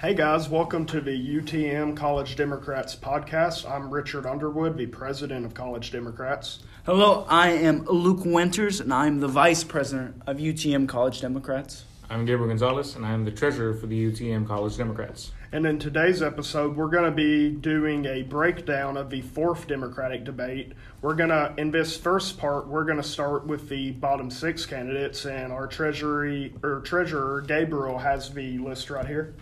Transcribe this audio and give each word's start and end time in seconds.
Hey 0.00 0.14
guys, 0.14 0.48
welcome 0.48 0.86
to 0.86 1.02
the 1.02 1.10
UTM 1.10 1.94
College 1.94 2.34
Democrats 2.34 2.96
podcast. 2.96 3.70
I'm 3.70 3.90
Richard 3.90 4.24
Underwood, 4.24 4.78
the 4.78 4.86
president 4.86 5.44
of 5.44 5.52
College 5.52 5.90
Democrats. 5.90 6.60
Hello, 6.86 7.26
I 7.28 7.50
am 7.50 7.84
Luke 7.84 8.24
Winters, 8.24 8.80
and 8.80 8.94
I'm 8.94 9.20
the 9.20 9.28
vice 9.28 9.62
president 9.62 10.22
of 10.26 10.38
UTM 10.38 10.88
College 10.88 11.20
Democrats. 11.20 11.84
I'm 12.08 12.24
Gabriel 12.24 12.48
Gonzalez, 12.48 12.96
and 12.96 13.04
I 13.04 13.12
am 13.12 13.26
the 13.26 13.30
treasurer 13.30 13.74
for 13.74 13.86
the 13.88 14.10
UTM 14.10 14.46
College 14.46 14.78
Democrats. 14.78 15.32
And 15.52 15.66
in 15.66 15.78
today's 15.78 16.22
episode, 16.22 16.76
we're 16.76 16.88
going 16.88 17.04
to 17.04 17.10
be 17.10 17.50
doing 17.50 18.06
a 18.06 18.22
breakdown 18.22 18.96
of 18.96 19.10
the 19.10 19.20
fourth 19.20 19.66
Democratic 19.66 20.24
debate. 20.24 20.72
We're 21.02 21.14
going 21.14 21.28
to, 21.28 21.52
in 21.58 21.72
this 21.72 21.98
first 21.98 22.38
part, 22.38 22.66
we're 22.68 22.84
going 22.84 22.96
to 22.96 23.02
start 23.02 23.46
with 23.46 23.68
the 23.68 23.90
bottom 23.90 24.30
six 24.30 24.64
candidates, 24.64 25.26
and 25.26 25.52
our 25.52 25.66
treasury 25.66 26.54
or 26.62 26.80
treasurer 26.80 27.42
Gabriel 27.42 27.98
has 27.98 28.32
the 28.32 28.56
list 28.56 28.88
right 28.88 29.06
here. 29.06 29.34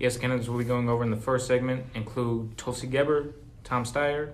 Yes, 0.00 0.16
candidates 0.16 0.48
we'll 0.48 0.58
be 0.58 0.64
going 0.64 0.88
over 0.88 1.04
in 1.04 1.10
the 1.10 1.16
first 1.16 1.46
segment 1.46 1.84
include 1.94 2.56
Tulsi 2.56 2.86
Gabbard, 2.86 3.34
Tom 3.64 3.84
Steyer, 3.84 4.32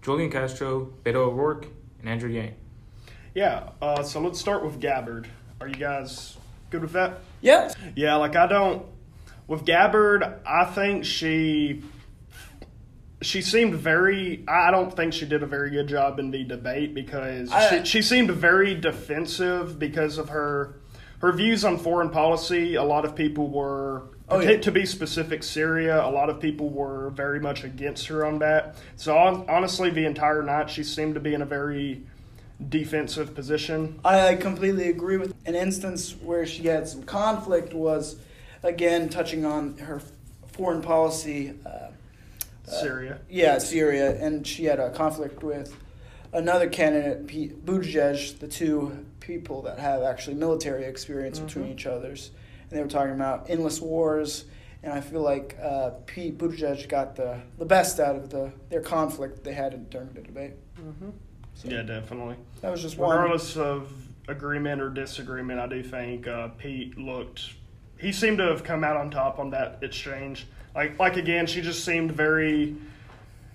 Julian 0.00 0.30
Castro, 0.30 0.92
Beto 1.04 1.16
O'Rourke, 1.16 1.66
and 2.00 2.08
Andrew 2.08 2.30
Yang. 2.30 2.54
Yeah, 3.34 3.70
uh, 3.82 4.04
so 4.04 4.20
let's 4.20 4.38
start 4.38 4.64
with 4.64 4.80
Gabbard. 4.80 5.26
Are 5.60 5.66
you 5.66 5.74
guys 5.74 6.36
good 6.70 6.82
with 6.82 6.92
that? 6.92 7.18
Yeah. 7.40 7.72
Yeah, 7.96 8.14
like 8.14 8.36
I 8.36 8.46
don't. 8.46 8.86
With 9.48 9.64
Gabbard, 9.64 10.22
I 10.46 10.64
think 10.66 11.04
she. 11.04 11.82
She 13.22 13.42
seemed 13.42 13.74
very. 13.74 14.44
I 14.46 14.70
don't 14.70 14.94
think 14.94 15.12
she 15.14 15.26
did 15.26 15.42
a 15.42 15.46
very 15.46 15.70
good 15.70 15.88
job 15.88 16.20
in 16.20 16.30
the 16.30 16.44
debate 16.44 16.94
because 16.94 17.50
I- 17.50 17.78
she, 17.82 17.84
she 17.84 18.02
seemed 18.02 18.30
very 18.30 18.74
defensive 18.74 19.78
because 19.80 20.16
of 20.18 20.28
her 20.28 20.76
her 21.20 21.32
views 21.32 21.64
on 21.64 21.76
foreign 21.78 22.10
policy. 22.10 22.76
A 22.76 22.84
lot 22.84 23.04
of 23.04 23.16
people 23.16 23.48
were, 23.48 24.02
Oh, 24.28 24.40
yeah. 24.40 24.56
to 24.58 24.72
be 24.72 24.84
specific, 24.86 25.42
Syria. 25.42 26.04
A 26.04 26.10
lot 26.10 26.30
of 26.30 26.40
people 26.40 26.68
were 26.68 27.10
very 27.10 27.38
much 27.38 27.62
against 27.62 28.08
her 28.08 28.26
on 28.26 28.40
that. 28.40 28.76
So 28.96 29.14
hon- 29.14 29.46
honestly, 29.48 29.90
the 29.90 30.04
entire 30.04 30.42
night 30.42 30.68
she 30.68 30.82
seemed 30.82 31.14
to 31.14 31.20
be 31.20 31.32
in 31.32 31.42
a 31.42 31.46
very 31.46 32.02
defensive 32.68 33.34
position. 33.34 34.00
I 34.04 34.34
completely 34.34 34.88
agree 34.88 35.16
with 35.16 35.34
an 35.46 35.54
instance 35.54 36.16
where 36.20 36.44
she 36.46 36.66
had 36.66 36.88
some 36.88 37.04
conflict 37.04 37.72
was, 37.72 38.16
again, 38.62 39.08
touching 39.08 39.44
on 39.44 39.78
her 39.78 40.00
foreign 40.52 40.82
policy. 40.82 41.54
Uh, 41.64 41.88
Syria. 42.64 43.20
yeah, 43.30 43.58
Syria, 43.58 44.20
and 44.20 44.44
she 44.44 44.64
had 44.64 44.80
a 44.80 44.90
conflict 44.90 45.44
with 45.44 45.72
another 46.32 46.68
candidate, 46.68 47.28
Pete 47.28 47.64
Buttigieg, 47.64 48.40
the 48.40 48.48
two 48.48 49.04
people 49.20 49.62
that 49.62 49.78
have 49.78 50.02
actually 50.02 50.34
military 50.34 50.84
experience 50.84 51.38
between 51.38 51.66
each 51.66 51.86
others, 51.86 52.32
and 52.70 52.78
they 52.78 52.82
were 52.82 52.88
talking 52.88 53.14
about 53.14 53.48
endless 53.50 53.80
wars. 53.80 54.44
And 54.82 54.92
I 54.92 55.00
feel 55.00 55.20
like 55.22 55.56
uh, 55.60 55.90
Pete 56.06 56.38
Buttigieg 56.38 56.88
got 56.88 57.16
the, 57.16 57.40
the 57.58 57.64
best 57.64 57.98
out 57.98 58.14
of 58.14 58.30
the 58.30 58.52
their 58.68 58.80
conflict 58.80 59.42
they 59.42 59.52
had 59.52 59.90
during 59.90 60.12
the 60.12 60.20
debate. 60.20 60.52
So 61.54 61.68
Yeah, 61.68 61.82
definitely. 61.82 62.36
that 62.60 62.70
was 62.70 62.82
just 62.82 62.96
one. 62.98 63.10
Regardless 63.10 63.56
of 63.56 63.90
agreement 64.28 64.80
or 64.82 64.90
disagreement, 64.90 65.58
I 65.58 65.66
do 65.66 65.82
think 65.82 66.28
uh, 66.28 66.48
Pete 66.58 66.96
looked. 66.98 67.54
He 67.98 68.12
seemed 68.12 68.38
to 68.38 68.44
have 68.44 68.62
come 68.62 68.84
out 68.84 68.96
on 68.96 69.10
top 69.10 69.38
on 69.38 69.50
that 69.50 69.78
exchange. 69.82 70.46
Like, 70.74 70.98
like 70.98 71.16
again, 71.16 71.46
she 71.46 71.62
just 71.62 71.84
seemed 71.84 72.12
very. 72.12 72.76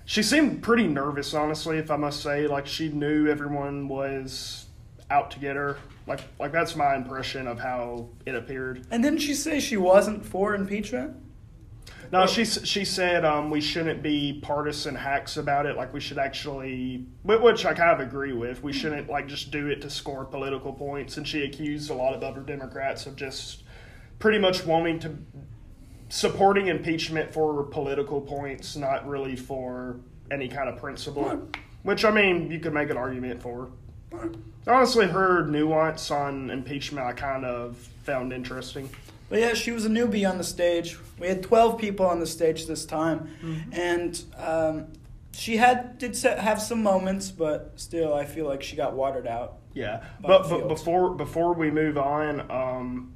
She 0.05 0.23
seemed 0.23 0.63
pretty 0.63 0.87
nervous, 0.87 1.33
honestly, 1.33 1.77
if 1.77 1.91
I 1.91 1.95
must 1.95 2.21
say. 2.21 2.47
Like 2.47 2.65
she 2.67 2.89
knew 2.89 3.27
everyone 3.29 3.87
was 3.87 4.65
out 5.09 5.31
to 5.31 5.39
get 5.39 5.55
her. 5.55 5.77
Like, 6.07 6.21
like 6.39 6.51
that's 6.51 6.75
my 6.75 6.95
impression 6.95 7.47
of 7.47 7.59
how 7.59 8.09
it 8.25 8.35
appeared. 8.35 8.85
And 8.91 9.03
didn't 9.03 9.19
she 9.19 9.33
say 9.33 9.59
she 9.59 9.77
wasn't 9.77 10.25
for 10.25 10.55
impeachment? 10.55 11.15
No, 12.11 12.27
she 12.27 12.43
she 12.43 12.83
said 12.83 13.23
um, 13.23 13.49
we 13.49 13.61
shouldn't 13.61 14.03
be 14.03 14.39
partisan 14.41 14.95
hacks 14.95 15.37
about 15.37 15.65
it. 15.65 15.77
Like 15.77 15.93
we 15.93 16.01
should 16.01 16.17
actually, 16.17 17.05
which 17.23 17.65
I 17.65 17.73
kind 17.73 17.89
of 17.89 18.05
agree 18.05 18.33
with. 18.33 18.61
We 18.61 18.73
shouldn't 18.73 19.09
like 19.09 19.27
just 19.27 19.49
do 19.49 19.67
it 19.67 19.81
to 19.81 19.89
score 19.89 20.25
political 20.25 20.73
points. 20.73 21.15
And 21.15 21.25
she 21.25 21.45
accused 21.45 21.89
a 21.89 21.93
lot 21.93 22.13
of 22.13 22.21
other 22.21 22.41
Democrats 22.41 23.05
of 23.05 23.15
just 23.15 23.63
pretty 24.19 24.39
much 24.39 24.65
wanting 24.65 24.99
to 24.99 25.17
supporting 26.09 26.67
impeachment 26.67 27.33
for 27.33 27.63
political 27.63 28.19
points, 28.19 28.75
not 28.75 29.07
really 29.07 29.37
for 29.37 30.01
any 30.29 30.49
kind 30.49 30.67
of 30.67 30.77
principle. 30.77 31.47
Which 31.83 32.03
I 32.03 32.11
mean, 32.11 32.51
you 32.51 32.59
could 32.59 32.73
make 32.73 32.89
an 32.89 32.97
argument 32.97 33.41
for. 33.41 33.71
Honestly, 34.67 35.07
her 35.07 35.45
nuance 35.47 36.11
on 36.11 36.49
impeachment, 36.49 37.05
I 37.05 37.13
kind 37.13 37.45
of 37.45 37.77
found 38.03 38.31
interesting. 38.31 38.89
But 39.29 39.39
yeah, 39.39 39.53
she 39.53 39.71
was 39.71 39.85
a 39.85 39.89
newbie 39.89 40.29
on 40.29 40.37
the 40.37 40.43
stage. 40.43 40.97
We 41.17 41.27
had 41.27 41.41
12 41.41 41.77
people 41.79 42.05
on 42.05 42.19
the 42.19 42.27
stage 42.27 42.67
this 42.67 42.85
time, 42.85 43.29
and 43.71 44.21
um, 44.37 44.87
she 45.31 45.57
had 45.57 45.97
did 45.97 46.17
have 46.17 46.61
some 46.61 46.83
moments, 46.83 47.31
but 47.31 47.71
still, 47.77 48.13
I 48.13 48.25
feel 48.25 48.45
like 48.45 48.61
she 48.61 48.75
got 48.75 48.93
watered 48.93 49.25
out. 49.27 49.57
Yeah, 49.73 50.03
but, 50.21 50.49
but 50.49 50.67
before 50.67 51.11
before 51.11 51.53
we 51.53 51.71
move 51.71 51.97
on, 51.97 52.51
um, 52.51 53.13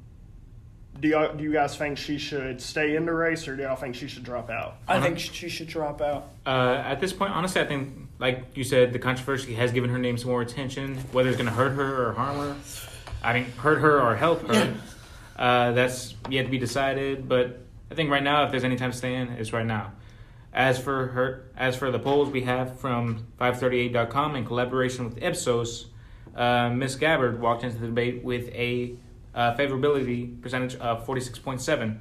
do 0.99 1.09
you 1.09 1.29
do 1.35 1.43
you 1.43 1.51
guys 1.51 1.75
think 1.75 1.97
she 1.97 2.17
should 2.17 2.61
stay 2.61 2.95
in 2.95 3.05
the 3.05 3.13
race, 3.13 3.47
or 3.47 3.57
do 3.57 3.63
y'all 3.63 3.75
think 3.75 3.95
she 3.95 4.07
should 4.07 4.23
drop 4.23 4.49
out? 4.49 4.77
I 4.87 5.01
think 5.01 5.19
she 5.19 5.49
should 5.49 5.67
drop 5.67 6.01
out. 6.01 6.29
Uh, 6.45 6.81
at 6.85 7.01
this 7.01 7.11
point, 7.11 7.33
honestly, 7.33 7.61
I 7.61 7.65
think, 7.65 8.04
like 8.19 8.55
you 8.55 8.63
said, 8.63 8.93
the 8.93 8.99
controversy 8.99 9.53
has 9.55 9.71
given 9.71 9.89
her 9.89 9.99
name 9.99 10.17
some 10.17 10.29
more 10.29 10.41
attention. 10.41 10.97
Whether 11.11 11.29
it's 11.29 11.37
going 11.37 11.49
to 11.49 11.55
hurt 11.55 11.73
her 11.73 12.07
or 12.07 12.13
harm 12.13 12.37
her, 12.37 12.55
I 13.23 13.33
mean, 13.33 13.51
hurt 13.51 13.79
her 13.79 14.01
or 14.01 14.15
help 14.15 14.47
her, 14.47 14.75
uh, 15.37 15.71
that's 15.71 16.15
yet 16.29 16.43
to 16.43 16.49
be 16.49 16.57
decided. 16.57 17.27
But 17.27 17.59
I 17.91 17.95
think 17.95 18.09
right 18.09 18.23
now, 18.23 18.45
if 18.45 18.51
there's 18.51 18.63
any 18.63 18.77
time 18.77 18.91
to 18.91 18.97
stay 18.97 19.15
in, 19.15 19.29
it's 19.29 19.53
right 19.53 19.65
now. 19.65 19.91
As 20.53 20.79
for 20.79 21.07
her, 21.07 21.51
as 21.57 21.75
for 21.75 21.91
the 21.91 21.99
polls 21.99 22.29
we 22.29 22.43
have 22.43 22.79
from 22.79 23.27
538.com 23.41 24.37
in 24.37 24.45
collaboration 24.45 25.03
with 25.03 25.21
Ipsos, 25.21 25.87
uh, 26.35 26.69
Miss 26.69 26.95
Gabbard 26.95 27.41
walked 27.41 27.63
into 27.63 27.77
the 27.77 27.87
debate 27.87 28.23
with 28.23 28.47
a 28.49 28.95
uh, 29.33 29.53
favorability 29.55 30.41
percentage 30.41 30.75
of 30.75 31.05
46.7, 31.05 31.99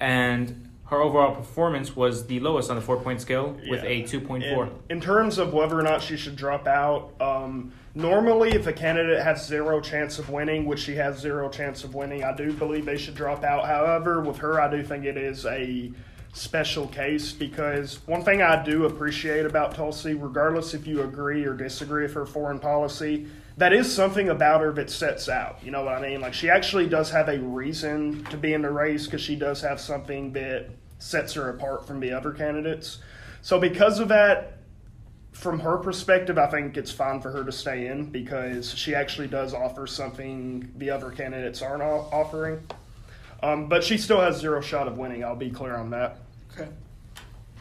and 0.00 0.67
her 0.88 1.02
overall 1.02 1.34
performance 1.34 1.94
was 1.94 2.26
the 2.26 2.40
lowest 2.40 2.70
on 2.70 2.76
the 2.76 2.82
four-point 2.82 3.20
scale 3.20 3.54
with 3.68 3.82
Yeah. 3.84 3.90
a 3.90 4.02
2.4. 4.04 4.64
In, 4.88 4.96
in 4.96 5.00
terms 5.02 5.36
of 5.38 5.52
whether 5.52 5.78
or 5.78 5.82
not 5.82 6.00
she 6.00 6.16
should 6.16 6.34
drop 6.34 6.66
out, 6.66 7.10
um, 7.20 7.72
normally 7.94 8.52
if 8.52 8.66
a 8.66 8.72
candidate 8.72 9.22
has 9.22 9.46
zero 9.46 9.80
chance 9.82 10.18
of 10.18 10.30
winning, 10.30 10.64
which 10.64 10.80
she 10.80 10.94
has 10.94 11.18
zero 11.18 11.50
chance 11.50 11.84
of 11.84 11.94
winning, 11.94 12.24
I 12.24 12.34
do 12.34 12.54
believe 12.54 12.86
they 12.86 12.96
should 12.96 13.14
drop 13.14 13.44
out. 13.44 13.66
However, 13.66 14.20
with 14.22 14.38
her, 14.38 14.60
I 14.60 14.70
do 14.70 14.82
think 14.82 15.04
it 15.04 15.18
is 15.18 15.44
a 15.44 15.92
special 16.32 16.86
case 16.86 17.32
because 17.32 17.98
one 18.06 18.22
thing 18.24 18.40
I 18.40 18.62
do 18.64 18.86
appreciate 18.86 19.44
about 19.44 19.74
Tulsi, 19.74 20.14
regardless 20.14 20.72
if 20.72 20.86
you 20.86 21.02
agree 21.02 21.44
or 21.44 21.52
disagree 21.52 22.04
with 22.04 22.14
her 22.14 22.24
foreign 22.24 22.60
policy, 22.60 23.26
that 23.58 23.72
is 23.72 23.92
something 23.92 24.28
about 24.28 24.60
her 24.60 24.72
that 24.72 24.88
sets 24.88 25.28
out. 25.28 25.58
You 25.64 25.72
know 25.72 25.82
what 25.82 25.94
I 25.94 26.00
mean? 26.00 26.20
Like 26.20 26.32
she 26.32 26.48
actually 26.48 26.86
does 26.86 27.10
have 27.10 27.28
a 27.28 27.38
reason 27.38 28.24
to 28.26 28.36
be 28.36 28.54
in 28.54 28.62
the 28.62 28.70
race 28.70 29.06
because 29.06 29.20
she 29.20 29.34
does 29.34 29.60
have 29.60 29.80
something 29.80 30.32
that 30.32 30.70
sets 30.98 31.34
her 31.34 31.50
apart 31.50 31.86
from 31.86 31.98
the 31.98 32.12
other 32.12 32.30
candidates. 32.30 32.98
So 33.42 33.58
because 33.58 33.98
of 33.98 34.08
that, 34.08 34.58
from 35.32 35.58
her 35.60 35.76
perspective, 35.76 36.38
I 36.38 36.46
think 36.46 36.76
it's 36.76 36.90
fine 36.90 37.20
for 37.20 37.32
her 37.32 37.44
to 37.44 37.52
stay 37.52 37.88
in 37.88 38.06
because 38.10 38.74
she 38.74 38.94
actually 38.94 39.28
does 39.28 39.54
offer 39.54 39.86
something 39.86 40.72
the 40.76 40.90
other 40.90 41.10
candidates 41.10 41.60
aren't 41.60 41.82
o- 41.82 42.08
offering. 42.12 42.60
Um, 43.42 43.68
but 43.68 43.82
she 43.84 43.98
still 43.98 44.20
has 44.20 44.38
zero 44.38 44.60
shot 44.60 44.88
of 44.88 44.96
winning. 44.98 45.24
I'll 45.24 45.36
be 45.36 45.50
clear 45.50 45.76
on 45.76 45.90
that. 45.90 46.18
Okay. 46.52 46.68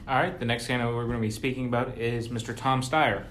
All 0.08 0.16
right, 0.16 0.40
the 0.40 0.46
next 0.46 0.68
candidate 0.68 0.96
we're 0.96 1.04
going 1.04 1.18
to 1.18 1.22
be 1.22 1.32
speaking 1.32 1.68
about 1.68 1.98
is 1.98 2.30
Mr. 2.30 2.56
Tom 2.56 2.82
Steyer. 2.82 3.26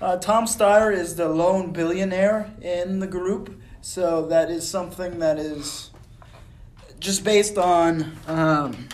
Uh, 0.00 0.16
Tom 0.16 0.44
Steyer 0.46 0.92
is 0.94 1.16
the 1.16 1.28
lone 1.28 1.72
billionaire 1.72 2.50
in 2.62 3.00
the 3.00 3.06
group, 3.06 3.60
so 3.80 4.26
that 4.26 4.50
is 4.50 4.68
something 4.68 5.18
that 5.18 5.38
is 5.38 5.90
just 7.00 7.24
based 7.24 7.58
on 7.58 8.12
um, 8.28 8.88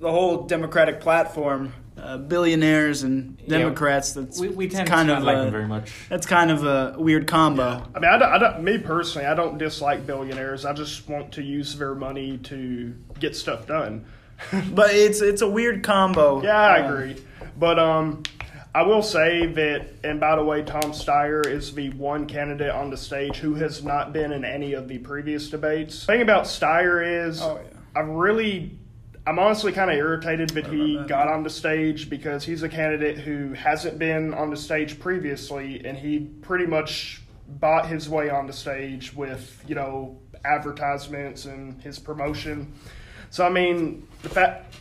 the 0.00 0.10
whole 0.10 0.42
Democratic 0.46 1.00
platform. 1.00 1.72
Uh, 1.96 2.18
billionaires 2.18 3.02
and 3.04 3.38
Yeah, 3.46 3.58
Democrats. 3.58 4.12
That's 4.12 4.38
We, 4.38 4.48
we 4.48 4.68
tend 4.68 4.88
kind 4.88 5.08
to 5.08 5.16
of 5.16 5.22
like 5.22 5.38
a- 5.38 5.44
him 5.44 5.50
very 5.52 5.66
much. 5.68 5.92
That's 6.10 6.26
kind 6.26 6.50
of 6.50 6.64
a 6.64 6.96
weird 6.98 7.26
combo. 7.28 7.82
I 7.94 7.98
mean, 8.00 8.10
I 8.10 8.18
don't, 8.18 8.32
I 8.32 8.36
don't, 8.38 8.62
me 8.64 8.78
personally, 8.78 9.26
I 9.28 9.34
don't 9.34 9.56
dislike 9.58 10.04
billionaires. 10.04 10.66
I 10.66 10.72
just 10.74 11.08
want 11.08 11.32
to 11.32 11.42
use 11.42 11.78
their 11.78 11.94
money 11.94 12.36
to 12.38 12.94
get 13.20 13.34
stuff 13.36 13.66
done. 13.66 14.04
But 14.74 14.90
it's 14.90 15.22
it's 15.22 15.40
a 15.40 15.48
weird 15.48 15.84
combo. 15.84 16.42
Yeah, 16.42 16.56
I 16.58 16.80
Uh, 16.80 16.88
agree. 16.92 17.24
But 17.56 17.78
um, 17.78 18.24
I 18.74 18.82
will 18.82 19.02
say 19.02 19.46
that, 19.46 19.86
and 20.02 20.18
by 20.18 20.34
the 20.34 20.42
way, 20.44 20.62
Tom 20.64 20.90
Steyer 20.92 21.46
is 21.46 21.74
the 21.74 21.90
one 21.90 22.26
candidate 22.26 22.70
on 22.70 22.90
the 22.90 22.96
stage 22.96 23.36
who 23.36 23.54
has 23.54 23.84
not 23.84 24.12
been 24.12 24.32
in 24.32 24.44
any 24.44 24.72
of 24.72 24.88
the 24.88 24.98
previous 24.98 25.48
debates. 25.48 26.00
The 26.00 26.06
thing 26.06 26.22
about 26.22 26.44
Steyer 26.44 27.28
is, 27.28 27.40
Oh, 27.40 27.60
yeah. 27.62 27.78
I 27.94 28.00
really, 28.00 28.76
I'm 29.28 29.38
honestly 29.38 29.70
kind 29.70 29.92
of 29.92 29.96
irritated 29.96 30.50
that 30.50 30.66
he 30.66 30.96
that. 30.96 31.06
got 31.06 31.28
on 31.28 31.44
the 31.44 31.50
stage 31.50 32.10
because 32.10 32.44
he's 32.44 32.64
a 32.64 32.68
candidate 32.68 33.16
who 33.18 33.52
hasn't 33.52 34.00
been 34.00 34.34
on 34.34 34.50
the 34.50 34.56
stage 34.56 34.98
previously, 34.98 35.84
and 35.86 35.96
he 35.96 36.18
pretty 36.42 36.66
much 36.66 37.22
bought 37.46 37.86
his 37.86 38.08
way 38.08 38.28
on 38.28 38.48
the 38.48 38.52
stage 38.52 39.14
with, 39.14 39.62
you 39.68 39.76
know, 39.76 40.18
advertisements 40.44 41.44
and 41.44 41.80
his 41.80 42.00
promotion. 42.00 42.72
So 43.30 43.46
I 43.46 43.50
mean, 43.50 44.06
the 44.22 44.28
fact. 44.30 44.74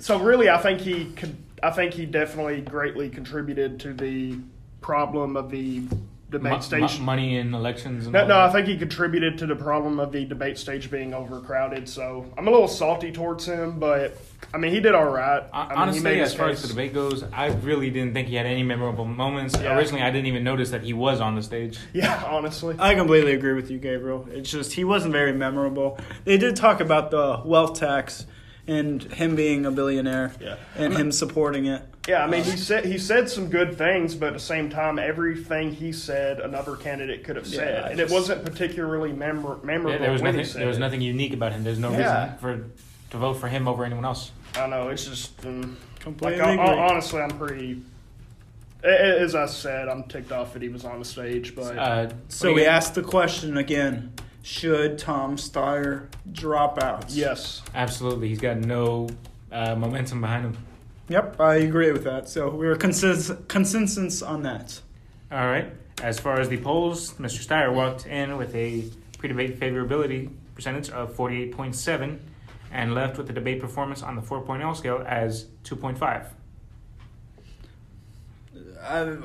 So 0.00 0.18
really, 0.18 0.50
I 0.50 0.58
think 0.58 0.80
he 0.80 1.06
could. 1.12 1.34
I 1.62 1.70
think 1.70 1.94
he 1.94 2.06
definitely 2.06 2.60
greatly 2.60 3.08
contributed 3.08 3.80
to 3.80 3.92
the 3.92 4.38
problem 4.80 5.36
of 5.36 5.50
the 5.50 5.82
debate 6.30 6.52
Mo- 6.52 6.60
stage. 6.60 6.98
mo- 6.98 7.04
money 7.04 7.38
in 7.38 7.54
elections. 7.54 8.04
And 8.04 8.12
No, 8.12 8.26
no, 8.26 8.38
I 8.38 8.50
think 8.52 8.66
he 8.66 8.76
contributed 8.76 9.38
to 9.38 9.46
the 9.46 9.56
problem 9.56 9.98
of 9.98 10.12
the 10.12 10.26
debate 10.26 10.58
stage 10.58 10.90
being 10.90 11.14
overcrowded. 11.14 11.88
So 11.88 12.26
I'm 12.36 12.46
a 12.46 12.50
little 12.50 12.68
salty 12.68 13.10
towards 13.10 13.46
him, 13.46 13.78
but 13.80 14.16
I 14.52 14.58
mean, 14.58 14.70
he 14.72 14.80
did 14.80 14.94
all 14.94 15.08
right. 15.08 15.42
I 15.52 15.60
Hon- 15.62 15.68
mean, 15.70 15.78
Honestly, 15.78 15.98
he 16.00 16.04
made 16.16 16.22
as 16.22 16.34
far 16.34 16.48
as 16.50 16.60
the 16.60 16.68
debate 16.68 16.92
goes, 16.92 17.24
I 17.32 17.46
really 17.46 17.90
didn't 17.90 18.12
think 18.12 18.28
he 18.28 18.34
had 18.34 18.44
any 18.46 18.62
memorable 18.62 19.06
moments. 19.06 19.58
Yeah. 19.58 19.76
Originally, 19.76 20.02
I 20.02 20.10
didn't 20.10 20.26
even 20.26 20.44
notice 20.44 20.70
that 20.70 20.82
he 20.82 20.92
was 20.92 21.18
on 21.20 21.34
the 21.34 21.42
stage. 21.42 21.78
Yeah, 21.94 22.22
honestly. 22.28 22.76
I 22.78 22.94
completely 22.94 23.32
agree 23.32 23.54
with 23.54 23.70
you, 23.70 23.78
Gabriel. 23.78 24.28
It's 24.30 24.50
just 24.50 24.74
he 24.74 24.84
wasn't 24.84 25.12
very 25.12 25.32
memorable. 25.32 25.98
They 26.24 26.36
did 26.36 26.56
talk 26.56 26.80
about 26.80 27.10
the 27.10 27.40
wealth 27.44 27.78
tax 27.80 28.26
and 28.68 29.02
him 29.14 29.34
being 29.34 29.66
a 29.66 29.70
billionaire 29.70 30.32
Yeah. 30.40 30.56
and 30.76 30.92
him 30.96 31.10
supporting 31.10 31.66
it. 31.66 31.82
Yeah, 32.06 32.22
I 32.24 32.26
mean, 32.26 32.44
he 32.44 32.56
said 32.56 32.84
he 32.84 32.96
said 32.98 33.28
some 33.28 33.48
good 33.50 33.76
things, 33.76 34.14
but 34.14 34.28
at 34.28 34.32
the 34.34 34.38
same 34.40 34.70
time, 34.70 34.98
everything 34.98 35.72
he 35.72 35.92
said, 35.92 36.38
another 36.40 36.76
candidate 36.76 37.24
could 37.24 37.36
have 37.36 37.46
Yeah, 37.46 37.58
said, 37.58 37.84
I 37.84 37.88
and 37.90 37.98
just- 37.98 38.12
it 38.12 38.14
wasn't 38.14 38.44
particularly 38.44 39.12
memor- 39.12 39.58
memorable. 39.62 39.90
There, 39.90 39.98
there 39.98 40.12
was 40.12 40.22
when 40.22 40.32
nothing. 40.32 40.44
he 40.46 40.50
said 40.50 40.60
There 40.60 40.68
was 40.68 40.78
nothing 40.78 41.00
unique 41.00 41.32
about 41.34 41.52
him. 41.52 41.64
There's 41.64 41.78
no 41.78 41.90
Yeah. 41.90 42.22
reason 42.34 42.38
for 42.38 42.64
to 43.10 43.16
vote 43.16 43.34
for 43.34 43.48
him 43.48 43.66
over 43.66 43.84
anyone 43.84 44.04
else. 44.04 44.30
I 44.56 44.66
know 44.66 44.88
it's 44.88 45.06
just 45.06 45.44
um, 45.46 45.76
Completely 46.00 46.38
like 46.38 46.46
I, 46.48 46.52
agree. 46.52 46.64
I- 46.78 46.88
honestly, 46.90 47.20
I'm 47.20 47.30
pretty. 47.38 47.80
a- 48.84 48.88
a- 48.88 49.20
As 49.20 49.34
I 49.34 49.46
said, 49.46 49.88
I'm 49.88 50.04
ticked 50.04 50.30
off 50.32 50.52
that 50.54 50.62
he 50.62 50.68
was 50.68 50.84
on 50.84 50.98
the 51.00 51.04
stage, 51.04 51.54
but 51.56 51.76
Uh, 51.78 52.08
So 52.28 52.52
we 52.54 52.62
you- 52.62 52.68
asked 52.68 52.94
the 52.94 53.02
question 53.02 53.56
again: 53.58 54.12
Should 54.48 54.98
Tom 54.98 55.36
Steyer 55.36 56.06
drop 56.32 56.82
out? 56.82 57.10
yes, 57.10 57.60
Absolutely, 57.74 58.28
he's 58.28 58.40
got 58.40 58.56
no 58.56 59.10
uh, 59.52 59.74
momentum 59.74 60.22
behind 60.22 60.46
him. 60.46 60.56
Yep, 61.10 61.38
I 61.38 61.56
agree 61.56 61.92
with 61.92 62.04
that. 62.04 62.30
So 62.30 62.48
we 62.48 62.66
are 62.66 62.74
consens- 62.74 63.46
consensus 63.46 64.22
on 64.22 64.42
that. 64.44 64.80
All 65.30 65.46
right. 65.46 65.70
As 66.02 66.18
far 66.18 66.40
as 66.40 66.48
the 66.48 66.56
polls, 66.56 67.12
Mr. 67.14 67.46
Steyer 67.46 67.74
walked 67.74 68.06
in 68.06 68.38
with 68.38 68.54
a 68.54 68.84
pre-debate 69.18 69.60
favorability 69.60 70.30
percentage 70.54 70.88
of 70.88 71.14
48.7 71.14 72.18
and 72.72 72.94
left 72.94 73.18
with 73.18 73.26
the 73.26 73.34
debate 73.34 73.60
performance 73.60 74.02
on 74.02 74.16
the 74.16 74.22
4.0 74.22 74.74
scale 74.74 75.04
as 75.06 75.44
2.5. 75.64 76.26
I, 78.82 79.16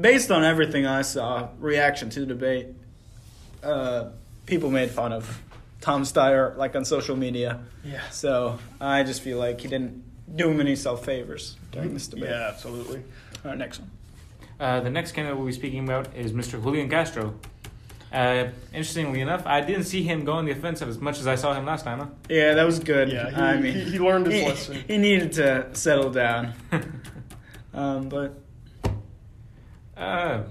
based 0.00 0.30
on 0.30 0.42
everything 0.42 0.86
I 0.86 1.02
saw, 1.02 1.50
reaction 1.58 2.08
to 2.10 2.20
the 2.20 2.26
debate, 2.26 2.68
uh, 3.62 4.10
people 4.50 4.70
made 4.70 4.90
fun 4.90 5.12
of 5.12 5.40
Tom 5.80 6.02
Steyer 6.02 6.56
like 6.56 6.76
on 6.76 6.84
social 6.84 7.16
media. 7.16 7.60
yeah, 7.84 8.02
So 8.10 8.58
I 8.80 9.02
just 9.04 9.22
feel 9.22 9.38
like 9.38 9.60
he 9.62 9.68
didn't 9.68 10.02
do 10.36 10.50
him 10.50 10.60
any 10.60 10.76
self 10.76 11.04
favors 11.04 11.56
during 11.72 11.94
this 11.94 12.06
debate. 12.08 12.28
yeah, 12.30 12.48
absolutely. 12.52 12.98
All 13.44 13.50
right, 13.50 13.58
next 13.58 13.80
one. 13.80 13.90
Uh, 14.60 14.80
the 14.80 14.90
next 14.90 15.12
candidate 15.12 15.38
we'll 15.38 15.46
be 15.46 15.52
speaking 15.52 15.84
about 15.84 16.14
is 16.14 16.32
Mr. 16.32 16.62
Julian 16.62 16.90
Castro. 16.90 17.34
Uh, 18.12 18.48
interestingly 18.74 19.20
enough, 19.20 19.46
I 19.46 19.60
didn't 19.60 19.84
see 19.84 20.02
him 20.02 20.24
go 20.24 20.32
on 20.32 20.44
the 20.44 20.50
offensive 20.50 20.88
as 20.88 20.98
much 20.98 21.18
as 21.20 21.26
I 21.28 21.36
saw 21.36 21.54
him 21.54 21.64
last 21.64 21.84
time. 21.84 22.00
Huh? 22.00 22.06
Yeah, 22.28 22.54
that 22.54 22.64
was 22.66 22.78
good. 22.80 23.10
Yeah, 23.10 23.30
he, 23.30 23.36
I 23.36 23.56
mean, 23.60 23.72
he, 23.72 23.82
he 23.92 23.98
learned 24.00 24.26
his 24.26 24.34
he, 24.34 24.46
lesson. 24.48 24.84
he 24.88 24.98
needed 24.98 25.32
to 25.34 25.68
settle 25.74 26.10
down. 26.10 26.52
um, 27.72 28.08
but 28.08 28.34
Uh, 29.96 30.42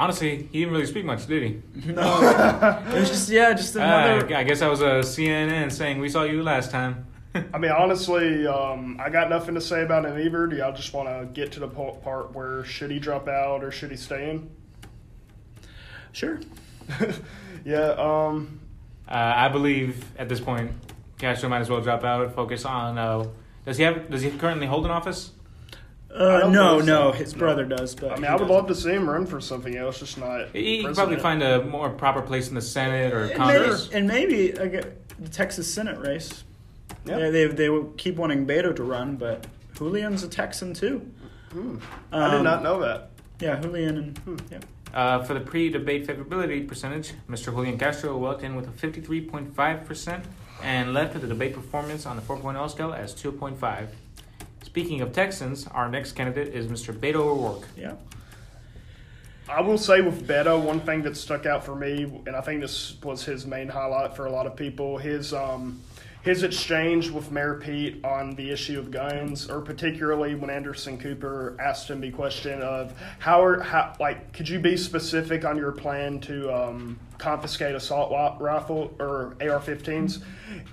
honestly, 0.00 0.48
he 0.50 0.60
didn't 0.60 0.72
really 0.72 0.86
speak 0.86 1.04
much, 1.04 1.26
did 1.26 1.42
he? 1.42 1.62
no, 1.92 2.82
it 2.88 2.94
was 2.94 3.10
just 3.10 3.28
yeah, 3.28 3.52
just 3.52 3.76
another. 3.76 4.34
Uh, 4.34 4.38
I 4.38 4.44
guess 4.44 4.62
I 4.62 4.68
was 4.68 4.80
a 4.80 5.00
CNN 5.00 5.70
saying 5.70 6.00
we 6.00 6.08
saw 6.08 6.24
you 6.24 6.42
last 6.42 6.70
time. 6.70 7.06
I 7.54 7.58
mean, 7.58 7.70
honestly, 7.70 8.44
um, 8.46 8.98
I 8.98 9.08
got 9.10 9.30
nothing 9.30 9.54
to 9.54 9.60
say 9.60 9.82
about 9.82 10.04
him 10.04 10.18
either. 10.18 10.48
Do 10.48 10.56
y'all 10.56 10.74
just 10.74 10.92
want 10.92 11.08
to 11.08 11.26
get 11.32 11.52
to 11.52 11.60
the 11.60 11.68
part 11.68 12.34
where 12.34 12.64
should 12.64 12.90
he 12.90 12.98
drop 12.98 13.28
out 13.28 13.62
or 13.62 13.70
should 13.70 13.90
he 13.90 13.96
stay 13.96 14.30
in? 14.30 14.50
sure. 16.12 16.40
yeah, 17.64 17.90
um, 17.90 18.58
Uh, 19.06 19.32
I 19.36 19.48
believe 19.48 20.04
at 20.18 20.28
this 20.28 20.40
point, 20.40 20.72
Castro 21.18 21.48
might 21.48 21.60
as 21.60 21.70
well 21.70 21.80
drop 21.80 22.02
out. 22.02 22.34
Focus 22.34 22.64
on. 22.64 22.98
Uh, 22.98 23.26
does 23.64 23.76
he 23.76 23.84
have? 23.84 24.10
Does 24.10 24.22
he 24.22 24.30
currently 24.30 24.66
hold 24.66 24.86
an 24.86 24.90
office? 24.90 25.30
Uh, 26.14 26.48
no, 26.50 26.80
no, 26.80 27.12
his 27.12 27.34
No. 27.34 27.38
brother 27.38 27.64
does. 27.64 27.94
But 27.94 28.12
I 28.12 28.16
mean, 28.16 28.24
I 28.24 28.34
would 28.36 28.48
love 28.48 28.66
to 28.68 28.74
see 28.74 28.90
him 28.90 29.08
run 29.08 29.26
for 29.26 29.40
something 29.40 29.76
else, 29.76 30.00
just 30.00 30.18
not. 30.18 30.48
He 30.52 30.78
he 30.78 30.84
could 30.84 30.94
probably 30.96 31.16
president. 31.16 31.22
find 31.22 31.42
a 31.42 31.64
more 31.64 31.90
proper 31.90 32.20
place 32.22 32.48
in 32.48 32.54
the 32.56 32.60
Senate 32.60 33.12
or 33.12 33.24
And 33.24 33.34
Congress. 33.34 33.88
maybe, 33.92 33.96
and 33.98 34.08
maybe 34.08 34.52
like, 34.52 34.74
uh, 34.84 34.88
the 35.20 35.28
Texas 35.28 35.72
Senate 35.72 35.98
race. 35.98 36.44
Yeah. 37.06 37.18
Yeah, 37.18 37.30
they 37.30 37.46
they 37.46 37.68
will 37.68 37.84
keep 37.96 38.16
wanting 38.16 38.46
Beto 38.46 38.74
to 38.74 38.82
run, 38.82 39.16
but 39.16 39.46
Julian's 39.76 40.22
a 40.24 40.28
Texan 40.28 40.74
too. 40.74 41.00
Hmm. 41.52 41.76
I 42.12 42.30
did 42.30 42.38
Um, 42.38 42.44
not 42.44 42.62
know 42.62 42.80
that. 42.80 43.10
Yeah, 43.38 43.60
Julian 43.60 43.96
and 43.96 44.18
Hmm. 44.18 44.36
yeah. 44.50 44.58
Uh, 44.92 45.22
for 45.22 45.34
the 45.34 45.40
pre-debate 45.40 46.04
favorability 46.08 46.66
percentage, 46.66 47.12
Mr. 47.30 47.46
Julian 47.54 47.78
Castro 47.78 48.16
walked 48.18 48.42
in 48.42 48.56
with 48.56 48.66
a 48.66 48.72
53.5% 48.72 50.24
and 50.64 50.92
left 50.92 51.12
with 51.14 51.22
the 51.22 51.28
debate 51.28 51.54
performance 51.54 52.04
on 52.06 52.16
the 52.16 52.22
4.0 52.22 52.68
scale 52.68 52.92
as 52.92 53.14
2.5. 53.14 53.86
Speaking 54.70 55.00
of 55.00 55.12
Texans, 55.12 55.66
our 55.66 55.88
next 55.88 56.12
candidate 56.12 56.54
is 56.54 56.68
Mr. 56.68 56.96
Beto 56.96 57.16
O'Rourke. 57.16 57.66
Yeah. 57.76 57.94
I 59.48 59.62
will 59.62 59.76
say 59.76 60.00
with 60.00 60.28
Beto, 60.28 60.62
one 60.62 60.78
thing 60.78 61.02
that 61.02 61.16
stuck 61.16 61.44
out 61.44 61.64
for 61.64 61.74
me, 61.74 62.04
and 62.04 62.36
I 62.36 62.40
think 62.40 62.60
this 62.60 62.94
was 63.02 63.24
his 63.24 63.46
main 63.46 63.66
highlight 63.66 64.14
for 64.14 64.26
a 64.26 64.30
lot 64.30 64.46
of 64.46 64.54
people, 64.54 64.96
his 64.96 65.34
um, 65.34 65.80
his 66.22 66.42
exchange 66.42 67.10
with 67.10 67.30
Mayor 67.30 67.54
Pete 67.54 68.04
on 68.04 68.34
the 68.34 68.50
issue 68.50 68.78
of 68.78 68.90
guns, 68.90 69.48
or 69.48 69.60
particularly 69.60 70.34
when 70.34 70.50
Anderson 70.50 70.98
Cooper 70.98 71.56
asked 71.58 71.88
him 71.88 72.00
the 72.00 72.10
question 72.10 72.60
of 72.60 72.92
how 73.18 73.42
are 73.42 73.60
how 73.60 73.94
like 73.98 74.32
could 74.32 74.48
you 74.48 74.58
be 74.58 74.76
specific 74.76 75.44
on 75.44 75.56
your 75.56 75.72
plan 75.72 76.20
to 76.20 76.54
um, 76.54 76.98
confiscate 77.16 77.74
assault 77.74 78.10
rifle 78.40 78.94
or 78.98 79.34
AR-15s, 79.40 80.22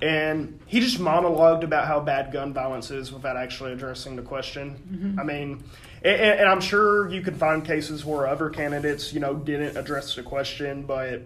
and 0.02 0.60
he 0.66 0.82
just 0.82 1.00
monologued 1.00 1.64
about 1.64 1.88
how 1.88 2.02
bad 2.02 2.34
gun 2.34 2.54
violence 2.54 2.92
is 2.92 3.14
without 3.14 3.38
actually 3.38 3.72
addressing 3.72 4.16
the 4.16 4.24
question. 4.24 5.16
I 5.20 5.24
mean. 5.24 5.64
And, 6.04 6.22
and 6.22 6.48
I'm 6.48 6.62
sure 6.62 7.10
you 7.10 7.22
can 7.22 7.34
find 7.34 7.66
cases 7.66 8.06
where 8.06 8.28
other 8.28 8.52
candidates, 8.52 9.14
you 9.14 9.20
know, 9.20 9.34
didn't 9.34 9.78
address 9.78 10.14
the 10.14 10.22
question, 10.22 10.84
but 10.84 11.24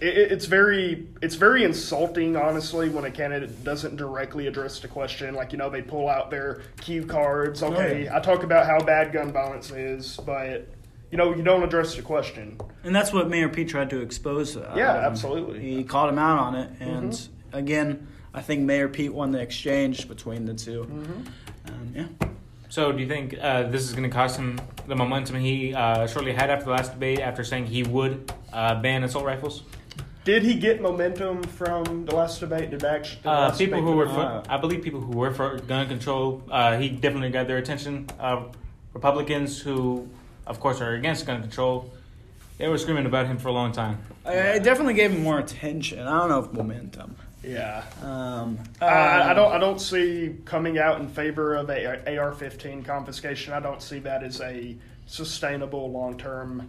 it, 0.00 0.16
it, 0.16 0.32
it's 0.32 0.46
very 0.46 1.06
it's 1.22 1.34
very 1.34 1.64
insulting, 1.64 2.36
honestly, 2.36 2.88
when 2.88 3.04
a 3.04 3.10
candidate 3.10 3.62
doesn't 3.64 3.96
directly 3.96 4.46
address 4.46 4.80
the 4.80 4.88
question. 4.88 5.34
Like, 5.34 5.52
you 5.52 5.58
know, 5.58 5.70
they 5.70 5.82
pull 5.82 6.08
out 6.08 6.30
their 6.30 6.62
cue 6.80 7.04
cards. 7.06 7.62
Okay, 7.62 8.04
yeah. 8.04 8.16
I 8.16 8.20
talk 8.20 8.42
about 8.42 8.66
how 8.66 8.80
bad 8.80 9.12
gun 9.12 9.32
violence 9.32 9.70
is, 9.70 10.16
but 10.24 10.68
you 11.10 11.18
know, 11.18 11.34
you 11.34 11.42
don't 11.42 11.62
address 11.62 11.96
the 11.96 12.02
question. 12.02 12.56
And 12.84 12.94
that's 12.94 13.12
what 13.12 13.28
Mayor 13.28 13.48
Pete 13.48 13.68
tried 13.68 13.90
to 13.90 14.00
expose. 14.00 14.56
uh, 14.56 14.72
Yeah, 14.76 14.92
um, 14.92 15.04
absolutely. 15.04 15.58
He 15.60 15.82
called 15.84 16.08
him 16.10 16.18
out 16.18 16.38
on 16.38 16.54
it, 16.54 16.70
and 16.80 17.12
Mm-hmm. 17.12 17.56
again, 17.56 18.06
I 18.32 18.42
think 18.42 18.62
Mayor 18.62 18.88
Pete 18.88 19.12
won 19.12 19.32
the 19.32 19.40
exchange 19.40 20.06
between 20.08 20.44
the 20.44 20.54
2 20.54 20.84
Mm-hmm. 20.84 21.22
Um, 21.66 21.92
yeah. 21.94 22.28
So, 22.68 22.92
do 22.92 23.00
you 23.02 23.08
think 23.08 23.34
uh, 23.40 23.64
this 23.64 23.82
is 23.82 23.90
going 23.92 24.04
to 24.08 24.14
cost 24.14 24.36
him 24.36 24.60
the 24.86 24.94
momentum 24.94 25.36
he 25.40 25.74
uh, 25.74 26.06
shortly 26.06 26.32
had 26.32 26.48
after 26.50 26.66
the 26.66 26.70
last 26.70 26.92
debate 26.92 27.18
after 27.18 27.42
saying 27.42 27.66
he 27.66 27.82
would 27.82 28.32
uh, 28.52 28.80
ban 28.80 29.02
assault 29.02 29.24
rifles? 29.24 29.64
Did 30.24 30.42
he 30.42 30.54
get 30.54 30.82
momentum 30.82 31.42
from 31.42 32.04
the 32.04 32.14
last 32.14 32.40
debate? 32.40 32.70
Did 32.70 32.84
actually 32.84 33.22
the 33.22 33.30
Uh, 33.30 33.40
last 33.48 33.58
people 33.58 33.80
who 33.80 33.92
were, 33.92 34.06
for, 34.08 34.42
I 34.48 34.58
believe, 34.58 34.82
people 34.82 35.00
who 35.00 35.16
were 35.16 35.32
for 35.32 35.58
gun 35.60 35.88
control, 35.88 36.42
uh, 36.50 36.76
he 36.76 36.90
definitely 36.90 37.30
got 37.30 37.46
their 37.46 37.56
attention. 37.56 38.06
Uh, 38.18 38.42
Republicans 38.92 39.60
who, 39.60 40.06
of 40.46 40.60
course, 40.60 40.80
are 40.80 40.92
against 40.94 41.26
gun 41.26 41.40
control, 41.40 41.90
they 42.58 42.68
were 42.68 42.76
screaming 42.76 43.06
about 43.06 43.26
him 43.26 43.38
for 43.38 43.48
a 43.48 43.52
long 43.52 43.72
time. 43.72 43.98
I, 44.26 44.52
I 44.52 44.58
definitely 44.58 44.94
gave 44.94 45.10
him 45.12 45.22
more 45.22 45.38
attention. 45.38 46.00
I 46.06 46.18
don't 46.18 46.28
know 46.28 46.40
if 46.40 46.52
momentum. 46.52 47.16
yeah. 47.42 47.84
Um, 48.02 48.58
Uh, 48.82 48.84
I 48.84 49.32
don't. 49.32 49.50
I 49.52 49.58
don't 49.58 49.80
see 49.80 50.36
coming 50.44 50.76
out 50.78 51.00
in 51.00 51.08
favor 51.08 51.54
of 51.54 51.70
a 51.70 51.86
AR-15 52.18 52.84
confiscation. 52.84 53.54
I 53.54 53.60
don't 53.60 53.80
see 53.80 53.98
that 54.00 54.22
as 54.22 54.42
a 54.42 54.76
sustainable 55.06 55.90
long-term 55.90 56.68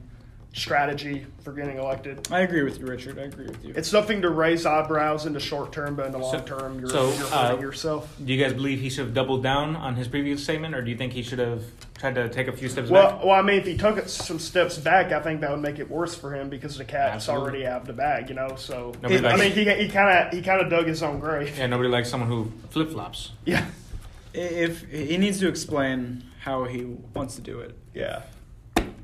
strategy 0.53 1.25
for 1.43 1.53
getting 1.53 1.77
elected. 1.77 2.27
I 2.29 2.41
agree 2.41 2.63
with 2.63 2.77
you, 2.79 2.86
Richard. 2.86 3.17
I 3.17 3.24
agree 3.24 3.46
with 3.48 3.63
you. 3.63 3.74
It's 3.75 3.93
nothing 3.93 4.22
to 4.24 4.29
raise 4.29 4.65
eyebrows 4.65 5.25
in 5.25 5.31
the 5.34 5.39
short 5.39 5.72
term, 5.72 5.96
but 5.96 6.08
in 6.08 6.12
the 6.12 6.20
So- 6.22 6.38
long 6.38 6.46
term, 6.46 6.79
you're, 6.79 6.89
so, 6.89 7.10
you're 7.13 7.25
uh, 7.27 7.48
hurting 7.48 7.62
yourself. 7.62 8.13
Do 8.24 8.34
you 8.34 8.43
guys 8.43 8.53
believe 8.53 8.81
he 8.81 8.89
should 8.89 9.05
have 9.05 9.13
doubled 9.13 9.43
down 9.43 9.75
on 9.77 9.96
his 9.96 10.08
previous 10.10 10.43
statement, 10.43 10.75
or 10.75 10.81
do 10.81 10.91
you 10.91 10.98
think 10.98 11.13
he 11.13 11.24
should 11.24 11.39
have 11.39 11.63
tried 11.98 12.15
to 12.15 12.27
take 12.29 12.48
a 12.48 12.51
few 12.51 12.67
steps 12.67 12.89
Well, 12.89 13.12
back? 13.12 13.24
well, 13.24 13.31
I 13.31 13.41
mean, 13.41 13.60
if 13.60 13.65
he 13.65 13.77
took 13.77 14.08
some 14.10 14.39
steps 14.39 14.77
back, 14.77 15.12
I 15.13 15.22
think 15.22 15.39
that 15.41 15.51
would 15.51 15.62
make 15.62 15.79
it 15.79 15.89
worse 15.89 16.15
for 16.15 16.34
him 16.36 16.50
because 16.50 16.77
the 16.77 16.84
cat's 16.86 17.15
Absolutely. 17.29 17.43
already 17.48 17.67
out 17.67 17.81
of 17.81 17.88
the 17.88 17.93
bag, 17.93 18.27
you 18.27 18.36
know. 18.36 18.55
So 18.58 18.91
Nobody 19.01 19.17
I 19.25 19.36
likes- 19.36 19.39
mean, 19.39 19.51
he 19.53 19.84
he 19.84 19.88
kind 19.89 20.27
of 20.27 20.34
he 20.34 20.41
kind 20.41 20.62
of 20.62 20.70
dug 20.70 20.86
his 20.86 21.01
own 21.01 21.20
grave. 21.20 21.58
Yeah, 21.58 21.67
nobody 21.67 21.88
likes 21.89 22.10
someone 22.10 22.27
who 22.29 22.51
flip 22.72 22.91
flops. 22.91 23.31
Yeah, 23.46 23.65
if 24.34 24.81
he 24.91 25.15
needs 25.17 25.39
to 25.39 25.48
explain 25.48 26.24
how 26.41 26.65
he 26.65 26.84
wants 27.13 27.36
to 27.36 27.41
do 27.41 27.60
it, 27.62 27.77
yeah. 27.93 28.24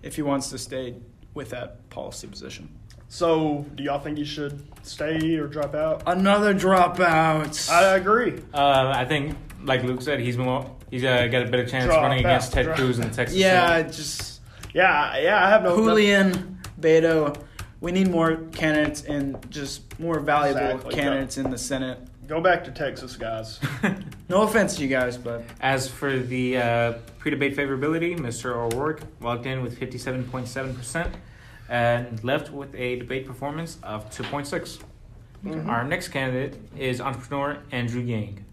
if 0.03 0.15
he 0.17 0.21
wants 0.23 0.49
to 0.49 0.57
stay 0.57 0.95
with 1.37 1.51
that 1.51 1.89
policy 1.89 2.27
position. 2.27 2.67
So, 3.07 3.65
do 3.75 3.83
y'all 3.83 3.99
think 3.99 4.17
he 4.17 4.25
should 4.25 4.61
stay 4.85 5.37
or 5.37 5.47
drop 5.47 5.73
out? 5.73 6.03
Another 6.05 6.53
dropout. 6.53 7.69
I 7.71 7.95
agree. 7.95 8.41
Uh, 8.53 8.91
I 8.93 9.05
think, 9.05 9.37
like 9.63 9.83
Luke 9.83 10.01
said, 10.01 10.19
he's 10.19 10.37
more 10.37 10.69
he's 10.91 11.05
uh, 11.05 11.27
got 11.27 11.43
a 11.43 11.49
better 11.49 11.65
chance 11.65 11.85
Drop 11.85 12.01
running 12.01 12.25
out, 12.25 12.31
against 12.31 12.51
Ted 12.51 12.65
drop- 12.65 12.77
Cruz 12.77 12.99
in 12.99 13.07
the 13.07 13.15
Texas 13.15 13.37
yeah, 13.37 13.67
Senate. 13.77 13.93
just 13.93 14.41
Yeah, 14.73 15.17
yeah, 15.19 15.45
I 15.45 15.49
have 15.49 15.63
no. 15.63 15.75
Julian, 15.77 16.59
Beto. 16.81 17.41
We 17.79 17.91
need 17.91 18.09
more 18.09 18.37
candidates 18.51 19.03
and 19.03 19.37
just 19.51 19.99
more 19.99 20.19
valuable 20.19 20.61
Exactly. 20.77 20.95
candidates 20.95 21.37
in 21.37 21.51
the 21.51 21.57
Senate. 21.59 21.99
Go 22.27 22.41
back 22.41 22.63
to 22.65 22.71
Texas, 22.71 23.15
guys. 23.15 23.59
No 24.29 24.41
offense 24.41 24.75
to 24.75 24.81
you 24.81 24.89
guys, 24.89 25.15
but 25.17 25.43
As 25.61 25.87
for 25.87 26.19
the 26.19 26.57
uh, 26.57 26.93
pre-debate 27.17 27.55
favorability, 27.55 28.19
Mr. 28.19 28.53
O'Rourke 28.57 28.99
walked 29.21 29.45
in 29.45 29.63
with 29.63 29.79
57.7% 29.79 31.13
and 31.69 32.23
left 32.25 32.51
with 32.51 32.75
a 32.75 32.97
debate 32.97 33.25
performance 33.25 33.77
of 33.83 34.09
2.6. 34.09 34.79
Mhm. 35.45 35.67
Our 35.69 35.85
next 35.85 36.09
candidate 36.09 36.57
is 36.77 36.99
entrepreneur 36.99 37.59
Andrew 37.71 38.01
Yang. 38.01 38.43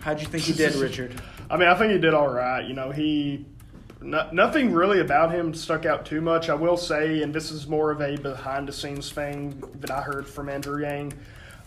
how'd 0.00 0.20
you 0.20 0.28
think 0.28 0.44
he 0.44 0.52
did, 0.52 0.76
Richard? 0.76 1.20
I 1.50 1.56
mean, 1.56 1.66
I 1.68 1.74
think 1.74 1.90
he 1.92 1.98
did 1.98 2.14
all 2.14 2.28
right. 2.32 2.64
You 2.64 2.74
know, 2.74 2.92
he 2.92 3.46
no, 4.00 4.28
nothing 4.32 4.72
really 4.72 5.00
about 5.00 5.32
him 5.32 5.52
stuck 5.54 5.84
out 5.86 6.06
too 6.06 6.20
much. 6.20 6.48
I 6.48 6.54
will 6.54 6.76
say, 6.76 7.20
and 7.22 7.34
this 7.34 7.50
is 7.50 7.66
more 7.66 7.90
of 7.90 8.00
a 8.00 8.16
behind 8.16 8.68
the 8.68 8.72
scenes 8.72 9.10
thing 9.10 9.60
that 9.80 9.90
I 9.90 10.02
heard 10.02 10.28
from 10.28 10.48
Andrew 10.48 10.80
Yang. 10.80 11.14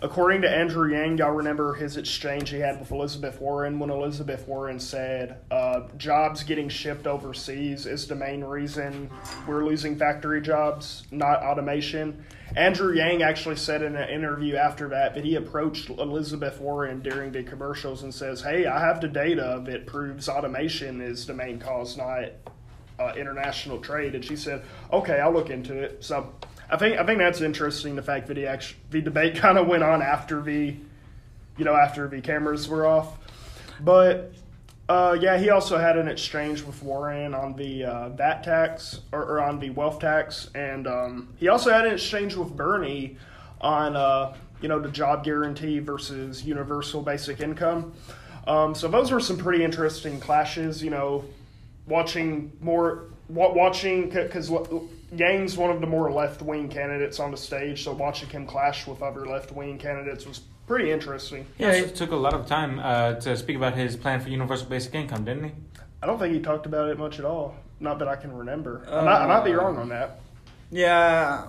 According 0.04 0.42
to 0.42 0.50
Andrew 0.50 0.92
Yang, 0.92 1.20
y'all 1.20 1.30
remember 1.30 1.76
his 1.76 1.96
exchange 1.96 2.50
he 2.50 2.58
had 2.58 2.80
with 2.80 2.90
Elizabeth 2.90 3.40
Warren 3.40 3.78
when 3.78 3.92
Elizabeth 3.92 4.48
Warren 4.48 4.80
said 4.80 5.38
uh, 5.52 5.82
jobs 5.96 6.42
getting 6.42 6.70
shipped 6.70 7.06
overseas 7.06 7.86
is 7.86 8.08
the 8.08 8.16
main 8.16 8.44
reason 8.44 9.12
we're 9.46 9.64
losing 9.64 9.96
factory 9.96 10.42
jobs, 10.42 11.04
not 11.12 11.44
automation. 11.44 12.26
Andrew 12.56 12.96
Yang 12.96 13.22
actually 13.22 13.58
said 13.58 13.84
in 13.84 13.96
an 13.96 14.10
interview 14.10 14.56
after 14.56 14.90
that 14.90 15.14
that 15.14 15.24
he 15.24 15.36
approached 15.36 15.92
Elizabeth 15.92 16.60
Warren 16.60 17.02
during 17.02 17.32
the 17.32 17.44
commercials 17.44 18.02
and 18.02 18.12
says, 18.12 18.42
"Hey, 18.42 18.66
I 18.66 18.80
have 18.80 19.02
the 19.02 19.08
data 19.08 19.62
that 19.68 19.86
proves 19.86 20.28
automation 20.28 21.00
is 21.00 21.28
the 21.28 21.36
main 21.36 21.60
cause, 21.60 21.96
not 21.96 22.24
uh, 23.00 23.14
international 23.16 23.78
trade." 23.78 24.16
And 24.16 24.26
she 24.26 24.36
said, 24.36 24.64
"Okay, 24.92 25.20
I'll 25.20 25.32
look 25.32 25.52
into 25.52 25.80
it." 25.80 26.04
So 26.04 26.34
I 26.72 26.78
think 26.78 26.98
I 26.98 27.06
think 27.06 27.20
that's 27.20 27.42
interesting. 27.42 27.96
The 27.96 28.02
fact 28.02 28.28
that 28.28 28.38
he 28.38 28.48
actually 28.48 28.80
the 28.90 29.02
debate 29.02 29.36
kind 29.36 29.58
of 29.58 29.68
went 29.68 29.84
on 29.84 30.02
after 30.02 30.42
the, 30.42 30.76
you 31.58 31.66
know, 31.66 31.76
after 31.76 32.08
the 32.08 32.22
cameras 32.22 32.68
were 32.68 32.86
off, 32.86 33.18
but. 33.80 34.34
Uh, 34.90 35.18
yeah, 35.22 35.38
he 35.38 35.50
also 35.50 35.78
had 35.78 35.98
an 35.98 36.10
exchange 36.10 36.64
with 36.64 36.84
Warren 36.84 37.34
on 37.34 37.56
the 37.56 37.86
uh, 37.86 38.10
VAT 38.10 38.44
tax 38.44 39.00
or, 39.14 39.24
or 39.24 39.40
on 39.40 39.58
the 39.58 39.70
wealth 39.70 40.00
tax, 40.00 40.50
and 40.54 40.86
um, 40.86 41.34
he 41.38 41.48
also 41.48 41.72
had 41.72 41.86
an 41.86 41.94
exchange 41.94 42.36
with 42.36 42.54
Bernie 42.58 43.16
on 43.62 43.96
uh, 43.96 44.36
you 44.60 44.68
know 44.68 44.80
the 44.80 44.90
job 44.90 45.24
guarantee 45.24 45.80
versus 45.80 46.44
universal 46.44 47.02
basic 47.02 47.40
income. 47.40 47.94
Um, 48.48 48.76
so 48.76 48.90
those 48.90 49.12
were 49.12 49.22
some 49.22 49.38
pretty 49.38 49.64
interesting 49.64 50.20
clashes. 50.20 50.84
You 50.84 50.90
know, 50.90 51.24
watching 51.88 52.52
more 52.60 53.06
watching 53.30 54.10
because 54.10 54.52
Yang's 55.16 55.58
one 55.58 55.70
of 55.70 55.82
the 55.82 55.88
more 55.88 56.12
left 56.12 56.42
wing 56.42 56.70
candidates 56.70 57.20
on 57.20 57.32
the 57.32 57.38
stage, 57.38 57.84
so 57.84 57.92
watching 57.92 58.30
him 58.30 58.46
clash 58.46 58.88
with 58.88 59.02
other 59.02 59.26
left 59.26 59.52
wing 59.52 59.78
candidates 59.78 60.26
was 60.26 60.42
pretty 60.68 60.92
interesting. 60.92 61.46
Yeah, 61.58 61.74
He 61.74 61.82
also 61.82 61.94
took 61.94 62.12
a 62.12 62.16
lot 62.16 62.34
of 62.34 62.46
time 62.48 62.80
uh, 62.80 63.16
to 63.16 63.36
speak 63.36 63.58
about 63.58 63.76
his 63.76 63.98
plan 63.98 64.22
for 64.22 64.30
universal 64.30 64.68
basic 64.68 64.96
income, 64.96 65.26
didn't 65.26 65.44
he? 65.44 65.52
I 66.02 66.08
don't 66.08 66.18
think 66.18 66.34
he 66.34 66.40
talked 66.40 66.66
about 66.66 66.90
it 66.90 66.98
much 66.98 67.20
at 67.20 67.26
all. 67.26 67.56
Not 67.80 68.00
that 68.00 68.08
I 68.08 68.16
can 68.16 68.32
remember. 68.34 68.86
I, 68.90 69.04
might, 69.04 69.24
I 69.24 69.28
might 69.28 69.44
be 69.44 69.52
wrong 69.52 69.78
on 69.78 69.90
that. 69.90 70.22
Yeah, 70.72 71.48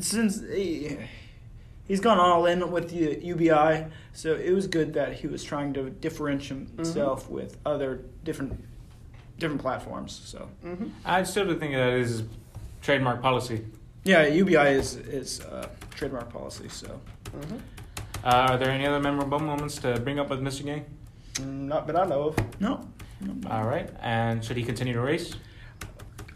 since 0.00 0.40
he, 0.40 0.96
he's 1.86 2.00
gone 2.00 2.18
all 2.18 2.46
in 2.46 2.70
with 2.72 2.90
the 2.90 3.24
UBI, 3.24 3.86
so 4.12 4.34
it 4.34 4.52
was 4.52 4.66
good 4.66 4.94
that 4.94 5.12
he 5.14 5.28
was 5.28 5.44
trying 5.44 5.72
to 5.74 5.90
differentiate 5.90 6.68
himself 6.70 7.30
with 7.30 7.56
other 7.64 8.02
different 8.24 8.60
different 9.38 9.60
platforms. 9.60 10.20
So 10.24 10.48
hmm 10.62 10.86
I 11.04 11.22
still 11.24 11.46
do 11.46 11.58
think 11.58 11.74
that 11.74 11.92
is 11.94 12.24
trademark 12.80 13.22
policy. 13.22 13.64
yeah, 14.04 14.26
UBI 14.26 14.68
is 14.78 14.96
is 14.96 15.40
uh, 15.40 15.68
trademark 15.94 16.30
policy. 16.32 16.68
So 16.68 17.00
hmm 17.32 17.56
Uh, 18.24 18.50
are 18.50 18.56
there 18.58 18.70
any 18.70 18.86
other 18.86 19.00
memorable 19.00 19.40
moments 19.40 19.76
to 19.78 19.98
bring 20.00 20.18
up 20.20 20.30
with 20.30 20.40
Mr. 20.40 20.64
Gay? 20.64 20.84
Not 21.44 21.86
that 21.88 21.96
I 21.96 22.04
know 22.06 22.28
of. 22.28 22.60
no, 22.60 22.86
no. 23.20 23.50
All 23.50 23.64
right, 23.66 23.88
and 24.00 24.44
should 24.44 24.56
he 24.56 24.62
continue 24.62 24.92
to 24.94 25.00
race? 25.00 25.34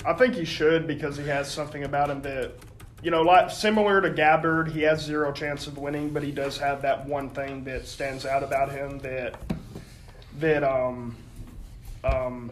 I 0.04 0.12
think 0.14 0.34
he 0.34 0.44
should 0.44 0.86
because 0.86 1.16
he 1.16 1.26
has 1.28 1.50
something 1.50 1.84
about 1.84 2.10
him 2.10 2.22
that, 2.22 2.52
you 3.02 3.10
know, 3.12 3.22
like 3.22 3.50
similar 3.50 4.00
to 4.00 4.10
Gabbard, 4.10 4.68
he 4.68 4.82
has 4.82 5.00
zero 5.02 5.30
chance 5.32 5.66
of 5.68 5.78
winning, 5.78 6.10
but 6.10 6.22
he 6.24 6.32
does 6.32 6.58
have 6.58 6.82
that 6.82 7.06
one 7.06 7.28
thing 7.30 7.62
that 7.64 7.86
stands 7.86 8.24
out 8.26 8.42
about 8.42 8.70
him 8.72 8.98
that 9.00 9.34
that 10.40 10.62
um 10.64 11.14
um. 12.04 12.50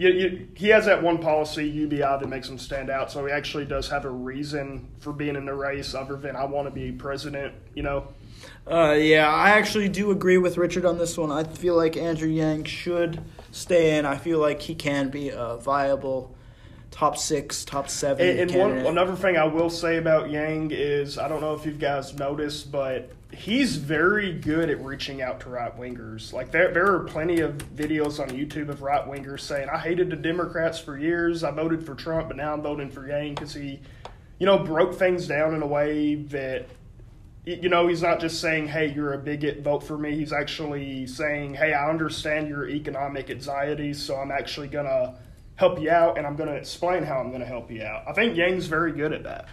You, 0.00 0.08
you, 0.08 0.48
he 0.54 0.68
has 0.68 0.86
that 0.86 1.02
one 1.02 1.18
policy 1.18 1.68
UBI 1.68 1.98
that 1.98 2.26
makes 2.26 2.48
him 2.48 2.56
stand 2.56 2.88
out, 2.88 3.12
so 3.12 3.26
he 3.26 3.32
actually 3.32 3.66
does 3.66 3.90
have 3.90 4.06
a 4.06 4.10
reason 4.10 4.88
for 4.98 5.12
being 5.12 5.36
in 5.36 5.44
the 5.44 5.52
race 5.52 5.94
other 5.94 6.16
than 6.16 6.36
I 6.36 6.46
want 6.46 6.66
to 6.68 6.70
be 6.70 6.90
president. 6.90 7.52
You 7.74 7.82
know, 7.82 8.08
Uh, 8.66 8.92
yeah, 8.98 9.28
I 9.28 9.50
actually 9.50 9.90
do 9.90 10.10
agree 10.10 10.38
with 10.38 10.56
Richard 10.56 10.86
on 10.86 10.96
this 10.96 11.18
one. 11.18 11.30
I 11.30 11.44
feel 11.44 11.76
like 11.76 11.98
Andrew 11.98 12.30
Yang 12.30 12.64
should 12.64 13.20
stay 13.52 13.98
in. 13.98 14.06
I 14.06 14.16
feel 14.16 14.38
like 14.38 14.62
he 14.62 14.74
can 14.74 15.10
be 15.10 15.28
a 15.28 15.58
viable 15.58 16.34
top 16.90 17.18
six, 17.18 17.62
top 17.66 17.90
seven 17.90 18.26
And, 18.26 18.50
and 18.50 18.54
one, 18.54 18.72
another 18.86 19.14
thing 19.14 19.36
I 19.36 19.44
will 19.44 19.70
say 19.70 19.98
about 19.98 20.30
Yang 20.30 20.70
is 20.72 21.18
I 21.18 21.28
don't 21.28 21.42
know 21.42 21.52
if 21.52 21.66
you 21.66 21.72
guys 21.72 22.14
noticed, 22.14 22.72
but 22.72 23.10
he's 23.32 23.76
very 23.76 24.32
good 24.32 24.70
at 24.70 24.82
reaching 24.84 25.22
out 25.22 25.40
to 25.40 25.48
right 25.48 25.76
wingers. 25.78 26.32
Like 26.32 26.50
there, 26.50 26.72
there 26.72 26.92
are 26.92 27.00
plenty 27.00 27.40
of 27.40 27.52
videos 27.74 28.20
on 28.20 28.30
YouTube 28.30 28.68
of 28.68 28.82
right 28.82 29.06
wingers 29.06 29.40
saying, 29.40 29.68
"I 29.68 29.78
hated 29.78 30.10
the 30.10 30.16
Democrats 30.16 30.78
for 30.78 30.98
years. 30.98 31.44
I 31.44 31.50
voted 31.50 31.84
for 31.84 31.94
Trump, 31.94 32.28
but 32.28 32.36
now 32.36 32.52
I'm 32.52 32.62
voting 32.62 32.90
for 32.90 33.06
Yang 33.06 33.34
because 33.34 33.54
he, 33.54 33.80
you 34.38 34.46
know, 34.46 34.58
broke 34.58 34.94
things 34.94 35.26
down 35.26 35.54
in 35.54 35.62
a 35.62 35.66
way 35.66 36.16
that." 36.16 36.66
You 37.46 37.70
know, 37.70 37.88
he's 37.88 38.02
not 38.02 38.20
just 38.20 38.40
saying, 38.40 38.68
"Hey, 38.68 38.92
you're 38.92 39.14
a 39.14 39.18
bigot, 39.18 39.62
vote 39.62 39.82
for 39.82 39.96
me." 39.96 40.14
He's 40.14 40.32
actually 40.32 41.06
saying, 41.06 41.54
"Hey, 41.54 41.72
I 41.72 41.88
understand 41.88 42.48
your 42.48 42.68
economic 42.68 43.30
anxieties, 43.30 43.98
so 43.98 44.16
I'm 44.16 44.30
actually 44.30 44.68
gonna 44.68 45.14
help 45.56 45.80
you 45.80 45.90
out, 45.90 46.18
and 46.18 46.26
I'm 46.26 46.36
gonna 46.36 46.52
explain 46.52 47.02
how 47.02 47.18
I'm 47.18 47.32
gonna 47.32 47.46
help 47.46 47.70
you 47.70 47.82
out." 47.82 48.04
I 48.06 48.12
think 48.12 48.36
Yang's 48.36 48.66
very 48.66 48.92
good 48.92 49.14
at 49.14 49.22
that. 49.24 49.48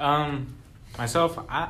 Um, 0.00 0.54
myself, 0.96 1.38
I 1.48 1.68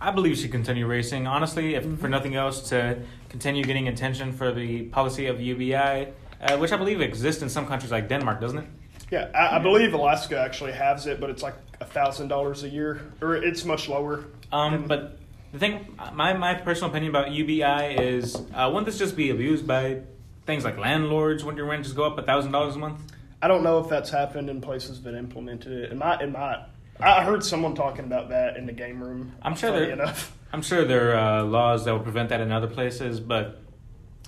I 0.00 0.10
believe 0.10 0.36
she 0.36 0.48
continue 0.48 0.86
racing. 0.86 1.26
Honestly, 1.26 1.74
if 1.74 1.84
Mm-hmm. 1.84 1.96
for 1.96 2.08
nothing 2.08 2.34
else, 2.34 2.68
to 2.70 2.98
continue 3.28 3.64
getting 3.64 3.88
attention 3.88 4.32
for 4.32 4.52
the 4.52 4.82
policy 4.84 5.26
of 5.26 5.40
UBI, 5.40 6.08
uh, 6.40 6.56
which 6.58 6.72
I 6.72 6.76
believe 6.76 7.00
exists 7.00 7.42
in 7.42 7.48
some 7.48 7.66
countries 7.66 7.90
like 7.92 8.08
Denmark, 8.08 8.40
doesn't 8.40 8.58
it? 8.58 8.66
Yeah, 9.10 9.30
I, 9.34 9.56
I 9.56 9.58
believe 9.60 9.94
Alaska 9.94 10.38
actually 10.38 10.72
has 10.72 11.06
it, 11.06 11.20
but 11.20 11.30
it's 11.30 11.42
like 11.42 11.54
a 11.80 11.84
thousand 11.84 12.28
dollars 12.28 12.64
a 12.64 12.68
year, 12.68 13.00
or 13.22 13.36
it's 13.36 13.64
much 13.64 13.88
lower. 13.88 14.24
Um, 14.52 14.86
but 14.86 15.18
the 15.52 15.58
thing, 15.58 15.96
my 16.12 16.32
my 16.34 16.54
personal 16.54 16.90
opinion 16.90 17.10
about 17.10 17.30
UBI 17.30 17.96
is, 17.98 18.36
uh, 18.54 18.68
wouldn't 18.68 18.86
this 18.86 18.98
just 18.98 19.16
be 19.16 19.30
abused 19.30 19.66
by 19.66 20.00
things 20.44 20.64
like 20.64 20.76
landlords 20.78 21.44
when 21.44 21.56
your 21.56 21.66
rent 21.66 21.84
just 21.84 21.96
go 21.96 22.04
up 22.04 22.18
a 22.18 22.22
thousand 22.22 22.52
dollars 22.52 22.76
a 22.76 22.78
month? 22.78 23.00
I 23.40 23.48
don't 23.48 23.62
know 23.62 23.78
if 23.78 23.88
that's 23.88 24.10
happened 24.10 24.50
in 24.50 24.60
places 24.60 25.02
that 25.02 25.14
implemented 25.14 25.72
it. 25.72 25.92
It 25.92 25.96
might. 25.96 26.20
It 26.20 26.32
might. 26.32 26.64
I 27.00 27.22
heard 27.24 27.44
someone 27.44 27.74
talking 27.74 28.04
about 28.04 28.30
that 28.30 28.56
in 28.56 28.66
the 28.66 28.72
game 28.72 29.02
room. 29.02 29.32
I'm 29.42 29.54
sure 29.54 29.70
there- 29.72 29.90
enough. 29.90 30.32
I'm 30.52 30.62
sure 30.62 30.84
there 30.84 31.16
are 31.18 31.40
uh, 31.40 31.44
laws 31.44 31.84
that 31.84 31.92
will 31.92 32.00
prevent 32.00 32.28
that 32.30 32.40
in 32.40 32.50
other 32.52 32.68
places, 32.68 33.20
but 33.20 33.60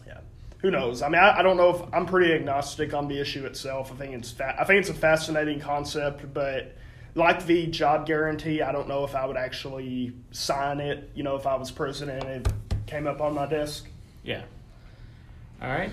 Yeah, 0.06 0.18
who 0.58 0.70
knows? 0.70 1.00
I 1.00 1.08
mean, 1.08 1.20
I, 1.22 1.38
I 1.38 1.42
don't 1.42 1.56
know 1.56 1.70
if 1.76 1.94
I'm 1.94 2.04
pretty 2.06 2.32
agnostic 2.34 2.92
on 2.92 3.08
the 3.08 3.18
issue 3.20 3.46
itself. 3.46 3.90
I 3.92 3.94
think 3.94 4.14
it's 4.14 4.30
fa- 4.32 4.56
I 4.58 4.64
think 4.64 4.80
it's 4.80 4.90
a 4.90 4.94
fascinating 4.94 5.60
concept, 5.60 6.34
but 6.34 6.76
like 7.14 7.46
the 7.46 7.66
job 7.68 8.04
guarantee, 8.06 8.60
I 8.62 8.72
don't 8.72 8.88
know 8.88 9.04
if 9.04 9.14
I 9.14 9.24
would 9.24 9.36
actually 9.38 10.12
sign 10.32 10.80
it. 10.80 11.08
You 11.14 11.22
know, 11.22 11.36
if 11.36 11.46
I 11.46 11.54
was 11.54 11.70
president 11.70 12.24
and 12.24 12.46
it 12.46 12.52
came 12.86 13.06
up 13.06 13.20
on 13.20 13.34
my 13.34 13.46
desk. 13.46 13.88
yeah. 14.24 14.42
All 15.62 15.68
right. 15.70 15.90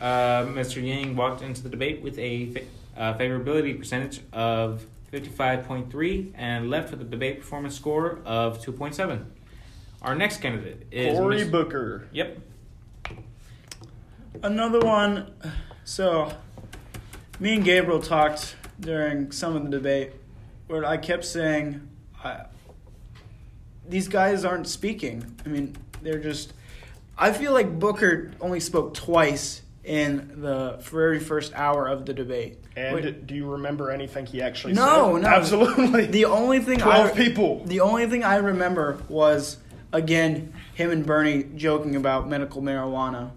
Uh, 0.00 0.46
Mr. 0.46 0.82
Yang 0.86 1.16
walked 1.16 1.42
into 1.42 1.62
the 1.62 1.68
debate 1.68 2.02
with 2.02 2.18
a 2.18 2.46
fa- 2.52 2.60
uh, 2.96 3.14
favorability 3.18 3.76
percentage 3.78 4.20
of 4.32 4.86
55.3 5.12 6.32
and 6.34 6.70
left 6.70 6.90
with 6.90 7.02
a 7.02 7.04
debate 7.04 7.40
performance 7.40 7.76
score 7.76 8.20
of 8.24 8.64
2.7. 8.64 9.24
Our 10.00 10.14
next 10.14 10.38
candidate 10.40 10.86
is 10.90 11.16
Cory 11.16 11.38
Miss- 11.38 11.48
Booker. 11.48 12.08
Yep. 12.12 12.38
Another 14.42 14.80
one. 14.80 15.34
So, 15.84 16.32
me 17.38 17.56
and 17.56 17.64
Gabriel 17.64 18.00
talked 18.00 18.56
during 18.80 19.30
some 19.30 19.54
of 19.54 19.64
the 19.64 19.70
debate 19.70 20.12
where 20.66 20.84
I 20.84 20.96
kept 20.96 21.24
saying, 21.26 21.86
I, 22.24 22.46
these 23.86 24.08
guys 24.08 24.44
aren't 24.44 24.66
speaking. 24.66 25.38
I 25.44 25.48
mean, 25.48 25.76
they're 26.00 26.18
just. 26.20 26.54
I 27.18 27.32
feel 27.32 27.52
like 27.52 27.78
Booker 27.78 28.32
only 28.40 28.58
spoke 28.60 28.94
twice 28.94 29.62
in 29.84 30.40
the 30.40 30.78
very 30.80 31.18
first 31.18 31.52
hour 31.54 31.88
of 31.88 32.06
the 32.06 32.14
debate. 32.14 32.58
And 32.76 32.94
Wait, 32.94 33.26
do 33.26 33.34
you 33.34 33.50
remember 33.50 33.90
anything 33.90 34.26
he 34.26 34.40
actually 34.40 34.74
No, 34.74 35.14
said? 35.14 35.22
no. 35.22 35.28
Absolutely. 35.28 36.06
the 36.06 36.26
only 36.26 36.60
thing 36.60 36.78
Twelve 36.78 37.10
I, 37.10 37.14
people. 37.14 37.64
The 37.64 37.80
only 37.80 38.06
thing 38.06 38.24
I 38.24 38.36
remember 38.36 38.98
was 39.08 39.58
again 39.92 40.52
him 40.74 40.90
and 40.90 41.04
Bernie 41.04 41.44
joking 41.56 41.96
about 41.96 42.28
medical 42.28 42.62
marijuana, 42.62 43.30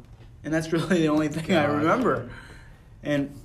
and 0.43 0.53
that's 0.53 0.71
really 0.73 0.99
the 0.99 1.09
only 1.09 1.29
thing 1.29 1.55
I 1.55 1.65
remember. 1.65 2.29
And 3.03 3.35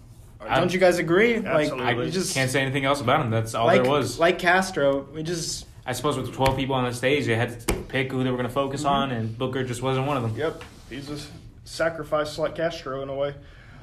I'm- 0.40 0.60
don't 0.60 0.72
you 0.72 0.80
guys 0.80 0.98
agree? 0.98 1.38
Like 1.38 1.70
Absolutely. 1.70 2.06
I 2.06 2.10
just 2.10 2.34
can't 2.34 2.50
say 2.50 2.60
anything 2.60 2.84
else 2.84 3.00
about 3.00 3.20
him. 3.22 3.30
That's 3.30 3.54
all 3.54 3.66
like 3.66 3.82
there 3.82 3.90
was. 3.90 4.18
like 4.18 4.38
Castro, 4.38 5.06
we 5.12 5.22
just 5.22 5.66
I 5.86 5.92
suppose 5.92 6.16
with 6.16 6.32
12 6.32 6.56
people 6.56 6.74
on 6.74 6.84
the 6.84 6.94
stage, 6.94 7.26
they 7.26 7.34
had 7.34 7.66
to 7.66 7.74
pick 7.74 8.12
who 8.12 8.22
they 8.22 8.30
were 8.30 8.36
going 8.36 8.48
to 8.48 8.52
focus 8.54 8.82
mm-hmm. 8.82 8.92
on, 8.92 9.10
and 9.10 9.36
Booker 9.36 9.64
just 9.64 9.82
wasn't 9.82 10.06
one 10.06 10.16
of 10.16 10.22
them. 10.22 10.36
Yep, 10.36 10.62
he's 10.88 11.08
a 11.10 11.18
s- 11.64 11.70
sacrifice 11.70 12.38
like 12.38 12.54
Castro 12.56 13.02
in 13.02 13.08
a 13.08 13.14
way. 13.14 13.34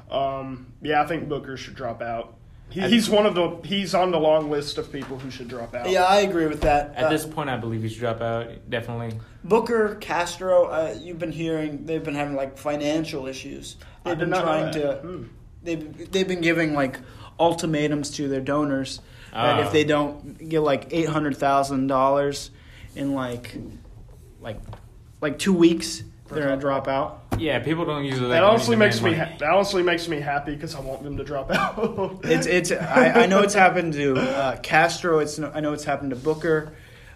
Um, 0.10 0.74
yeah, 0.82 1.02
I 1.02 1.08
think 1.08 1.28
Booker 1.28 1.58
should 1.58 1.76
drop 1.76 2.02
out. 2.02 2.36
He, 2.70 2.82
he's 2.82 3.10
one 3.10 3.26
of 3.26 3.34
the 3.34 3.58
he's 3.64 3.94
on 3.96 4.12
the 4.12 4.20
long 4.20 4.50
list 4.50 4.78
of 4.78 4.92
people 4.92 5.18
who 5.18 5.30
should 5.32 5.48
drop 5.48 5.74
out. 5.74 5.90
yeah, 5.90 6.04
I 6.04 6.18
agree 6.20 6.48
with 6.48 6.62
that. 6.62 6.94
At 6.96 7.06
Uh, 7.06 7.10
this 7.10 7.26
point, 7.26 7.50
I 7.50 7.56
believe 7.56 7.82
he 7.82 7.88
should 7.90 8.00
drop 8.00 8.20
out. 8.22 8.70
Definitely. 8.70 9.18
Booker, 9.46 9.96
Castro, 10.02 10.66
uh, 10.66 10.94
you've 11.00 11.18
been 11.20 11.32
hearing 11.32 11.86
they've 11.86 12.04
been 12.04 12.16
having 12.16 12.36
like 12.36 12.58
financial 12.58 13.26
issues. 13.26 13.78
They've 14.04 14.16
did 14.18 14.20
been 14.20 14.30
not 14.32 14.44
trying 14.44 14.74
to 14.74 14.94
Hmm. 14.96 15.24
they've 15.64 16.12
they've 16.12 16.28
been 16.28 16.42
giving 16.42 16.74
like 16.74 17.00
ultimatums 17.40 18.10
to 18.12 18.28
their 18.28 18.42
donors 18.42 19.00
that 19.32 19.60
Ah. 19.60 19.66
if 19.66 19.72
they 19.72 19.84
don't 19.86 20.38
get 20.50 20.60
like 20.62 20.88
eight 20.92 21.08
hundred 21.08 21.38
thousand 21.38 21.88
dollars 21.88 22.52
in 22.98 23.14
like 23.14 23.56
like 24.42 24.60
like 25.22 25.40
two 25.40 25.54
weeks, 25.54 26.04
they're 26.30 26.46
gonna 26.48 26.62
drop 26.62 26.88
out. 26.88 27.24
Yeah, 27.38 27.60
people 27.60 27.86
don't 27.86 28.04
usually. 28.06 28.30
That 28.30 28.44
honestly 28.44 28.76
makes 28.76 29.02
me 29.02 29.12
demand 29.12 29.32
ha- 29.32 29.38
that 29.40 29.50
honestly 29.52 29.84
makes 29.84 30.08
me 30.08 30.20
happy 30.20 30.56
because 30.56 30.76
I 30.76 30.80
want 30.80 31.04
them 31.04 31.18
to 31.18 31.24
drop 31.24 31.52
out. 31.52 32.20
It's 32.24 32.48
it's 32.48 32.72
I, 32.72 33.24
I 33.24 33.26
know 33.28 33.42
it's 33.42 33.54
happened 33.54 33.94
to 33.94 34.16
uh, 34.18 34.58
Castro. 34.58 35.20
It's 35.20 35.40
I 35.40 35.60
know 35.60 35.74
it's 35.74 35.84
happened 35.84 36.12
to 36.12 36.16
Booker. 36.16 36.74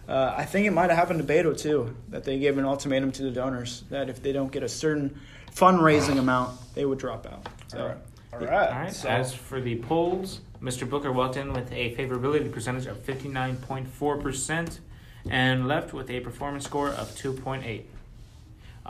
Uh, 0.07 0.33
I 0.35 0.45
think 0.45 0.67
it 0.67 0.71
might 0.71 0.89
have 0.89 0.97
happened 0.97 1.25
to 1.25 1.33
Beto 1.33 1.57
too. 1.57 1.95
That 2.09 2.23
they 2.23 2.37
gave 2.39 2.57
an 2.57 2.65
ultimatum 2.65 3.11
to 3.13 3.23
the 3.23 3.31
donors 3.31 3.83
that 3.89 4.09
if 4.09 4.21
they 4.21 4.31
don't 4.31 4.51
get 4.51 4.63
a 4.63 4.69
certain 4.69 5.19
fundraising 5.55 6.17
amount, 6.19 6.59
they 6.75 6.85
would 6.85 6.99
drop 6.99 7.25
out. 7.25 7.47
So. 7.67 7.79
All 7.79 7.87
right. 7.87 7.97
All 8.33 8.39
money. 8.39 8.51
right. 8.51 8.69
All 8.69 8.79
right. 8.83 8.93
So, 8.93 9.09
As 9.09 9.33
for 9.33 9.59
the 9.59 9.75
polls, 9.77 10.41
Mr. 10.61 10.89
Booker 10.89 11.11
walked 11.11 11.37
in 11.37 11.53
with 11.53 11.71
a 11.71 11.95
favorability 11.95 12.51
percentage 12.51 12.85
of 12.85 13.03
59.4% 13.05 14.79
and 15.29 15.67
left 15.67 15.93
with 15.93 16.09
a 16.09 16.19
performance 16.21 16.65
score 16.65 16.89
of 16.89 17.09
2.8. 17.09 17.83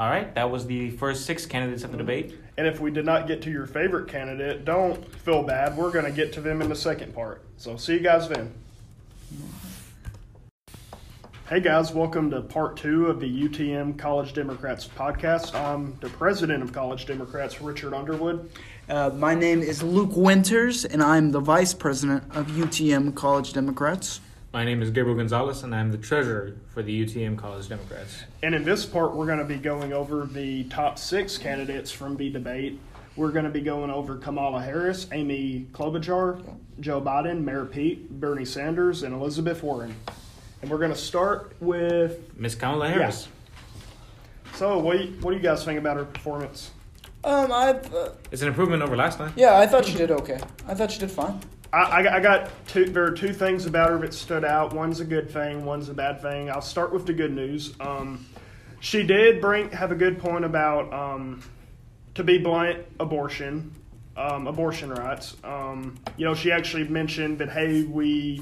All 0.01 0.10
right, 0.10 0.34
that 0.34 0.50
was 0.50 0.65
the 0.65 0.89
first 0.89 1.27
six 1.27 1.46
candidates 1.46 1.84
of 1.84 1.91
the 1.91 1.98
debate. 2.00 2.34
and 2.58 2.65
if 2.65 2.79
we 2.79 2.89
did 2.89 3.05
not 3.05 3.27
get 3.27 3.39
to 3.43 3.51
your 3.51 3.67
favorite 3.67 4.08
candidate, 4.08 4.65
don't 4.65 4.98
feel 5.17 5.43
bad. 5.43 5.77
We're 5.77 5.91
going 5.91 6.05
to 6.05 6.12
get 6.12 6.34
to 6.34 6.41
them 6.41 6.60
in 6.60 6.70
the 6.70 6.75
second 6.75 7.13
part. 7.13 7.43
So 7.58 7.77
see 7.77 7.93
you 7.93 8.00
guys 8.00 8.27
then. 8.27 8.51
Hey 11.48 11.60
guys, 11.60 11.93
welcome 11.93 12.31
to 12.31 12.41
part 12.41 12.77
two 12.77 13.12
of 13.12 13.20
the 13.20 13.48
UTM 13.48 14.00
College 14.00 14.34
Democrats 14.34 14.88
podcast. 14.88 15.53
I'm 15.53 15.96
the 16.00 16.10
president 16.10 16.63
of 16.63 16.74
College 16.74 17.05
Democrats, 17.05 17.62
Richard 17.62 17.93
Underwood. 17.93 18.50
Uh, 18.89 19.12
my 19.13 19.36
name 19.36 19.62
is 19.62 19.84
Luke 19.84 20.15
Winters, 20.15 20.84
and 20.84 21.03
I'm 21.03 21.29
the 21.29 21.41
vice 21.41 21.75
president 21.75 22.24
of 22.36 22.48
UTM 22.48 23.13
College 23.13 23.53
Democrats. 23.53 24.20
My 24.53 24.65
name 24.65 24.81
is 24.81 24.89
Gabriel 24.89 25.15
Gonzalez, 25.15 25.63
and 25.63 25.74
I'm 25.74 25.91
the 25.91 25.98
treasurer 25.98 26.58
for 26.74 26.84
the 26.84 27.05
UTM 27.05 27.38
College 27.38 27.70
Democrats. 27.70 28.24
And 28.43 28.53
in 28.53 28.65
this 28.65 28.86
part, 28.86 29.15
we're 29.15 29.25
going 29.25 29.39
to 29.39 29.46
be 29.46 29.55
going 29.55 29.93
over 29.93 30.25
the 30.25 30.65
top 30.65 31.00
six 31.00 31.38
candidates 31.38 31.89
from 31.89 32.17
the 32.17 32.29
debate. 32.29 32.77
We're 33.15 33.31
going 33.31 33.46
to 33.46 33.51
be 33.51 33.62
going 33.62 33.89
over 33.89 34.17
Kamala 34.17 34.62
Harris, 34.62 35.08
Amy 35.13 35.67
Klobuchar, 35.72 36.43
Joe 36.81 37.00
Biden, 37.00 37.46
Mayor 37.46 37.63
Pete, 37.65 38.10
Bernie 38.10 38.43
Sanders, 38.43 39.03
and 39.03 39.13
Elizabeth 39.13 39.63
Warren. 39.63 39.96
And 40.62 40.70
we're 40.70 40.79
going 40.79 40.91
to 40.91 40.98
start 40.98 41.53
with. 41.62 42.20
Miss 42.38 42.53
Kamala 42.53 42.89
Harris. 42.89 43.29
So, 44.55 44.79
what 44.79 44.98
do 44.98 45.05
you, 45.05 45.12
what 45.22 45.31
do 45.31 45.38
you 45.38 45.43
guys 45.43 45.63
think 45.63 45.79
about 45.79 45.96
her 45.96 46.03
performance? 46.03 46.72
Um, 47.24 47.53
I 47.53 47.70
uh, 47.70 48.09
It's 48.31 48.42
an 48.42 48.50
improvement 48.50 48.83
over 48.83 48.98
last 48.98 49.18
time. 49.18 49.31
yeah, 49.37 49.57
I 49.57 49.66
thought 49.66 49.85
she 49.85 49.96
did 49.96 50.11
okay. 50.11 50.42
I 50.68 50.74
thought 50.74 50.92
she 50.92 51.00
did 51.00 51.09
fine. 51.09 51.40
I, 51.74 52.18
I, 52.18 52.20
got 52.20 52.51
two. 52.68 52.86
There 52.86 53.05
are 53.05 53.12
two 53.12 53.31
things 53.31 53.66
about 53.66 53.92
her 53.92 53.98
that 54.00 54.14
stood 54.14 54.44
out. 54.44 54.74
One's 54.74 55.00
a 55.00 55.05
good 55.05 55.29
thing. 55.29 55.64
One's 55.64 55.88
a 55.88 55.94
bad 55.94 56.22
thing. 56.22 56.50
I'll 56.50 56.62
start 56.62 56.92
with 56.92 57.05
the 57.05 57.14
good 57.14 57.34
news. 57.34 57.74
Um, 57.79 58.25
she 58.81 59.03
did 59.03 59.40
bring 59.40 59.70
have 59.72 59.92
a 59.92 59.96
good 59.96 60.20
point 60.20 60.44
about, 60.44 60.92
um, 60.92 61.42
to 62.16 62.24
be 62.24 62.38
blunt, 62.38 62.79
abortion, 63.00 63.74
um, 64.18 64.48
abortion 64.48 64.90
rights. 64.90 65.38
Um, 65.44 65.98
you 66.18 66.25
know, 66.25 66.34
she 66.34 66.51
actually 66.51 66.88
mentioned 66.88 67.40
that 67.40 67.50
hey, 67.50 67.84
we 67.84 68.42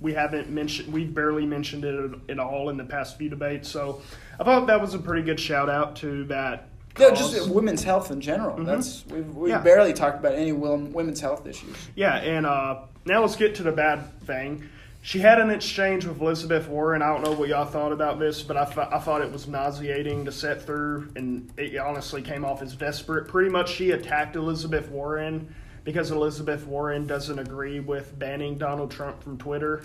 we 0.00 0.12
haven't 0.12 0.50
mentioned 0.50 0.92
we 0.92 1.04
barely 1.04 1.46
mentioned 1.46 1.84
it 1.84 2.14
at 2.28 2.38
all 2.38 2.68
in 2.68 2.76
the 2.76 2.84
past 2.84 3.16
few 3.16 3.30
debates. 3.30 3.70
So 3.70 4.02
I 4.38 4.44
thought 4.44 4.66
that 4.66 4.80
was 4.80 4.92
a 4.92 4.98
pretty 4.98 5.22
good 5.22 5.40
shout 5.40 5.70
out 5.70 5.96
to 5.96 6.24
that. 6.24 6.68
No, 6.98 7.10
just 7.10 7.48
women's 7.48 7.82
health 7.84 8.10
in 8.10 8.20
general. 8.20 8.56
That's 8.64 9.04
we've, 9.06 9.28
we've 9.34 9.50
Yeah. 9.50 9.58
barely 9.58 9.92
talked 9.92 10.18
about 10.18 10.34
any 10.34 10.52
women's 10.52 11.20
health 11.20 11.46
issues. 11.46 11.76
Yeah, 11.94 12.16
and 12.16 12.46
uh, 12.46 12.82
now 13.04 13.20
let's 13.20 13.36
get 13.36 13.54
to 13.56 13.62
the 13.62 13.72
bad 13.72 14.18
thing. 14.22 14.68
She 15.02 15.20
had 15.20 15.38
an 15.38 15.50
exchange 15.50 16.04
with 16.04 16.20
Elizabeth 16.20 16.66
Warren. 16.66 17.00
I 17.00 17.06
don't 17.08 17.22
know 17.22 17.30
what 17.32 17.48
y'all 17.48 17.64
thought 17.64 17.92
about 17.92 18.18
this, 18.18 18.42
but 18.42 18.56
I, 18.56 18.64
th- 18.64 18.88
I 18.90 18.98
thought 18.98 19.20
it 19.22 19.30
was 19.30 19.46
nauseating 19.46 20.24
to 20.24 20.32
set 20.32 20.62
through, 20.62 21.08
and 21.14 21.48
it 21.56 21.76
honestly 21.78 22.22
came 22.22 22.44
off 22.44 22.60
as 22.60 22.74
desperate. 22.74 23.28
Pretty 23.28 23.48
much, 23.50 23.70
she 23.72 23.92
attacked 23.92 24.34
Elizabeth 24.34 24.90
Warren 24.90 25.54
because 25.84 26.10
Elizabeth 26.10 26.66
Warren 26.66 27.06
doesn't 27.06 27.38
agree 27.38 27.78
with 27.78 28.18
banning 28.18 28.58
Donald 28.58 28.90
Trump 28.90 29.22
from 29.22 29.38
Twitter. 29.38 29.82